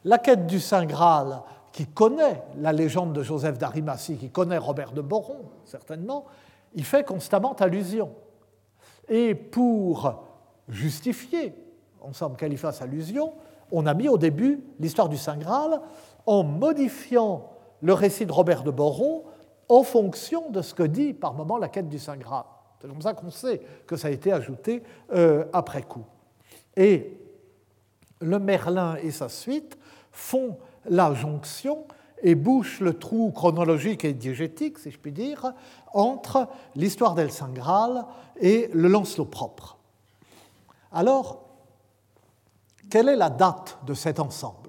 La 0.05 0.17
quête 0.17 0.47
du 0.47 0.59
Saint 0.59 0.85
Graal, 0.85 1.41
qui 1.71 1.87
connaît 1.87 2.43
la 2.57 2.71
légende 2.71 3.13
de 3.13 3.23
Joseph 3.23 3.57
d'Arimathie, 3.57 4.17
qui 4.17 4.29
connaît 4.29 4.57
Robert 4.57 4.91
de 4.91 5.01
Boron, 5.01 5.49
certainement, 5.65 6.25
il 6.73 6.83
fait 6.83 7.03
constamment 7.03 7.53
allusion. 7.53 8.11
Et 9.09 9.35
pour 9.35 10.23
justifier 10.69 11.53
qu'elle 12.37 12.53
y 12.53 12.57
fasse 12.57 12.81
allusion, 12.81 13.33
on 13.71 13.85
a 13.85 13.93
mis 13.93 14.09
au 14.09 14.17
début 14.17 14.63
l'histoire 14.79 15.09
du 15.09 15.17
Saint 15.17 15.37
Graal 15.37 15.81
en 16.25 16.43
modifiant 16.43 17.49
le 17.81 17.93
récit 17.93 18.25
de 18.25 18.31
Robert 18.31 18.63
de 18.63 18.71
Boron 18.71 19.23
en 19.69 19.83
fonction 19.83 20.49
de 20.51 20.61
ce 20.61 20.73
que 20.73 20.83
dit 20.83 21.13
par 21.13 21.33
moment 21.33 21.57
la 21.57 21.69
quête 21.69 21.89
du 21.89 21.99
Saint 21.99 22.17
Graal. 22.17 22.45
C'est 22.83 22.89
comme 22.89 23.01
ça 23.01 23.13
qu'on 23.13 23.31
sait 23.31 23.61
que 23.87 23.95
ça 23.95 24.09
a 24.09 24.11
été 24.11 24.33
ajouté 24.33 24.83
euh, 25.13 25.45
après 25.53 25.83
coup. 25.83 26.03
Et 26.75 27.17
le 28.19 28.39
Merlin 28.39 28.97
et 28.97 29.09
sa 29.09 29.29
suite 29.29 29.77
font 30.11 30.57
la 30.89 31.13
jonction 31.13 31.85
et 32.21 32.35
bouchent 32.35 32.81
le 32.81 32.99
trou 32.99 33.31
chronologique 33.31 34.03
et 34.03 34.11
diégétique, 34.11 34.79
si 34.79 34.91
je 34.91 34.99
puis 34.99 35.13
dire, 35.13 35.53
entre 35.93 36.49
l'histoire 36.75 37.15
d'El 37.15 37.31
Saint 37.31 37.53
et 38.41 38.69
le 38.73 38.89
Lancelot 38.89 39.25
propre. 39.25 39.77
Alors, 40.91 41.45
quelle 42.89 43.07
est 43.07 43.15
la 43.15 43.29
date 43.29 43.77
de 43.85 43.93
cet 43.93 44.19
ensemble? 44.19 44.62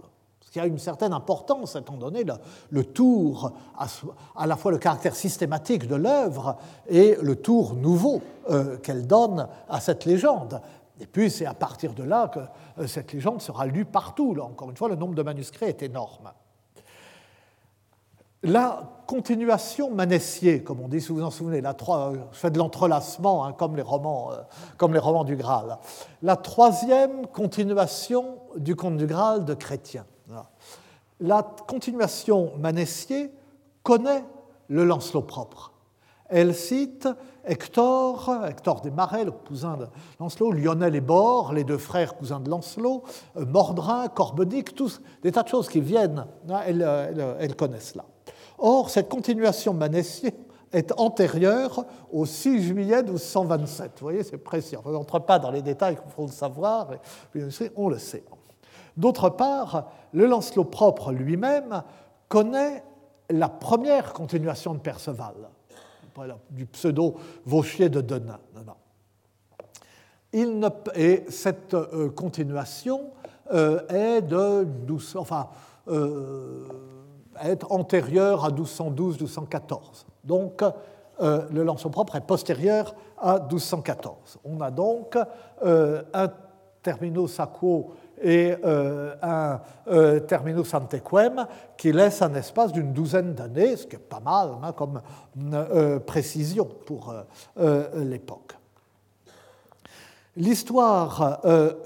Qui 0.54 0.60
a 0.60 0.66
une 0.66 0.78
certaine 0.78 1.12
importance, 1.12 1.74
étant 1.74 1.96
donné 1.96 2.24
le, 2.70 2.84
tour, 2.84 3.54
à, 3.76 4.46
la 4.46 4.56
fois 4.56 4.70
le 4.70 4.78
caractère 4.78 5.16
systématique 5.16 5.88
de 5.88 5.96
l'œuvre 5.96 6.58
et 6.86 7.18
le 7.20 7.34
tour 7.34 7.74
nouveau 7.74 8.22
euh, 8.50 8.76
qu'elle 8.76 9.08
donne 9.08 9.48
à 9.68 9.80
cette 9.80 10.04
légende. 10.04 10.62
Et 11.00 11.06
puis 11.06 11.28
c'est 11.28 11.44
à 11.44 11.54
partir 11.54 11.92
de 11.92 12.04
là 12.04 12.28
que 12.28 12.38
euh, 12.78 12.86
cette 12.86 13.12
légende 13.12 13.42
sera 13.42 13.66
lue 13.66 13.84
partout. 13.84 14.36
Encore 14.40 14.70
une 14.70 14.76
fois, 14.76 14.88
le 14.88 14.94
nombre 14.94 15.16
de 15.16 15.24
manuscrits 15.24 15.64
est 15.66 15.82
énorme. 15.82 16.30
La 18.44 18.92
continuation 19.08 19.90
manessier, 19.90 20.62
comme 20.62 20.78
on 20.78 20.86
dit, 20.86 21.00
si 21.00 21.08
vous 21.08 21.16
vous 21.16 21.24
en 21.24 21.32
souvenez, 21.32 21.62
la 21.62 21.74
je 21.80 22.38
fais 22.38 22.52
de 22.52 22.58
l'entrelacement, 22.58 23.44
hein, 23.44 23.54
comme, 23.54 23.74
les 23.74 23.82
romans, 23.82 24.30
euh, 24.30 24.36
comme 24.76 24.92
les 24.92 25.00
romans 25.00 25.24
du 25.24 25.34
Graal. 25.34 25.78
La 26.22 26.36
troisième 26.36 27.26
continuation 27.26 28.38
du 28.56 28.76
conte 28.76 28.98
du 28.98 29.08
Graal 29.08 29.44
de 29.44 29.54
Chrétien. 29.54 30.06
La 31.20 31.42
continuation 31.42 32.52
manessier 32.58 33.30
connaît 33.82 34.24
le 34.68 34.84
Lancelot 34.84 35.22
propre. 35.22 35.72
Elle 36.28 36.54
cite 36.54 37.08
Hector, 37.44 38.30
Hector 38.48 38.80
des 38.80 38.90
Marais, 38.90 39.24
le 39.24 39.30
cousin 39.30 39.76
de 39.76 39.86
Lancelot, 40.18 40.52
Lionel 40.52 40.96
et 40.96 41.00
Bord, 41.00 41.52
les 41.52 41.64
deux 41.64 41.78
frères 41.78 42.16
cousins 42.16 42.40
de 42.40 42.48
Lancelot, 42.48 43.04
euh, 43.36 43.44
Mordrin, 43.44 44.08
Corbedic, 44.08 44.74
tous 44.74 45.02
des 45.22 45.32
tas 45.32 45.42
de 45.42 45.48
choses 45.48 45.68
qui 45.68 45.80
viennent, 45.80 46.26
hein, 46.48 46.60
elles, 46.66 47.36
elles 47.38 47.54
connaissent 47.54 47.94
là. 47.94 48.04
Or, 48.58 48.88
cette 48.88 49.08
continuation 49.08 49.74
manessier 49.74 50.34
est 50.72 50.92
antérieure 50.98 51.84
au 52.12 52.26
6 52.26 52.62
juillet 52.62 53.02
1227. 53.02 53.92
Vous 53.96 54.04
voyez, 54.04 54.22
c'est 54.22 54.38
précis. 54.38 54.76
On 54.84 54.90
n'entre 54.90 55.18
pas 55.20 55.38
dans 55.38 55.50
les 55.50 55.62
détails 55.62 55.96
qu'il 55.96 56.10
faut 56.10 56.26
le 56.26 56.32
savoir, 56.32 56.90
on 57.76 57.88
le 57.88 57.98
sait. 57.98 58.24
D'autre 58.96 59.30
part, 59.30 59.90
le 60.12 60.26
Lancelot 60.26 60.64
propre 60.64 61.12
lui-même 61.12 61.82
connaît 62.28 62.84
la 63.30 63.48
première 63.48 64.12
continuation 64.12 64.74
de 64.74 64.78
Perceval, 64.78 65.34
du 66.50 66.66
pseudo 66.66 67.16
Vauchier 67.44 67.88
de 67.88 68.00
Denain. 68.00 68.38
Il 70.32 70.58
ne, 70.58 70.68
et 70.96 71.24
cette 71.28 71.74
euh, 71.74 72.10
continuation 72.10 73.12
euh, 73.52 73.86
est 73.88 74.20
de 74.20 74.64
12, 74.64 75.16
enfin, 75.16 75.48
euh, 75.86 76.66
être 77.40 77.70
antérieur 77.70 78.44
à 78.44 78.50
1212-1214. 78.50 80.06
Donc, 80.24 80.62
le 81.20 81.62
lanceau 81.62 81.90
propre 81.90 82.16
est 82.16 82.26
postérieur 82.26 82.92
à 83.18 83.38
1214. 83.38 84.38
On 84.44 84.60
a 84.60 84.72
donc 84.72 85.16
un 85.62 86.28
terminus 86.82 87.38
aquo 87.38 87.92
et 88.24 88.54
euh, 88.64 89.14
un 89.22 89.60
terminus 90.20 90.72
antequem 90.72 91.46
qui 91.76 91.92
laisse 91.92 92.22
un 92.22 92.34
espace 92.34 92.72
d'une 92.72 92.92
douzaine 92.92 93.34
d'années, 93.34 93.76
ce 93.76 93.86
qui 93.86 93.96
est 93.96 93.98
pas 93.98 94.20
mal 94.20 94.50
hein, 94.62 94.72
comme 94.72 95.00
précision 96.06 96.66
pour 96.86 97.14
l'époque. 97.94 98.56
L'histoire 100.36 101.40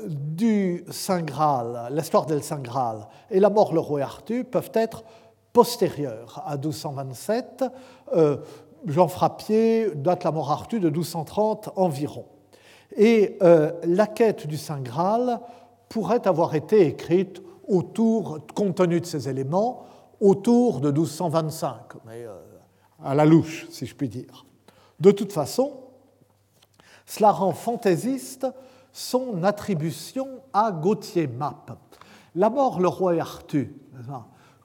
du 0.07 0.85
Saint 0.91 1.23
Graal, 1.23 1.89
l'histoire 1.91 2.25
del 2.25 2.43
Saint 2.43 2.61
Graal 2.61 3.07
et 3.31 3.41
la 3.41 3.51
mort 3.51 3.75
le 3.75 3.81
roi 3.81 4.03
Arthur 4.03 4.45
peuvent 4.51 4.71
être 4.75 5.03
postérieure 5.59 6.43
à 6.47 6.57
1227. 6.57 7.65
Euh, 8.15 8.37
Jean 8.87 9.09
Frappier 9.09 9.91
date 9.95 10.23
la 10.23 10.31
mort 10.31 10.53
Arthur 10.53 10.81
de 10.81 10.89
1230 10.89 11.71
environ. 11.75 12.27
Et 12.97 13.37
euh, 13.43 13.73
la 13.85 14.07
quête 14.07 14.47
du 14.47 14.57
Saint 14.57 14.81
Graal 14.81 15.41
pourrait 15.89 16.27
avoir 16.27 16.55
été 16.55 16.87
écrite 16.87 17.43
autour, 17.67 18.41
compte 18.55 18.77
tenu 18.77 19.01
de 19.01 19.07
ces 19.07 19.29
éléments, 19.29 19.85
autour 20.21 20.81
de 20.81 20.91
1225, 20.91 21.77
mais 22.07 22.25
euh, 22.25 22.37
à 23.05 23.15
la 23.15 23.25
louche, 23.25 23.67
si 23.71 23.87
je 23.87 23.95
puis 23.95 24.09
dire. 24.09 24.45
De 24.99 25.11
toute 25.11 25.33
façon, 25.33 25.73
cela 27.07 27.31
rend 27.31 27.53
fantaisiste 27.53 28.47
son 28.93 29.45
attribution 29.45 30.27
à 30.53 30.73
Gauthier 30.73 31.27
Mappe. 31.27 31.79
La 32.35 32.51
mort, 32.51 32.81
le 32.81 32.89
roi 32.89 33.15
Arthur, 33.21 33.69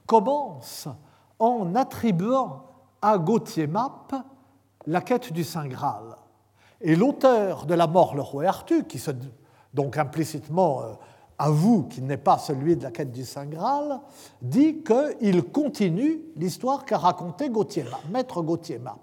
commence 0.06 0.88
en 1.38 1.74
attribuant 1.74 2.64
à 3.00 3.18
Gauthier 3.18 3.66
Map 3.66 4.08
la 4.86 5.00
quête 5.00 5.32
du 5.32 5.44
Saint 5.44 5.66
Graal. 5.66 6.16
Et 6.80 6.96
l'auteur 6.96 7.64
de 7.66 7.74
La 7.74 7.86
mort, 7.86 8.14
le 8.14 8.22
roi 8.22 8.44
Arthur, 8.44 8.86
qui 8.86 8.98
se, 8.98 9.10
donc 9.72 9.96
implicitement 9.96 10.82
euh, 11.40 11.44
avoue 11.44 11.84
qu'il 11.84 12.06
n'est 12.06 12.16
pas 12.16 12.38
celui 12.38 12.76
de 12.76 12.82
la 12.82 12.90
quête 12.90 13.12
du 13.12 13.24
Saint 13.24 13.46
Graal, 13.46 14.00
dit 14.42 14.82
qu'il 14.82 15.42
continue 15.44 16.20
l'histoire 16.36 16.84
qu'a 16.84 16.98
racontée 16.98 17.50
Gauthier 17.50 17.84
maître 18.10 18.42
Gauthier 18.42 18.78
Map. 18.78 18.98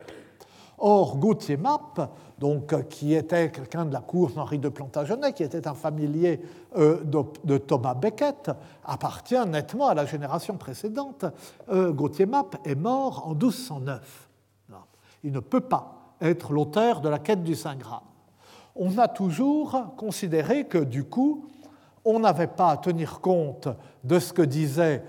Or, 0.77 1.17
Gauthier 1.17 1.57
Map 1.57 2.09
donc, 2.41 2.73
euh, 2.73 2.81
qui 2.81 3.13
était 3.13 3.51
quelqu'un 3.51 3.85
de 3.85 3.93
la 3.93 4.01
cour 4.01 4.31
d'Henri 4.31 4.57
de 4.57 4.67
Plantagenet, 4.67 5.31
qui 5.33 5.43
était 5.43 5.67
un 5.67 5.75
familier 5.75 6.41
euh, 6.75 7.03
de, 7.03 7.57
Thomas 7.59 7.93
Becket, 7.93 8.49
appartient 8.83 9.45
nettement 9.45 9.89
à 9.89 9.93
la 9.93 10.07
génération 10.07 10.57
précédente. 10.57 11.23
Euh, 11.69 11.91
Gauthier 11.91 12.25
Mapp 12.25 12.57
est 12.65 12.75
mort 12.75 13.27
en 13.27 13.35
1209. 13.35 14.29
Il 15.23 15.31
ne 15.31 15.39
peut 15.39 15.61
pas 15.61 16.15
être 16.19 16.51
l'auteur 16.51 17.01
de 17.01 17.09
la 17.09 17.19
quête 17.19 17.43
du 17.43 17.53
Saint 17.53 17.75
Graal. 17.75 18.01
On 18.75 18.97
a 18.97 19.07
toujours 19.07 19.93
considéré 19.95 20.65
que, 20.65 20.79
du 20.79 21.03
coup, 21.03 21.45
on 22.05 22.19
n'avait 22.19 22.47
pas 22.47 22.71
à 22.71 22.77
tenir 22.77 23.19
compte 23.19 23.67
de 24.03 24.19
ce 24.19 24.33
que 24.33 24.41
disait 24.41 25.03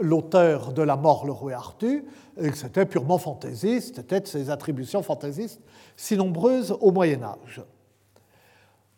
l'auteur 0.00 0.72
de 0.72 0.82
La 0.82 0.96
mort, 0.96 1.26
le 1.26 1.32
roi 1.32 1.52
Arthur, 1.52 2.02
et 2.38 2.50
que 2.50 2.56
c'était 2.56 2.86
purement 2.86 3.18
fantaisiste, 3.18 3.96
c'était 3.96 4.20
de 4.20 4.26
ses 4.26 4.50
attributions 4.50 5.02
fantaisistes 5.02 5.60
si 5.96 6.16
nombreuses 6.16 6.76
au 6.80 6.92
Moyen 6.92 7.22
Âge. 7.22 7.62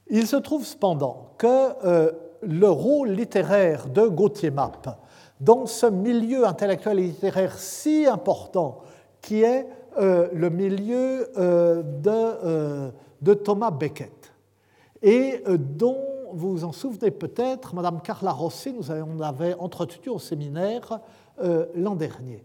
Il 0.09 0.27
se 0.27 0.37
trouve 0.37 0.65
cependant 0.65 1.33
que 1.37 2.13
le 2.43 2.71
rôle 2.71 3.11
littéraire 3.11 3.89
de 3.89 4.07
Gauthier 4.07 4.51
Mappe 4.51 4.89
dans 5.41 5.67
ce 5.67 5.87
milieu 5.87 6.47
intellectuel 6.47 6.99
et 6.99 7.03
littéraire 7.03 7.59
si 7.59 8.07
important 8.07 8.81
qui 9.21 9.43
est 9.43 9.67
le 9.99 10.49
milieu 10.49 11.31
de, 11.37 12.91
de 13.21 13.35
Thomas 13.35 13.71
Becket 13.71 14.18
et 15.03 15.43
dont 15.49 16.09
vous 16.33 16.53
vous 16.53 16.65
en 16.65 16.73
souvenez 16.73 17.11
peut-être, 17.11 17.75
Madame 17.75 18.01
Carla 18.01 18.33
Rossi, 18.33 18.73
nous 18.73 18.91
en 18.91 19.21
avait 19.21 19.55
entretenu 19.55 20.11
au 20.11 20.19
séminaire 20.19 21.01
euh, 21.41 21.67
l'an 21.75 21.95
dernier. 21.95 22.45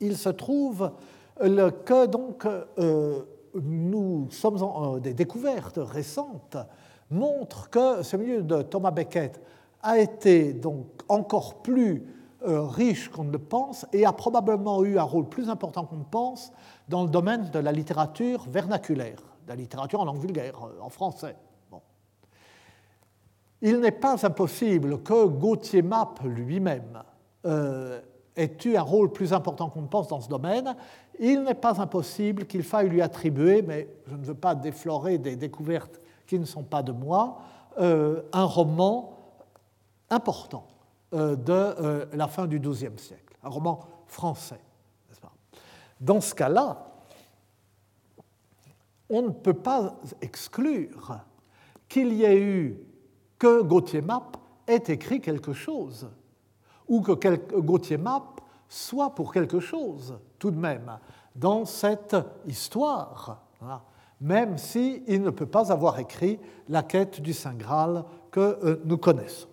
Il 0.00 0.16
se 0.16 0.28
trouve 0.28 0.92
que 1.38 2.06
donc 2.06 2.46
euh, 2.46 3.22
nous 3.54 4.28
sommes 4.30 4.62
en, 4.62 4.96
euh, 4.96 5.00
des 5.00 5.14
découvertes 5.14 5.80
récentes 5.82 6.56
montrent 7.10 7.68
que 7.70 8.02
ce 8.02 8.16
milieu 8.16 8.42
de 8.42 8.62
Thomas 8.62 8.90
Becket 8.90 9.40
a 9.82 9.98
été 9.98 10.52
donc 10.52 10.86
encore 11.08 11.62
plus 11.62 12.04
riche 12.40 13.08
qu'on 13.08 13.24
ne 13.24 13.32
le 13.32 13.38
pense 13.38 13.84
et 13.92 14.06
a 14.06 14.12
probablement 14.12 14.84
eu 14.84 14.98
un 14.98 15.02
rôle 15.02 15.28
plus 15.28 15.48
important 15.48 15.84
qu'on 15.84 15.96
ne 15.96 16.04
pense 16.04 16.52
dans 16.88 17.02
le 17.02 17.08
domaine 17.08 17.50
de 17.50 17.58
la 17.58 17.72
littérature 17.72 18.44
vernaculaire, 18.48 19.20
la 19.48 19.56
littérature 19.56 20.00
en 20.00 20.04
langue 20.04 20.20
vulgaire, 20.20 20.60
en 20.80 20.88
français. 20.88 21.36
Il 23.60 23.80
n'est 23.80 23.90
pas 23.90 24.24
impossible 24.24 25.02
que 25.02 25.26
Gauthier 25.26 25.82
Mapp 25.82 26.20
lui-même 26.22 27.02
euh, 27.44 28.00
ait 28.36 28.56
eu 28.64 28.76
un 28.76 28.82
rôle 28.82 29.10
plus 29.10 29.32
important 29.32 29.68
qu'on 29.68 29.82
ne 29.82 29.88
pense 29.88 30.08
dans 30.08 30.20
ce 30.20 30.28
domaine. 30.28 30.76
Il 31.18 31.42
n'est 31.42 31.54
pas 31.54 31.80
impossible 31.80 32.46
qu'il 32.46 32.62
faille 32.62 32.88
lui 32.88 33.02
attribuer, 33.02 33.62
mais 33.62 33.88
je 34.06 34.14
ne 34.14 34.24
veux 34.24 34.34
pas 34.34 34.54
déflorer 34.54 35.18
des 35.18 35.34
découvertes 35.34 36.00
qui 36.26 36.38
ne 36.38 36.44
sont 36.44 36.62
pas 36.62 36.84
de 36.84 36.92
moi, 36.92 37.38
euh, 37.80 38.22
un 38.32 38.44
roman 38.44 39.18
important 40.10 40.68
euh, 41.14 41.34
de 41.34 42.06
la 42.16 42.28
fin 42.28 42.46
du 42.46 42.60
XIIe 42.60 42.98
siècle, 42.98 43.36
un 43.42 43.48
roman 43.48 43.80
français. 44.06 44.60
Dans 46.00 46.20
ce 46.20 46.32
cas-là, 46.32 46.87
on 49.10 49.22
ne 49.22 49.30
peut 49.30 49.54
pas 49.54 49.96
exclure 50.20 51.18
qu'il 51.88 52.12
y 52.12 52.24
ait 52.24 52.40
eu 52.40 52.78
que 53.38 53.62
Gauthier 53.62 54.02
Map 54.02 54.32
ait 54.66 54.82
écrit 54.88 55.20
quelque 55.20 55.52
chose, 55.52 56.08
ou 56.86 57.00
que 57.00 57.12
Gauthier 57.58 57.96
Map 57.96 58.36
soit 58.68 59.14
pour 59.14 59.32
quelque 59.32 59.60
chose, 59.60 60.18
tout 60.38 60.50
de 60.50 60.58
même, 60.58 60.98
dans 61.34 61.64
cette 61.64 62.16
histoire, 62.46 63.42
même 64.20 64.58
s'il 64.58 65.02
il 65.06 65.22
ne 65.22 65.30
peut 65.30 65.46
pas 65.46 65.72
avoir 65.72 65.98
écrit 65.98 66.38
la 66.68 66.82
quête 66.82 67.20
du 67.20 67.32
Saint 67.32 67.54
Graal 67.54 68.04
que 68.30 68.40
euh, 68.40 68.82
nous 68.84 68.98
connaissons. 68.98 69.48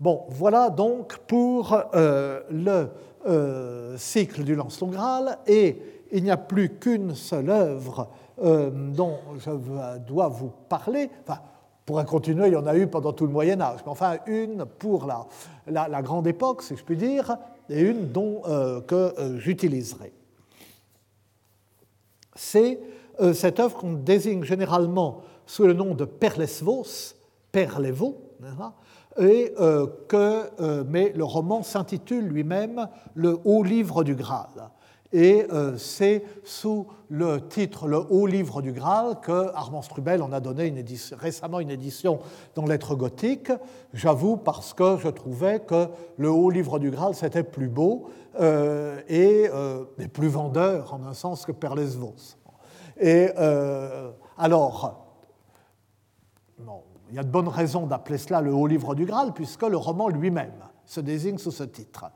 Bon, 0.00 0.26
voilà 0.28 0.70
donc 0.70 1.18
pour 1.26 1.76
euh, 1.94 2.42
le 2.50 2.90
euh, 3.26 3.96
cycle 3.96 4.44
du 4.44 4.54
Lancelot 4.54 4.88
Graal, 4.88 5.38
et 5.46 5.80
il 6.12 6.22
n'y 6.22 6.30
a 6.30 6.36
plus 6.36 6.78
qu'une 6.78 7.14
seule 7.14 7.50
œuvre 7.50 8.10
dont 8.40 9.18
je 9.38 9.98
dois 9.98 10.28
vous 10.28 10.52
parler. 10.68 11.10
Enfin, 11.22 11.40
pourrait 11.88 12.04
continuer, 12.04 12.48
il 12.48 12.52
y 12.52 12.56
en 12.56 12.66
a 12.66 12.76
eu 12.76 12.86
pendant 12.86 13.14
tout 13.14 13.24
le 13.24 13.32
Moyen 13.32 13.62
Âge, 13.62 13.80
mais 13.86 13.90
enfin 13.90 14.18
une 14.26 14.66
pour 14.66 15.06
la, 15.06 15.88
la, 15.88 16.02
grande 16.02 16.26
époque, 16.26 16.60
si 16.60 16.76
je 16.76 16.84
puis 16.84 16.98
dire, 16.98 17.38
et 17.70 17.80
une 17.80 18.12
dont, 18.12 18.42
euh, 18.46 18.82
que 18.82 18.94
euh, 19.18 19.38
j'utiliserai. 19.38 20.12
C'est 22.34 22.78
euh, 23.20 23.32
cette 23.32 23.58
œuvre 23.58 23.74
qu'on 23.78 23.94
désigne 23.94 24.44
généralement 24.44 25.22
sous 25.46 25.66
le 25.66 25.72
nom 25.72 25.94
de 25.94 26.04
Perlesvos, 26.04 27.14
Perlevo, 27.52 28.18
et 29.18 29.52
que, 30.06 30.84
mais 30.84 31.12
le 31.16 31.24
roman 31.24 31.64
s'intitule 31.64 32.26
lui-même 32.26 32.86
Le 33.14 33.38
Haut 33.44 33.64
Livre 33.64 34.04
du 34.04 34.14
Graal. 34.14 34.70
Et 35.12 35.46
euh, 35.52 35.78
c'est 35.78 36.22
sous 36.44 36.86
le 37.08 37.48
titre 37.48 37.88
Le 37.88 37.98
Haut 37.98 38.26
Livre 38.26 38.60
du 38.60 38.72
Graal 38.72 39.20
que 39.20 39.50
Armand 39.54 39.80
Strubel 39.80 40.22
en 40.22 40.32
a 40.32 40.40
donné 40.40 40.74
récemment 41.12 41.60
une 41.60 41.70
édition 41.70 42.20
dans 42.54 42.66
Lettres 42.66 42.94
gothiques. 42.94 43.52
J'avoue 43.94 44.36
parce 44.36 44.74
que 44.74 44.98
je 44.98 45.08
trouvais 45.08 45.60
que 45.60 45.88
Le 46.18 46.30
Haut 46.30 46.50
Livre 46.50 46.78
du 46.78 46.90
Graal 46.90 47.14
c'était 47.14 47.42
plus 47.42 47.68
beau 47.68 48.10
euh, 48.38 49.00
et, 49.08 49.48
euh, 49.50 49.84
plus 50.12 50.28
vendeur 50.28 50.92
en 50.92 51.02
un 51.04 51.14
sens 51.14 51.46
que 51.46 51.52
Perlesvos. 51.52 52.36
Et 53.00 53.30
alors, 54.36 55.06
il 57.08 57.14
y 57.14 57.18
a 57.18 57.22
de 57.22 57.30
bonnes 57.30 57.48
raisons 57.48 57.86
d'appeler 57.86 58.18
cela 58.18 58.42
Le 58.42 58.52
Haut 58.52 58.66
Livre 58.66 58.94
du 58.94 59.06
Graal 59.06 59.32
puisque 59.32 59.62
le 59.62 59.76
roman 59.76 60.08
lui-même 60.08 60.64
se 60.84 61.00
désigne 61.00 61.38
sous 61.38 61.52
ce 61.52 61.64
titre. 61.64 62.10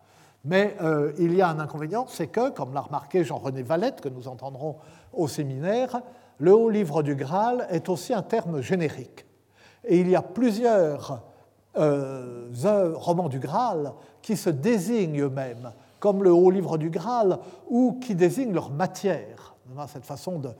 Mais 0.44 0.76
euh, 0.82 1.12
il 1.18 1.34
y 1.34 1.42
a 1.42 1.48
un 1.48 1.60
inconvénient, 1.60 2.06
c'est 2.08 2.26
que, 2.26 2.50
comme 2.50 2.74
l'a 2.74 2.80
remarqué 2.80 3.24
Jean-René 3.24 3.62
Valette, 3.62 4.00
que 4.00 4.08
nous 4.08 4.28
entendrons 4.28 4.76
au 5.12 5.28
séminaire, 5.28 6.00
le 6.38 6.52
haut 6.52 6.70
livre 6.70 7.02
du 7.02 7.14
Graal 7.14 7.66
est 7.70 7.88
aussi 7.88 8.12
un 8.12 8.22
terme 8.22 8.60
générique. 8.60 9.26
Et 9.84 10.00
il 10.00 10.08
y 10.08 10.16
a 10.16 10.22
plusieurs 10.22 11.22
euh, 11.76 12.48
romans 12.94 13.28
du 13.28 13.38
Graal 13.38 13.92
qui 14.20 14.36
se 14.36 14.50
désignent 14.50 15.20
eux-mêmes 15.20 15.72
comme 16.02 16.24
le 16.24 16.32
haut 16.32 16.50
livre 16.50 16.78
du 16.78 16.90
Graal 16.90 17.38
ou 17.68 18.00
qui 18.00 18.16
désignent 18.16 18.52
leur 18.52 18.70
matière. 18.70 19.54
Cette 19.86 20.04
façon 20.04 20.40
de 20.40 20.50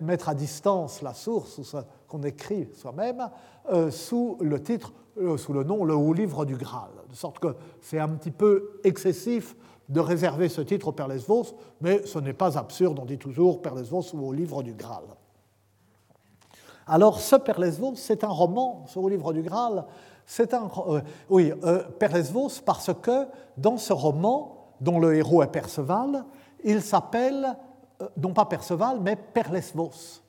mettre 0.00 0.28
à 0.28 0.34
distance 0.34 1.02
la 1.02 1.14
source 1.14 1.76
qu'on 2.08 2.24
écrit 2.24 2.68
soi-même 2.74 3.30
euh, 3.72 3.92
sous 3.92 4.36
le 4.40 4.60
titre 4.60 4.92
euh, 4.92 5.01
sous 5.36 5.52
le 5.52 5.64
nom 5.64 5.84
Le 5.84 5.94
Haut 5.94 6.12
Livre 6.12 6.44
du 6.44 6.56
Graal. 6.56 6.90
De 7.08 7.14
sorte 7.14 7.38
que 7.38 7.54
c'est 7.80 7.98
un 7.98 8.08
petit 8.08 8.30
peu 8.30 8.80
excessif 8.84 9.56
de 9.88 10.00
réserver 10.00 10.48
ce 10.48 10.60
titre 10.60 10.88
au 10.88 10.92
Père 10.92 11.08
Lesvos, 11.08 11.56
mais 11.80 12.06
ce 12.06 12.18
n'est 12.18 12.32
pas 12.32 12.56
absurde, 12.56 12.98
on 13.00 13.04
dit 13.04 13.18
toujours 13.18 13.60
Père 13.60 13.74
Lesvos 13.74 14.14
ou 14.14 14.26
au 14.26 14.32
Livre 14.32 14.62
du 14.62 14.72
Graal. 14.72 15.04
Alors, 16.86 17.20
ce 17.20 17.36
Père 17.36 17.60
Lesvos, 17.60 17.94
c'est 17.96 18.24
un 18.24 18.28
roman, 18.28 18.84
ce 18.86 18.98
Haut 18.98 19.08
Livre 19.08 19.32
du 19.32 19.42
Graal, 19.42 19.84
c'est 20.24 20.54
un. 20.54 20.70
Euh, 20.88 21.00
oui, 21.28 21.52
euh, 21.64 21.82
Père 21.98 22.14
Lesvos, 22.14 22.60
parce 22.64 22.90
que 23.02 23.26
dans 23.56 23.76
ce 23.76 23.92
roman, 23.92 24.72
dont 24.80 24.98
le 24.98 25.14
héros 25.14 25.42
est 25.42 25.48
Perceval, 25.48 26.24
il 26.64 26.82
s'appelle, 26.82 27.56
non 28.16 28.32
pas 28.32 28.46
Perceval, 28.46 29.00
mais 29.00 29.16
Perlesvos. 29.16 30.22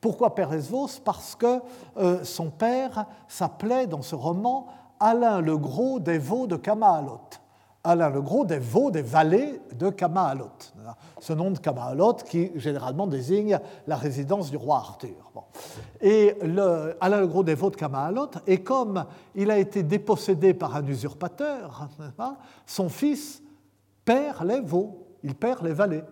Pourquoi 0.00 0.34
Père 0.34 0.50
Parce 1.04 1.34
que 1.34 1.60
euh, 1.98 2.24
son 2.24 2.50
père 2.50 3.06
s'appelait 3.28 3.86
dans 3.86 4.02
ce 4.02 4.14
roman 4.14 4.66
Alain 4.98 5.40
le 5.40 5.56
Gros 5.56 6.00
des 6.00 6.18
Vaux 6.18 6.46
de 6.46 6.56
Kamaalot. 6.56 7.20
Alain 7.84 8.10
le 8.10 8.20
Gros 8.20 8.44
des 8.44 8.58
Vaux 8.58 8.90
des 8.90 9.02
vallées 9.02 9.60
de 9.74 9.90
Kamaalot. 9.90 10.50
Ce 11.18 11.32
nom 11.32 11.50
de 11.50 11.58
Kamaalot 11.58 12.14
qui 12.14 12.50
généralement 12.56 13.06
désigne 13.06 13.58
la 13.86 13.96
résidence 13.96 14.50
du 14.50 14.56
roi 14.56 14.76
Arthur. 14.76 15.32
Et 16.00 16.36
le, 16.42 16.96
Alain 17.00 17.20
le 17.20 17.26
Gros 17.26 17.42
des 17.42 17.54
Vaux 17.54 17.70
de 17.70 17.76
Kamaalot, 17.76 18.30
et 18.46 18.62
comme 18.62 19.04
il 19.34 19.50
a 19.50 19.58
été 19.58 19.82
dépossédé 19.82 20.54
par 20.54 20.76
un 20.76 20.86
usurpateur, 20.86 21.88
son 22.66 22.88
fils 22.88 23.42
perd 24.04 24.46
les 24.46 24.60
veaux, 24.60 25.06
il 25.22 25.34
perd 25.34 25.62
les 25.62 25.72
vallées. 25.72 26.04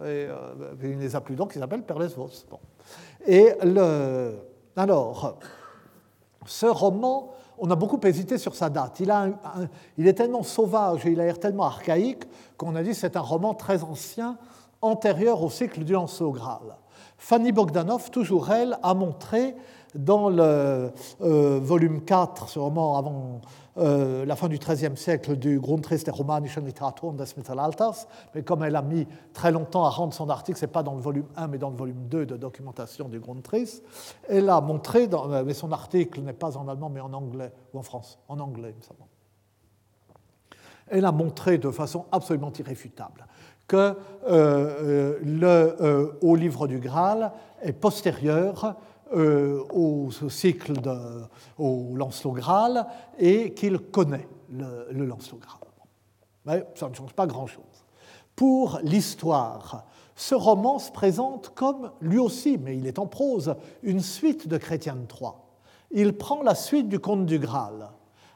Et 0.00 0.26
euh, 0.28 0.74
il 0.82 0.96
ne 0.96 1.02
les 1.02 1.16
a 1.16 1.20
plus 1.20 1.34
donc, 1.34 1.52
il 1.56 1.58
s'appelle 1.58 1.82
Père 1.82 1.98
Lesvos. 1.98 2.46
Bon. 2.48 2.60
Et 3.26 3.52
le, 3.62 4.38
alors, 4.76 5.38
ce 6.46 6.66
roman, 6.66 7.32
on 7.58 7.70
a 7.70 7.76
beaucoup 7.76 8.00
hésité 8.04 8.38
sur 8.38 8.54
sa 8.54 8.70
date. 8.70 9.00
Il, 9.00 9.12
il 9.98 10.06
est 10.06 10.14
tellement 10.14 10.42
sauvage 10.42 11.04
et 11.06 11.10
il 11.10 11.20
a 11.20 11.24
l'air 11.24 11.40
tellement 11.40 11.64
archaïque 11.64 12.24
qu'on 12.56 12.76
a 12.76 12.82
dit 12.82 12.90
que 12.90 12.96
c'est 12.96 13.16
un 13.16 13.20
roman 13.20 13.54
très 13.54 13.82
ancien, 13.82 14.38
antérieur 14.80 15.42
au 15.42 15.50
cycle 15.50 15.84
du 15.84 15.92
Lancelot 15.92 16.32
Graal. 16.32 16.76
Fanny 17.16 17.50
Bogdanov, 17.50 18.10
toujours 18.10 18.50
elle, 18.52 18.78
a 18.82 18.94
montré 18.94 19.56
dans 19.94 20.28
le 20.28 20.92
euh, 21.20 21.60
volume 21.62 22.02
4, 22.02 22.48
ce 22.48 22.58
roman 22.58 22.98
avant 22.98 23.40
euh, 23.78 24.24
la 24.24 24.36
fin 24.36 24.48
du 24.48 24.58
XIIIe 24.58 24.96
siècle 24.96 25.36
du 25.36 25.60
Grundriss 25.60 26.04
der 26.04 26.14
romanischen 26.14 26.64
Literatur 26.64 27.12
des 27.12 27.24
Mittelalters, 27.36 28.06
mais 28.34 28.42
comme 28.42 28.64
elle 28.64 28.76
a 28.76 28.82
mis 28.82 29.06
très 29.32 29.52
longtemps 29.52 29.84
à 29.84 29.90
rendre 29.90 30.12
son 30.12 30.28
article, 30.30 30.58
ce 30.58 30.66
n'est 30.66 30.72
pas 30.72 30.82
dans 30.82 30.94
le 30.94 31.00
volume 31.00 31.26
1, 31.36 31.46
mais 31.46 31.58
dans 31.58 31.70
le 31.70 31.76
volume 31.76 32.08
2 32.08 32.26
de 32.26 32.36
documentation 32.36 33.08
du 33.08 33.20
Grundriss, 33.20 33.82
elle 34.28 34.48
a 34.48 34.60
montré, 34.60 35.08
euh, 35.12 35.44
mais 35.44 35.54
son 35.54 35.72
article 35.72 36.20
n'est 36.20 36.32
pas 36.32 36.56
en 36.56 36.68
allemand, 36.68 36.90
mais 36.90 37.00
en 37.00 37.12
anglais, 37.12 37.52
ou 37.72 37.78
en 37.78 37.82
France, 37.82 38.18
en 38.28 38.40
anglais, 38.40 38.70
il 38.74 38.76
me 38.76 38.82
semble. 38.82 39.00
Elle 40.90 41.04
a 41.04 41.12
montré 41.12 41.58
de 41.58 41.70
façon 41.70 42.06
absolument 42.12 42.52
irréfutable 42.58 43.26
que 43.66 43.94
le 44.26 46.16
haut 46.22 46.34
livre 46.34 46.66
du 46.66 46.78
Graal 46.78 47.32
est 47.60 47.74
postérieur 47.74 48.76
euh, 49.14 49.64
au, 49.72 50.10
cycle 50.28 50.80
de, 50.80 51.22
au 51.58 51.94
Lancelot 51.96 52.32
Graal 52.32 52.86
et 53.18 53.54
qu'il 53.54 53.78
connaît 53.78 54.28
le, 54.50 55.04
Lancelot 55.04 55.38
Graal. 55.38 55.60
Mais 56.46 56.66
ça 56.74 56.88
ne 56.88 56.94
change 56.94 57.12
pas 57.12 57.26
grand-chose. 57.26 57.64
Pour 58.34 58.78
l'histoire 58.82 59.86
ce 60.18 60.34
roman 60.34 60.80
se 60.80 60.90
présente 60.90 61.50
comme, 61.54 61.92
lui 62.00 62.18
aussi, 62.18 62.58
mais 62.58 62.76
il 62.76 62.88
est 62.88 62.98
en 62.98 63.06
prose, 63.06 63.54
une 63.84 64.00
suite 64.00 64.48
de 64.48 64.58
Chrétien 64.58 64.96
de 64.96 65.06
Troyes. 65.06 65.36
Il 65.92 66.18
prend 66.18 66.42
la 66.42 66.56
suite 66.56 66.88
du 66.88 66.98
conte 66.98 67.24
du 67.24 67.38
Graal, 67.38 67.90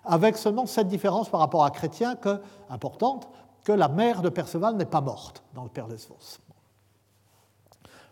avec 0.04 0.36
seulement 0.36 0.66
cette 0.66 0.86
différence 0.86 1.28
par 1.28 1.40
rapport 1.40 1.64
à 1.64 1.72
Chrétien 1.72 2.14
que, 2.14 2.40
importante, 2.70 3.28
que 3.64 3.72
la 3.72 3.88
mère 3.88 4.22
de 4.22 4.28
Perceval 4.28 4.76
n'est 4.76 4.84
pas 4.84 5.00
morte 5.00 5.42
dans 5.54 5.64
le 5.64 5.70
Père 5.70 5.88
Lesvos. 5.88 6.38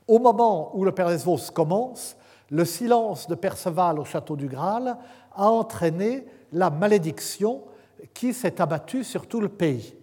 Au 0.09 0.19
moment 0.19 0.77
où 0.77 0.85
le 0.85 0.91
Père 0.91 1.09
Lesvos 1.09 1.53
commence, 1.55 2.17
le 2.51 2.65
silence 2.65 3.29
de 3.29 3.35
Perceval 3.35 3.99
au 3.99 4.05
château 4.05 4.37
du 4.37 4.49
Graal 4.49 4.97
a 5.35 5.49
entraîné 5.49 6.27
la 6.53 6.71
malédiction 6.71 7.63
qui 8.13 8.35
s'est 8.35 8.61
abattue 8.61 9.05
sur 9.05 9.27
tout 9.27 9.41
le 9.41 9.49
pays. 9.49 9.95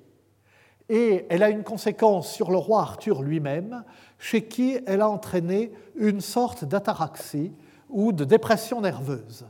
Et 0.89 1.25
elle 1.29 1.43
a 1.43 1.49
une 1.49 1.63
conséquence 1.63 2.31
sur 2.31 2.49
le 2.49 2.57
roi 2.57 2.81
Arthur 2.81 3.21
lui-même, 3.21 3.83
chez 4.17 4.45
qui 4.45 4.77
elle 4.85 5.01
a 5.01 5.09
entraîné 5.09 5.71
une 5.95 6.21
sorte 6.21 6.63
d'ataraxie 6.63 7.51
ou 7.89 8.13
de 8.13 8.23
dépression 8.23 8.79
nerveuse, 8.79 9.45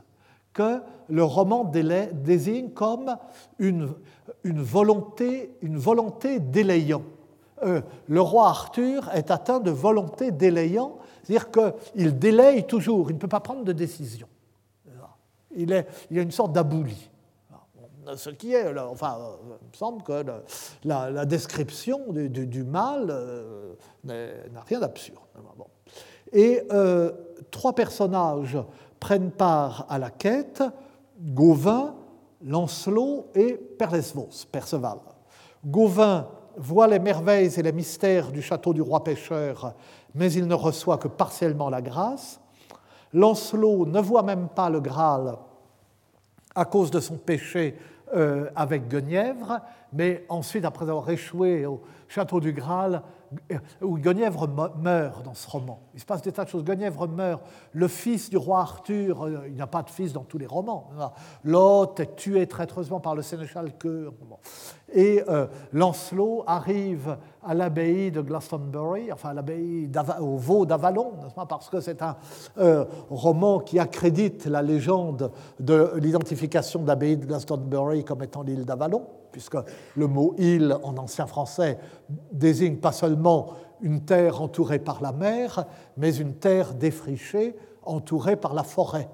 que 0.52 0.80
le 1.08 1.22
roman 1.22 1.64
désigne 1.64 2.70
comme 2.70 3.16
une, 3.60 3.94
volonté, 4.44 5.56
une 5.62 5.80
délayant. 6.50 7.02
Euh, 7.64 7.80
le 8.08 8.20
roi 8.20 8.48
Arthur 8.48 9.08
est 9.14 9.30
atteint 9.30 9.60
de 9.60 9.70
volonté 9.70 10.30
délayant, 10.32 10.98
c'est-à-dire 11.22 11.50
qu'il 11.50 12.18
délaye 12.18 12.66
toujours, 12.66 13.10
il 13.10 13.14
ne 13.14 13.18
peut 13.18 13.28
pas 13.28 13.40
prendre 13.40 13.64
de 13.64 13.72
décision. 13.72 14.28
Il, 15.54 15.72
est, 15.72 15.86
a 16.10 16.20
une 16.20 16.30
sorte 16.30 16.52
d'abouli 16.52 17.10
ce 18.16 18.30
qui 18.30 18.54
est, 18.54 18.66
enfin, 18.78 19.18
il 19.60 19.68
me 19.68 19.76
semble 19.76 20.02
que 20.02 20.24
la, 20.84 21.24
description 21.26 22.00
du, 22.10 22.64
mal 22.64 23.08
euh, 23.10 23.74
n'a 24.04 24.62
rien 24.66 24.80
d'absurde. 24.80 25.18
Et 26.32 26.62
euh, 26.72 27.12
trois 27.50 27.74
personnages 27.74 28.58
prennent 29.00 29.30
part 29.30 29.86
à 29.88 29.98
la 29.98 30.10
quête, 30.10 30.62
Gauvin, 31.20 31.94
Lancelot 32.44 33.26
et 33.34 33.54
Perlesvos, 33.54 34.46
Perceval. 34.50 34.98
Gauvin 35.64 36.28
voit 36.56 36.86
les 36.86 36.98
merveilles 36.98 37.58
et 37.58 37.62
les 37.62 37.72
mystères 37.72 38.30
du 38.30 38.42
château 38.42 38.72
du 38.72 38.82
roi 38.82 39.02
pêcheur, 39.02 39.74
mais 40.14 40.32
il 40.32 40.46
ne 40.46 40.54
reçoit 40.54 40.98
que 40.98 41.08
partiellement 41.08 41.70
la 41.70 41.82
grâce. 41.82 42.40
Lancelot 43.12 43.86
ne 43.86 44.00
voit 44.00 44.22
même 44.22 44.48
pas 44.48 44.68
le 44.68 44.80
Graal 44.80 45.36
à 46.54 46.64
cause 46.64 46.90
de 46.90 47.00
son 47.00 47.16
péché 47.16 47.78
euh, 48.14 48.50
avec 48.56 48.88
Guenièvre, 48.88 49.60
mais 49.92 50.24
ensuite, 50.28 50.64
après 50.64 50.88
avoir 50.88 51.08
échoué 51.10 51.66
au 51.66 51.82
château 52.08 52.40
du 52.40 52.52
Graal, 52.52 53.02
euh, 53.52 53.58
où 53.82 53.98
Guenièvre 53.98 54.48
meurt 54.80 55.22
dans 55.22 55.34
ce 55.34 55.48
roman. 55.48 55.80
Il 55.94 56.00
se 56.00 56.06
passe 56.06 56.22
des 56.22 56.32
tas 56.32 56.44
de 56.44 56.48
choses. 56.48 56.64
Guenièvre 56.64 57.06
meurt, 57.06 57.42
le 57.72 57.88
fils 57.88 58.30
du 58.30 58.36
roi 58.36 58.60
Arthur, 58.60 59.24
euh, 59.24 59.48
il 59.48 59.56
n'a 59.56 59.66
pas 59.66 59.82
de 59.82 59.90
fils 59.90 60.12
dans 60.12 60.24
tous 60.24 60.38
les 60.38 60.46
romans. 60.46 60.90
L'hôte 61.44 62.00
est 62.00 62.16
tué 62.16 62.46
traîtreusement 62.46 63.00
par 63.00 63.14
le 63.14 63.22
sénéchal 63.22 63.76
Cœur. 63.78 64.12
Et 64.94 65.22
Lancelot 65.72 66.44
arrive 66.46 67.18
à 67.48 67.54
l'abbaye 67.54 68.10
de 68.10 68.20
Glastonbury, 68.20 69.12
enfin 69.12 69.30
à 69.30 69.34
l'abbaye 69.34 69.90
au 70.20 70.36
Vaux 70.36 70.66
d'Avalon, 70.66 71.12
parce 71.48 71.70
que 71.70 71.80
c'est 71.80 72.02
un 72.02 72.16
euh, 72.58 72.84
roman 73.08 73.60
qui 73.60 73.78
accrédite 73.78 74.46
la 74.46 74.62
légende 74.62 75.30
de 75.58 75.92
l'identification 75.96 76.82
de 76.82 76.88
l'abbaye 76.88 77.16
de 77.16 77.24
Glastonbury 77.24 78.04
comme 78.04 78.22
étant 78.22 78.42
l'île 78.42 78.64
d'Avalon, 78.64 79.06
puisque 79.32 79.56
le 79.96 80.06
mot 80.06 80.34
île 80.38 80.76
en 80.82 80.96
ancien 80.96 81.26
français 81.26 81.78
désigne 82.32 82.76
pas 82.76 82.92
seulement 82.92 83.54
une 83.80 84.04
terre 84.04 84.42
entourée 84.42 84.78
par 84.78 85.00
la 85.00 85.12
mer, 85.12 85.64
mais 85.96 86.16
une 86.16 86.34
terre 86.34 86.74
défrichée 86.74 87.56
entourée 87.82 88.36
par 88.36 88.54
la 88.54 88.64
forêt. 88.64 89.08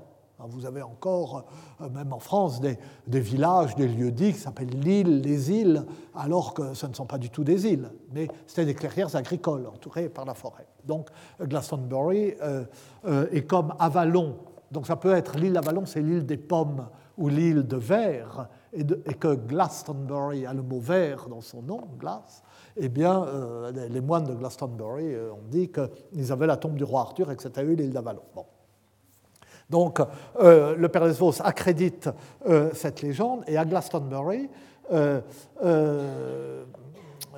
Vous 0.47 0.67
avez 0.67 0.83
encore, 0.83 1.45
euh, 1.81 1.89
même 1.89 2.13
en 2.13 2.19
France, 2.19 2.61
des, 2.61 2.77
villages, 3.21 3.75
des 3.77 3.89
lieux-dits 3.89 4.33
qui 4.33 4.39
s'appellent 4.39 4.79
l'île, 4.79 5.21
les 5.21 5.51
îles, 5.51 5.85
alors 6.15 6.55
que 6.55 6.75
ce 6.75 6.87
ne 6.87 6.93
sont 6.93 7.07
pas 7.07 7.19
du 7.19 7.31
tout 7.31 7.45
des 7.45 7.67
îles, 7.67 7.91
mais 8.13 8.29
c'était 8.47 8.67
des 8.67 8.75
clairières 8.75 9.15
agricoles 9.17 9.67
entourées 9.67 10.09
par 10.09 10.25
la 10.25 10.35
forêt. 10.35 10.67
Donc 10.85 11.09
Glastonbury 11.41 12.35
euh, 12.43 12.65
euh, 13.07 13.27
est 13.33 13.43
comme 13.43 13.75
Avalon. 13.79 14.37
Donc 14.71 14.87
ça 14.87 14.97
peut 14.97 15.15
être 15.15 15.37
l'île 15.39 15.55
d'Avalon, 15.55 15.87
c'est 15.87 16.03
l'île 16.03 16.27
des 16.27 16.37
pommes 16.37 16.89
ou 17.17 17.29
l'île 17.29 17.63
de 17.63 17.77
verre, 17.77 18.49
et, 18.75 19.15
que 19.15 19.35
Glastonbury 19.35 20.47
a 20.47 20.53
le 20.53 20.63
mot 20.63 20.81
verre 20.81 21.29
dans 21.29 21.41
son 21.41 21.63
nom, 21.63 21.81
glace. 21.99 22.43
Eh 22.77 22.89
bien, 22.89 23.25
les 23.73 24.01
moines 24.01 24.25
de 24.25 24.35
Glastonbury 24.35 25.15
ont 25.31 25.47
dit 25.49 25.71
qu'ils 25.71 26.33
avaient 26.33 26.49
la 26.49 26.57
tombe 26.57 26.75
du 26.75 26.83
roi 26.83 27.03
Arthur 27.03 27.31
et 27.31 27.37
que 27.37 27.43
c'était 27.43 27.63
eux 27.63 27.75
l'île 27.75 27.93
d'Avalon. 27.93 28.23
Bon. 28.35 28.47
Donc, 29.71 30.01
euh, 30.41 30.77
le 30.77 30.89
Père 30.89 31.05
Lesvos 31.05 31.41
accrédite 31.43 32.11
euh, 32.47 32.71
cette 32.75 33.03
légende, 33.03 33.45
et 33.47 33.57
à 33.57 33.65
Glastonbury, 33.65 34.49
euh, 34.93 35.21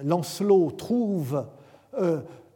Lancelot 0.03 0.73
trouve 0.73 1.47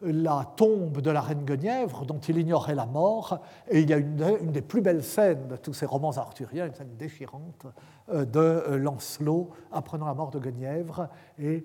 la 0.02 0.46
tombe 0.56 1.00
de 1.00 1.10
la 1.10 1.20
reine 1.20 1.44
Guenièvre, 1.44 2.04
dont 2.06 2.18
il 2.18 2.38
ignorait 2.38 2.74
la 2.74 2.86
mort, 2.86 3.40
et 3.68 3.80
il 3.80 3.90
y 3.90 3.92
a 3.92 3.98
une, 3.98 4.50
des 4.50 4.62
plus 4.62 4.80
belles 4.80 5.04
scènes 5.04 5.48
de 5.48 5.56
tous 5.56 5.74
ces 5.74 5.86
romans 5.86 6.16
arthuriens, 6.16 6.66
une 6.66 6.74
scène 6.74 6.96
déchirante 6.98 7.66
de 8.08 8.76
Lancelot 8.76 9.50
apprenant 9.72 10.06
la 10.06 10.14
mort 10.14 10.30
de 10.30 10.38
Guenièvre, 10.38 11.08
et 11.38 11.64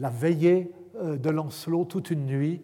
la 0.00 0.10
veillée 0.10 0.72
de 1.00 1.30
Lancelot 1.30 1.84
toute 1.84 2.10
une 2.10 2.26
nuit 2.26 2.62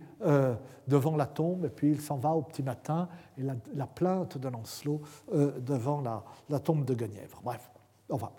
devant 0.88 1.16
la 1.16 1.26
tombe, 1.26 1.64
et 1.64 1.68
puis 1.68 1.90
il 1.90 2.00
s'en 2.00 2.16
va 2.16 2.30
au 2.30 2.42
petit 2.42 2.62
matin, 2.62 3.08
et 3.38 3.42
la, 3.74 3.86
plainte 3.86 4.38
de 4.38 4.48
Lancelot 4.48 5.00
euh, 5.32 5.58
devant 5.60 6.00
la, 6.48 6.60
tombe 6.60 6.84
de 6.84 6.94
Guenièvre. 6.94 7.40
Bref, 7.44 7.70
enfin. 8.10 8.30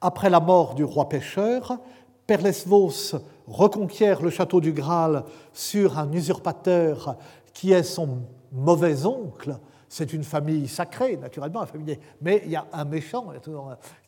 Après 0.00 0.28
la 0.28 0.40
mort 0.40 0.74
du 0.74 0.84
roi 0.84 1.08
pêcheur, 1.08 1.80
Perlesvos 2.26 3.16
reconquiert 3.46 4.22
le 4.22 4.30
château 4.30 4.60
du 4.60 4.72
Graal 4.72 5.24
sur 5.52 5.98
un 5.98 6.10
usurpateur 6.12 7.16
qui 7.52 7.72
est 7.72 7.82
son 7.82 8.18
mauvais 8.52 9.06
oncle, 9.06 9.58
c'est 9.88 10.12
une 10.12 10.24
famille 10.24 10.66
sacrée, 10.66 11.16
naturellement, 11.16 11.64
mais 12.20 12.42
il 12.44 12.50
y 12.50 12.56
a 12.56 12.66
un 12.72 12.84
méchant 12.84 13.28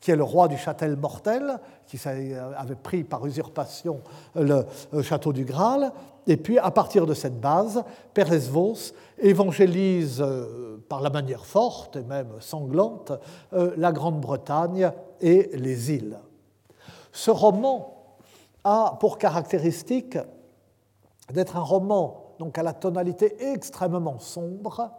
qui 0.00 0.10
est 0.10 0.16
le 0.16 0.24
roi 0.24 0.48
du 0.48 0.56
Châtel 0.56 0.96
mortel, 0.96 1.58
qui 1.86 1.98
avait 2.06 2.74
pris 2.74 3.04
par 3.04 3.24
usurpation 3.24 4.00
le, 4.34 4.64
château 5.02 5.32
du 5.32 5.44
Graal. 5.44 5.92
Et 6.26 6.36
puis, 6.36 6.58
à 6.58 6.70
partir 6.70 7.06
de 7.06 7.14
cette 7.14 7.40
base, 7.40 7.82
Perlesvos 8.12 8.92
évangélise 9.18 10.20
euh, 10.20 10.76
par 10.86 11.00
la 11.00 11.08
manière 11.08 11.46
forte 11.46 11.96
et 11.96 12.02
même 12.02 12.32
sanglante 12.40 13.12
euh, 13.54 13.72
la 13.78 13.92
Grande-Bretagne 13.92 14.90
et 15.22 15.48
les 15.54 15.90
îles. 15.90 16.18
Ce 17.12 17.30
roman 17.30 17.97
a 18.68 18.96
pour 19.00 19.18
caractéristique 19.18 20.18
d'être 21.32 21.56
un 21.56 21.62
roman 21.62 22.28
donc 22.38 22.58
à 22.58 22.62
la 22.62 22.72
tonalité 22.72 23.36
extrêmement 23.52 24.18
sombre, 24.18 24.92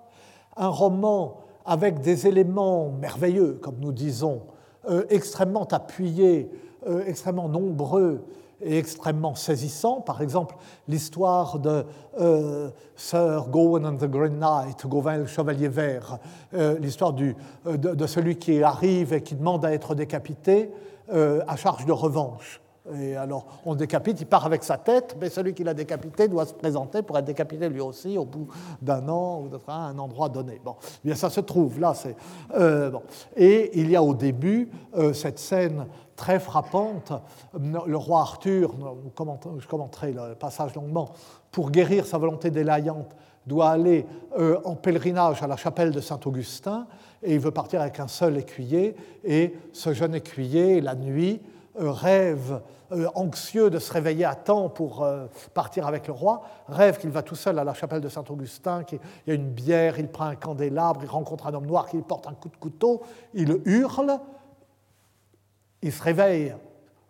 un 0.57 0.67
roman 0.67 1.38
avec 1.65 2.01
des 2.01 2.28
éléments 2.28 2.89
merveilleux, 2.89 3.59
comme 3.61 3.78
nous 3.80 3.91
disons, 3.91 4.41
euh, 4.89 5.05
extrêmement 5.09 5.65
appuyés, 5.65 6.49
euh, 6.88 7.03
extrêmement 7.05 7.47
nombreux 7.47 8.26
et 8.61 8.78
extrêmement 8.78 9.36
saisissants. 9.36 10.01
Par 10.01 10.22
exemple, 10.22 10.55
l'histoire 10.88 11.59
de 11.59 11.86
euh, 12.20 12.70
Sir 12.95 13.47
Gawain 13.49 13.86
and 13.86 13.97
the 13.97 14.09
Green 14.09 14.39
Knight, 14.39 14.86
Gawain 14.86 15.17
le 15.17 15.26
Chevalier 15.28 15.70
Vert, 15.70 16.17
l'histoire 16.51 17.13
de, 17.13 17.36
de, 17.65 18.07
celui 18.07 18.38
qui 18.38 18.61
arrive 18.63 19.13
et 19.13 19.22
qui 19.22 19.36
demande 19.36 19.63
à 19.63 19.72
être 19.72 19.95
décapité 19.95 20.72
à 21.11 21.55
charge 21.55 21.86
de 21.86 21.91
revanche. 21.93 22.61
Et 22.93 23.15
alors, 23.15 23.45
on 23.65 23.75
décapite, 23.75 24.19
il 24.21 24.25
part 24.25 24.45
avec 24.45 24.63
sa 24.63 24.77
tête, 24.77 25.15
mais 25.19 25.30
celui 25.30 25.53
qui 25.53 25.63
l'a 25.63 25.73
décapité 25.73 26.27
doit 26.27 26.45
se 26.45 26.53
présenter 26.53 27.01
pour 27.01 27.17
être 27.17 27.25
décapité 27.25 27.69
lui 27.69 27.82
aussi 27.82 28.17
au 28.17 28.25
bout 28.25 28.47
d'un 28.82 29.07
an 29.09 29.41
ou 29.41 29.49
à 29.67 29.73
un 29.73 29.97
endroit 29.99 30.30
donné. 30.30 30.59
Bon, 30.63 30.75
eh 30.82 31.07
bien 31.07 31.15
ça 31.15 31.30
se 31.30 31.41
trouve 31.41 31.80
là. 31.80 31.93
Euh. 32.55 32.91
Et 33.36 33.80
il 33.80 33.91
y 33.91 33.95
a 33.95 34.03
au 34.03 34.13
début 34.13 34.69
euh, 34.95 35.13
cette 35.13 35.39
scène 35.39 35.86
très 36.15 36.39
frappante. 36.39 37.13
Le 37.53 37.97
roi 37.97 38.21
Arthur, 38.21 38.73
je 39.59 39.67
commenterai 39.67 40.13
le 40.13 40.36
passage 40.36 40.73
longuement, 40.75 41.09
pour 41.51 41.71
guérir 41.71 42.05
sa 42.05 42.17
volonté 42.17 42.49
délaillante, 42.49 43.15
doit 43.45 43.69
aller 43.69 44.05
euh, 44.38 44.59
en 44.65 44.75
pèlerinage 44.75 45.41
à 45.41 45.47
la 45.47 45.57
chapelle 45.57 45.91
de 45.91 46.01
Saint-Augustin 46.01 46.88
et 47.23 47.34
il 47.34 47.39
veut 47.39 47.51
partir 47.51 47.82
avec 47.82 47.99
un 47.99 48.07
seul 48.07 48.38
écuyer. 48.38 48.95
Et 49.23 49.55
ce 49.73 49.93
jeune 49.93 50.15
écuyer, 50.15 50.82
la 50.82 50.95
nuit, 50.95 51.41
rêve 51.76 52.61
euh, 52.91 53.07
anxieux 53.13 53.70
de 53.70 53.78
se 53.78 53.93
réveiller 53.93 54.26
à 54.26 54.34
temps 54.34 54.67
pour 54.67 55.03
euh, 55.03 55.28
partir 55.53 55.86
avec 55.86 56.07
le 56.07 56.13
roi, 56.13 56.41
rêve 56.67 56.97
qu'il 56.97 57.11
va 57.11 57.22
tout 57.22 57.36
seul 57.36 57.59
à 57.59 57.63
la 57.63 57.76
chapelle 57.76 58.01
de 58.01 58.09
Saint-Augustin, 58.09 58.84
qu'il 58.84 58.99
y 59.28 59.32
a 59.32 59.36
une 59.36 59.51
bière, 59.51 59.99
il 59.99 60.07
prend 60.07 60.26
un 60.26 60.36
candélabre, 60.36 61.01
il 61.03 61.09
rencontre 61.09 61.45
un 61.45 61.53
homme 61.53 61.67
noir 61.67 61.88
qui 61.88 61.97
porte 62.01 62.28
un 62.28 62.34
coup 62.34 62.49
de 62.49 62.57
couteau, 62.57 63.03
il 63.36 63.61
hurle, 63.65 64.20
il 65.84 65.91
se 65.91 66.01
réveille, 66.01 66.55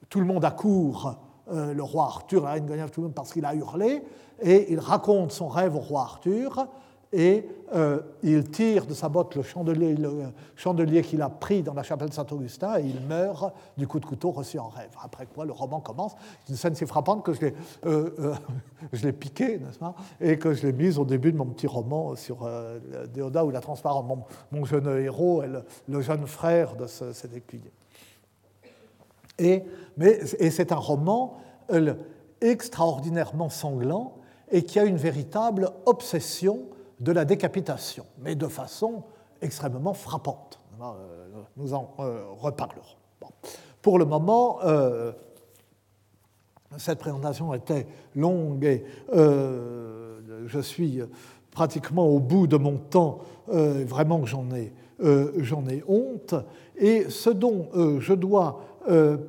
tout 0.09 0.19
le 0.19 0.25
monde 0.25 0.43
accourt 0.43 1.15
euh, 1.49 1.73
le 1.73 1.83
roi 1.83 2.03
Arthur, 2.05 2.43
la 2.43 2.51
reine 2.51 2.65
tout 2.91 2.99
le 2.99 3.07
monde, 3.07 3.15
parce 3.15 3.31
qu'il 3.31 3.45
a 3.45 3.55
hurlé, 3.55 4.03
et 4.41 4.73
il 4.73 4.79
raconte 4.79 5.31
son 5.31 5.47
rêve 5.47 5.77
au 5.77 5.79
roi 5.79 6.01
Arthur, 6.01 6.67
et 7.11 7.47
euh, 7.73 8.01
il 8.21 8.49
tire 8.49 8.85
de 8.85 8.93
sa 8.93 9.09
botte 9.09 9.35
le 9.35 9.41
chandelier, 9.41 11.01
qu'il 11.01 11.21
a 11.21 11.29
pris 11.29 11.63
dans 11.63 11.73
la 11.73 11.81
chapelle 11.81 12.13
Saint-Augustin 12.13 12.77
et 12.77 12.83
il 12.83 13.01
meurt 13.01 13.53
du 13.77 13.87
coup 13.87 13.99
de 13.99 14.05
couteau 14.05 14.29
reçu 14.29 14.59
en 14.59 14.69
rêve. 14.69 14.91
Après 15.03 15.25
quoi, 15.25 15.45
le 15.45 15.51
roman 15.51 15.79
commence. 15.79 16.15
C'est 16.45 16.51
une 16.51 16.57
scène 16.57 16.75
si 16.75 16.85
frappante 16.85 17.23
que 17.23 17.33
je 17.33 17.41
l'ai, 17.41 17.55
euh, 17.85 18.35
euh, 18.93 19.11
piqué, 19.19 19.57
n'est-ce 19.57 19.79
pas 19.79 19.95
Et 20.21 20.37
que 20.37 20.53
je 20.53 20.67
l'ai 20.67 20.73
mise 20.73 20.99
au 20.99 21.05
début 21.05 21.31
de 21.31 21.37
mon 21.37 21.45
petit 21.45 21.67
roman 21.67 22.15
sur 22.15 22.47
Déodat 23.11 23.43
ou 23.43 23.49
la 23.49 23.61
transparence. 23.61 24.05
Mon, 24.51 24.65
jeune 24.65 24.87
héros 24.99 25.41
est 25.41 25.49
le, 25.87 26.01
jeune 26.01 26.27
frère 26.27 26.75
de 26.75 26.85
cet 26.85 27.35
écuyer. 27.35 27.71
Et, 29.39 29.63
mais, 29.97 30.19
et 30.37 30.51
c'est 30.51 30.71
un 30.71 30.75
roman 30.75 31.37
extraordinairement 32.41 33.49
sanglant 33.49 34.15
et 34.51 34.63
qui 34.63 34.79
a 34.79 34.83
une 34.83 34.97
véritable 34.97 35.71
obsession 35.85 36.65
de 36.99 37.11
la 37.11 37.25
décapitation, 37.25 38.05
mais 38.19 38.35
de 38.35 38.47
façon 38.47 39.03
extrêmement 39.41 39.93
frappante. 39.93 40.59
Euh, 40.81 41.41
nous 41.57 41.73
en 41.73 41.93
euh, 41.99 42.23
reparlerons. 42.37 42.83
Pour 43.81 43.99
le 43.99 44.05
moment, 44.05 44.59
euh, 44.63 45.11
cette 46.77 46.99
présentation 46.99 47.53
était 47.53 47.85
longue 48.15 48.63
et 48.63 48.85
je 49.11 50.59
suis 50.59 51.01
pratiquement 51.51 52.07
au 52.07 52.19
bout 52.19 52.47
de 52.47 52.57
mon 52.57 52.77
temps, 52.77 53.19
vraiment 53.47 54.25
j'en 54.25 54.51
ai, 54.51 54.71
j'en 55.37 55.67
ai 55.67 55.83
honte. 55.87 56.35
Et 56.77 57.09
ce 57.09 57.29
dont 57.29 57.69
je 57.99 58.13
dois 58.13 58.61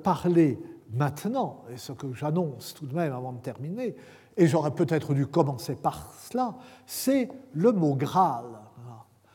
parler 0.02 0.58
maintenant, 0.92 1.64
et 1.72 1.78
ce 1.78 1.92
que 1.92 2.12
j'annonce 2.12 2.74
tout 2.74 2.86
de 2.86 2.94
même 2.94 3.12
avant 3.12 3.32
de 3.32 3.40
terminer, 3.40 3.96
et 4.40 4.46
j'aurais 4.46 4.70
peut-être 4.70 5.12
dû 5.12 5.26
commencer 5.26 5.74
par 5.74 6.14
cela, 6.30 6.54
c'est 6.86 7.28
le 7.52 7.72
mot 7.72 7.94
Graal. 7.94 8.46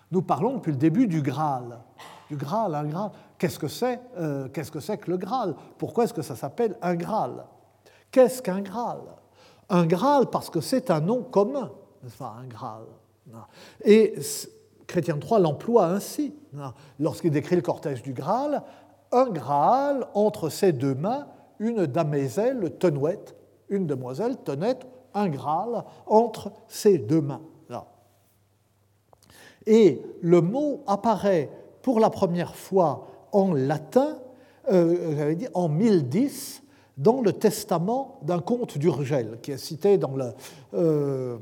Nous 0.10 0.24
parlons 0.24 0.56
depuis 0.56 0.72
le 0.72 0.80
début 0.80 1.06
du 1.06 1.22
Graal. 1.22 1.78
Du 2.28 2.36
Graal, 2.36 2.74
un 2.74 2.86
Graal. 2.86 3.12
Qu'est-ce 3.38 3.60
que 3.60 3.68
c'est 3.68 4.00
euh, 4.18 4.50
Qu'est-ce 4.50 4.72
que 4.72 4.80
c'est 4.80 4.98
que 4.98 5.12
le 5.12 5.18
Graal? 5.18 5.54
Pourquoi 5.78 6.06
est-ce 6.06 6.14
que 6.14 6.24
ça 6.24 6.36
s'appelle 6.36 6.76
un 6.82 6.96
Graal? 6.96 7.46
Qu'est-ce 8.10 8.42
qu'un 8.42 8.62
Graal? 8.62 9.02
Un 9.70 9.86
Graal 9.86 10.26
parce 10.32 10.50
que 10.50 10.60
c'est 10.60 10.90
un 10.90 11.02
nom 11.02 11.22
commun, 11.22 11.70
n'est-ce 12.02 12.18
pas, 12.18 12.38
un 12.42 12.48
Graal. 12.48 12.86
Et 13.84 14.16
Chrétien 14.88 15.20
III 15.20 15.40
l'emploie 15.40 15.86
ainsi. 15.86 16.34
Lorsqu'il 17.00 17.30
décrit 17.30 17.58
le 17.58 17.62
cortège 17.62 18.02
du 18.02 18.14
Graal, 18.14 18.64
un 19.12 19.30
Graal 19.30 20.08
entre 20.16 20.50
ses 20.50 20.72
deux 20.72 20.96
mains, 20.96 21.28
une 21.60 21.86
damoiselle 21.86 22.76
tenouette, 22.80 23.36
une 23.70 23.86
demoiselle 23.86 24.38
tenait 24.38 24.80
un 25.16 25.30
Graal 25.30 25.84
entre 26.06 26.52
ses 26.68 27.00
deux 27.00 27.22
mains. 27.22 27.42
Là. 27.70 27.88
Et 29.66 30.02
le 30.22 30.42
mot 30.42 30.84
apparaît 30.86 31.50
pour 31.82 32.00
la 32.00 32.10
première 32.10 32.56
fois 32.56 33.08
en 33.32 33.54
latin, 33.54 34.18
euh, 34.72 35.16
j'avais 35.18 35.36
dit 35.36 35.48
en 35.54 35.70
1010, 35.70 36.64
dans 36.98 37.22
le 37.22 37.34
testament 37.34 38.20
d'un 38.24 38.40
comte 38.40 38.78
d'Urgel, 38.78 39.40
qui 39.42 39.52
est 39.52 39.58
cité 39.58 39.98
dans 39.98 40.16
le 40.16 40.32
euh, 40.74 41.38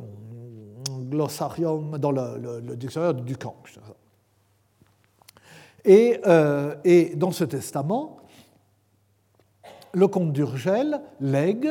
glossarium, 0.89 1.97
dans 1.97 2.11
le, 2.11 2.75
dictionnaire 2.75 3.13
de 3.13 3.21
Ducamp. 3.21 3.55
Et, 5.85 6.19
euh, 6.25 6.75
et, 6.83 7.15
dans 7.15 7.31
ce 7.31 7.43
testament, 7.43 8.17
le 9.93 10.07
comte 10.07 10.33
d'Urgel 10.33 11.01
lègue 11.19 11.69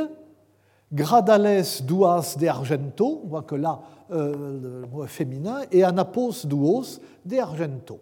Gradales 0.93 1.65
duas 1.85 2.37
de 2.39 2.47
argento, 2.47 3.23
on 3.25 3.29
voit 3.29 3.43
que 3.43 3.55
là, 3.55 3.81
euh, 4.11 4.83
le 4.83 4.87
mot 4.87 5.07
féminin, 5.07 5.61
et 5.71 5.85
anapos 5.85 6.45
duos 6.45 7.01
de 7.25 7.39
argento. 7.39 7.99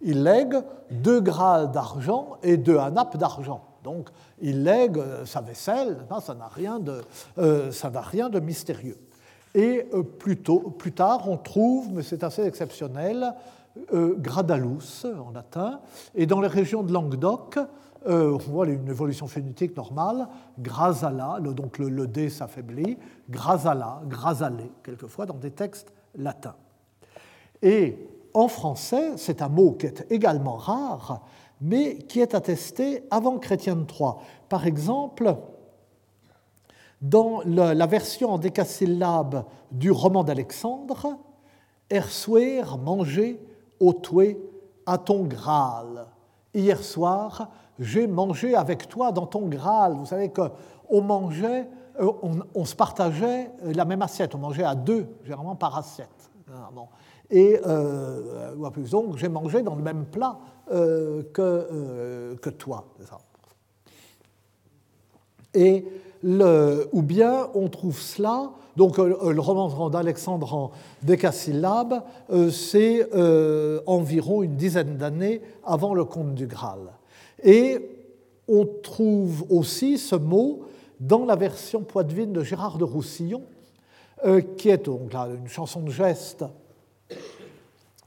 Il 0.00 0.22
lègue 0.22 0.56
deux 0.90 1.20
grades 1.20 1.72
d'argent 1.72 2.38
et 2.42 2.56
deux 2.56 2.78
anapes 2.78 3.18
d'argent. 3.18 3.62
Donc, 3.84 4.08
il 4.40 4.64
lègue 4.64 4.96
euh, 4.96 5.26
sa 5.26 5.42
vaisselle, 5.42 5.98
ça 6.22 6.34
n'a 6.34 6.48
rien, 6.48 6.78
de, 6.78 7.02
euh, 7.36 7.70
rien 7.96 8.30
de 8.30 8.40
mystérieux. 8.40 8.98
Et 9.54 9.86
plus, 10.18 10.36
plus 10.36 10.92
tard, 10.92 11.28
on 11.28 11.36
trouve, 11.36 11.92
mais 11.92 12.02
c'est 12.02 12.24
assez 12.24 12.42
exceptionnel, 12.42 13.34
gradalus 13.92 15.04
en 15.04 15.32
latin, 15.32 15.80
et 16.14 16.26
dans 16.26 16.42
les 16.42 16.48
régions 16.48 16.82
de 16.82 16.92
Languedoc, 16.92 17.58
euh, 18.06 18.34
on 18.34 18.38
voit 18.38 18.66
une 18.66 18.88
évolution 18.88 19.26
phénétique 19.26 19.76
normale, 19.76 20.28
grasala, 20.58 21.38
donc 21.40 21.78
le, 21.78 22.06
D 22.06 22.28
s'affaiblit, 22.28 22.98
grasala, 23.28 24.02
grasalé, 24.06 24.70
quelquefois 24.82 25.26
dans 25.26 25.36
des 25.36 25.50
textes 25.50 25.92
latins. 26.14 26.56
Et 27.62 27.96
en 28.34 28.48
français, 28.48 29.12
c'est 29.16 29.42
un 29.42 29.48
mot 29.48 29.72
qui 29.72 29.86
est 29.86 30.06
également 30.10 30.56
rare, 30.56 31.22
mais 31.60 31.96
qui 31.96 32.20
est 32.20 32.34
attesté 32.34 33.04
avant 33.10 33.38
Chrétien 33.38 33.76
III. 33.76 34.10
Par 34.48 34.66
exemple, 34.66 35.36
dans 37.00 37.40
la 37.44 37.86
version 37.86 38.30
en 38.32 38.38
décasyllabe 38.38 39.44
du 39.72 39.90
roman 39.90 40.22
d'Alexandre, 40.22 41.18
Ersuer 41.88 42.62
manger 42.82 43.40
au 43.78 43.94
à 44.86 44.98
ton 44.98 45.22
Graal. 45.22 46.06
Hier 46.52 46.82
soir, 46.82 47.48
j'ai 47.78 48.06
mangé 48.06 48.54
avec 48.54 48.88
toi 48.88 49.12
dans 49.12 49.26
ton 49.26 49.46
Graal. 49.46 49.94
Vous 49.94 50.06
savez 50.06 50.30
qu'on 50.30 51.02
mangeait, 51.02 51.68
euh, 52.00 52.10
on, 52.54 52.64
se 52.64 52.74
partageait 52.74 53.50
la 53.62 53.84
même 53.84 54.02
assiette, 54.02 54.34
on 54.34 54.38
mangeait 54.38 54.64
à 54.64 54.74
deux, 54.74 55.06
généralement 55.24 55.56
par 55.56 55.76
assiette. 55.76 56.08
Et 57.30 57.58
euh, 57.66 58.54
donc 58.90 59.16
j'ai 59.16 59.28
mangé 59.28 59.62
dans 59.62 59.74
le 59.74 59.82
même 59.82 60.06
plat 60.06 60.38
euh, 60.72 61.22
que, 61.32 62.36
que 62.40 62.50
toi. 62.50 62.84
Et 65.54 65.86
ou 66.22 67.02
bien 67.02 67.48
on 67.54 67.68
trouve 67.68 68.00
cela, 68.00 68.50
donc 68.76 68.98
le 68.98 69.40
roman 69.40 69.90
d'Alexandre 69.90 70.54
en 70.54 70.70
décasyllabe, 71.02 72.02
c'est 72.50 73.08
environ 73.86 74.42
une 74.42 74.56
dizaine 74.56 74.96
d'années 74.96 75.42
avant 75.64 75.94
le 75.94 76.04
conte 76.04 76.34
du 76.34 76.46
Graal. 76.46 76.92
Et 77.42 77.78
on 78.48 78.64
trouve 78.64 79.44
aussi 79.50 79.98
ce 79.98 80.16
mot 80.16 80.62
dans 81.00 81.24
la 81.24 81.36
version 81.36 81.82
poitevine 81.82 82.32
de 82.32 82.42
Gérard 82.42 82.78
de 82.78 82.84
Roussillon, 82.84 83.42
euh, 84.24 84.40
qui 84.40 84.70
est 84.70 84.86
donc 84.86 85.12
là 85.12 85.28
une 85.28 85.48
chanson 85.48 85.80
de 85.80 85.90
geste. 85.90 86.44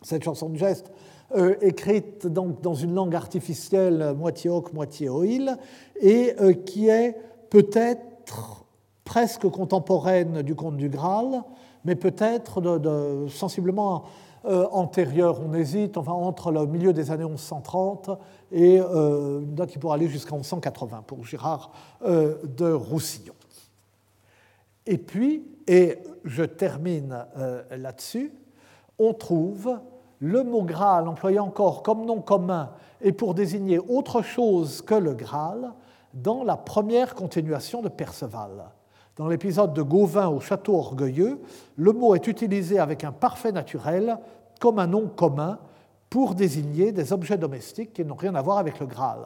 Cette 0.01 0.23
chanson 0.23 0.49
de 0.49 0.57
geste, 0.57 0.91
euh, 1.35 1.55
écrite 1.61 2.25
donc 2.25 2.61
dans 2.61 2.73
une 2.73 2.95
langue 2.95 3.15
artificielle 3.15 4.15
moitié 4.17 4.49
oc, 4.49 4.73
moitié 4.73 5.09
oïl, 5.09 5.57
et 5.99 6.33
euh, 6.39 6.53
qui 6.53 6.87
est 6.87 7.15
peut-être 7.49 8.65
presque 9.03 9.47
contemporaine 9.49 10.41
du 10.41 10.55
conte 10.55 10.77
du 10.77 10.89
Graal, 10.89 11.43
mais 11.85 11.95
peut-être 11.95 12.61
sensiblement 13.29 14.03
euh, 14.45 14.67
antérieure, 14.71 15.41
on 15.41 15.53
hésite, 15.53 15.97
enfin 15.97 16.13
entre 16.13 16.51
le 16.51 16.65
milieu 16.65 16.93
des 16.93 17.11
années 17.11 17.25
1130 17.25 18.11
et 18.51 18.79
euh, 18.79 19.41
une 19.41 19.55
date 19.55 19.71
qui 19.71 19.79
pourrait 19.79 19.95
aller 19.95 20.07
jusqu'en 20.07 20.37
1180 20.37 21.03
pour 21.05 21.25
Gérard 21.25 21.71
euh, 22.03 22.35
de 22.43 22.71
Roussillon. 22.71 23.33
Et 24.85 24.97
puis, 24.97 25.45
et 25.67 25.97
je 26.23 26.43
termine 26.43 27.25
là-dessus, 27.69 28.33
on 28.97 29.13
trouve 29.13 29.77
le 30.19 30.43
mot 30.43 30.63
Graal 30.63 31.07
employé 31.07 31.37
encore 31.37 31.83
comme 31.83 32.05
nom 32.05 32.21
commun 32.21 32.71
et 33.01 33.11
pour 33.11 33.35
désigner 33.35 33.77
autre 33.77 34.21
chose 34.21 34.81
que 34.81 34.95
le 34.95 35.13
Graal 35.13 35.73
dans 36.13 36.43
la 36.43 36.57
première 36.57 37.13
continuation 37.13 37.81
de 37.81 37.89
Perceval. 37.89 38.71
Dans 39.19 39.27
l'épisode 39.27 39.73
de 39.73 39.81
Gauvin 39.81 40.29
au 40.29 40.39
château 40.39 40.75
orgueilleux, 40.75 41.41
le 41.75 41.91
mot 41.91 42.15
est 42.15 42.25
utilisé 42.27 42.79
avec 42.79 43.03
un 43.03 43.11
parfait 43.11 43.51
naturel 43.51 44.17
comme 44.61 44.79
un 44.79 44.87
nom 44.87 45.09
commun 45.09 45.59
pour 46.09 46.35
désigner 46.35 46.93
des 46.93 47.11
objets 47.11 47.37
domestiques 47.37 47.91
qui 47.91 48.05
n'ont 48.05 48.15
rien 48.15 48.33
à 48.35 48.41
voir 48.41 48.59
avec 48.59 48.79
le 48.79 48.85
Graal. 48.85 49.19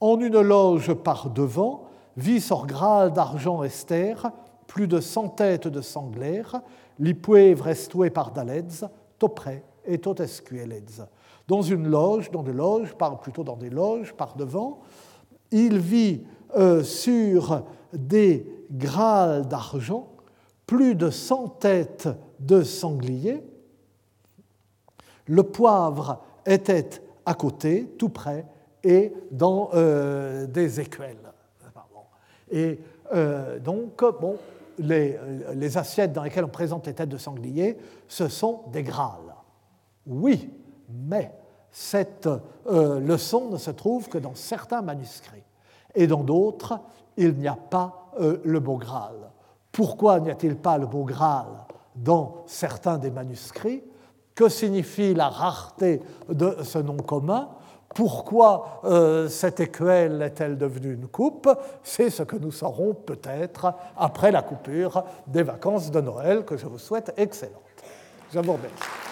En 0.00 0.20
une 0.20 0.38
loge 0.38 0.92
par 0.92 1.30
devant, 1.30 1.84
vit 2.14 2.42
sur 2.42 2.66
Graal 2.66 3.14
d'argent 3.14 3.62
Esther, 3.62 4.30
plus 4.66 4.86
de 4.86 5.00
cent 5.00 5.30
têtes 5.30 5.66
de 5.66 5.80
sanglères, 5.80 6.60
lipuevre 6.98 7.68
estoué 7.68 8.10
par 8.10 8.32
Daleds, 8.32 8.84
topré 9.18 9.64
et 9.86 9.96
tot 9.96 10.14
Dans 11.48 11.62
une 11.62 11.88
loge, 11.88 12.30
dans 12.30 12.42
des 12.42 12.52
loges, 12.52 12.94
plutôt 13.22 13.44
dans 13.44 13.56
des 13.56 13.70
loges 13.70 14.12
par 14.12 14.36
devant, 14.36 14.80
il 15.50 15.78
vit 15.78 16.20
euh, 16.54 16.82
sur 16.82 17.62
des 17.94 18.46
Graal 18.72 19.46
d'argent, 19.46 20.08
plus 20.66 20.94
de 20.94 21.10
cent 21.10 21.48
têtes 21.48 22.08
de 22.40 22.62
sangliers. 22.62 23.44
Le 25.26 25.42
poivre 25.42 26.22
était 26.46 27.02
à 27.24 27.34
côté, 27.34 27.94
tout 27.98 28.08
près, 28.08 28.46
et 28.82 29.12
dans 29.30 29.70
euh, 29.74 30.46
des 30.46 30.80
écuelles. 30.80 31.32
Et 32.50 32.80
euh, 33.14 33.58
donc, 33.58 34.04
bon, 34.20 34.36
les, 34.78 35.18
les, 35.54 35.78
assiettes 35.78 36.12
dans 36.12 36.22
lesquelles 36.22 36.44
on 36.44 36.48
présente 36.48 36.86
les 36.86 36.94
têtes 36.94 37.08
de 37.08 37.16
sanglier, 37.16 37.78
ce 38.08 38.28
sont 38.28 38.62
des 38.72 38.82
grâles. 38.82 39.34
Oui, 40.06 40.50
mais 40.90 41.32
cette 41.70 42.28
euh, 42.66 43.00
leçon 43.00 43.48
ne 43.50 43.56
se 43.56 43.70
trouve 43.70 44.08
que 44.08 44.18
dans 44.18 44.34
certains 44.34 44.82
manuscrits. 44.82 45.44
Et 45.94 46.06
dans 46.06 46.22
d'autres, 46.22 46.80
il 47.16 47.34
n'y 47.34 47.48
a 47.48 47.56
pas 47.56 48.01
euh, 48.20 48.40
le 48.44 48.60
beau 48.60 48.76
Graal. 48.76 49.14
Pourquoi 49.70 50.20
n'y 50.20 50.30
a-t-il 50.30 50.56
pas 50.56 50.78
le 50.78 50.86
beau 50.86 51.04
Graal 51.04 51.46
dans 51.94 52.44
certains 52.46 52.98
des 52.98 53.10
manuscrits 53.10 53.82
Que 54.34 54.48
signifie 54.48 55.14
la 55.14 55.28
rareté 55.28 56.00
de 56.28 56.56
ce 56.62 56.78
nom 56.78 56.96
commun 56.96 57.48
pourquoi 57.94 58.80
euh, 58.84 59.28
cette 59.28 59.60
écuelle 59.60 60.22
est-elle 60.22 60.56
devenue 60.56 60.94
une 60.94 61.08
coupe 61.08 61.48
C'est 61.82 62.10
ce 62.10 62.22
que 62.22 62.36
nous 62.36 62.52
saurons 62.52 62.94
peut-être 62.94 63.74
après 63.96 64.30
la 64.30 64.42
coupure 64.42 65.04
des 65.26 65.42
vacances 65.42 65.90
de 65.90 66.00
Noël 66.00 66.44
que 66.44 66.56
je 66.56 66.66
vous 66.66 66.78
souhaite 66.78 67.12
excellente. 67.16 67.60
Je 68.32 68.38
vous 68.38 68.52
remercie. 68.52 69.11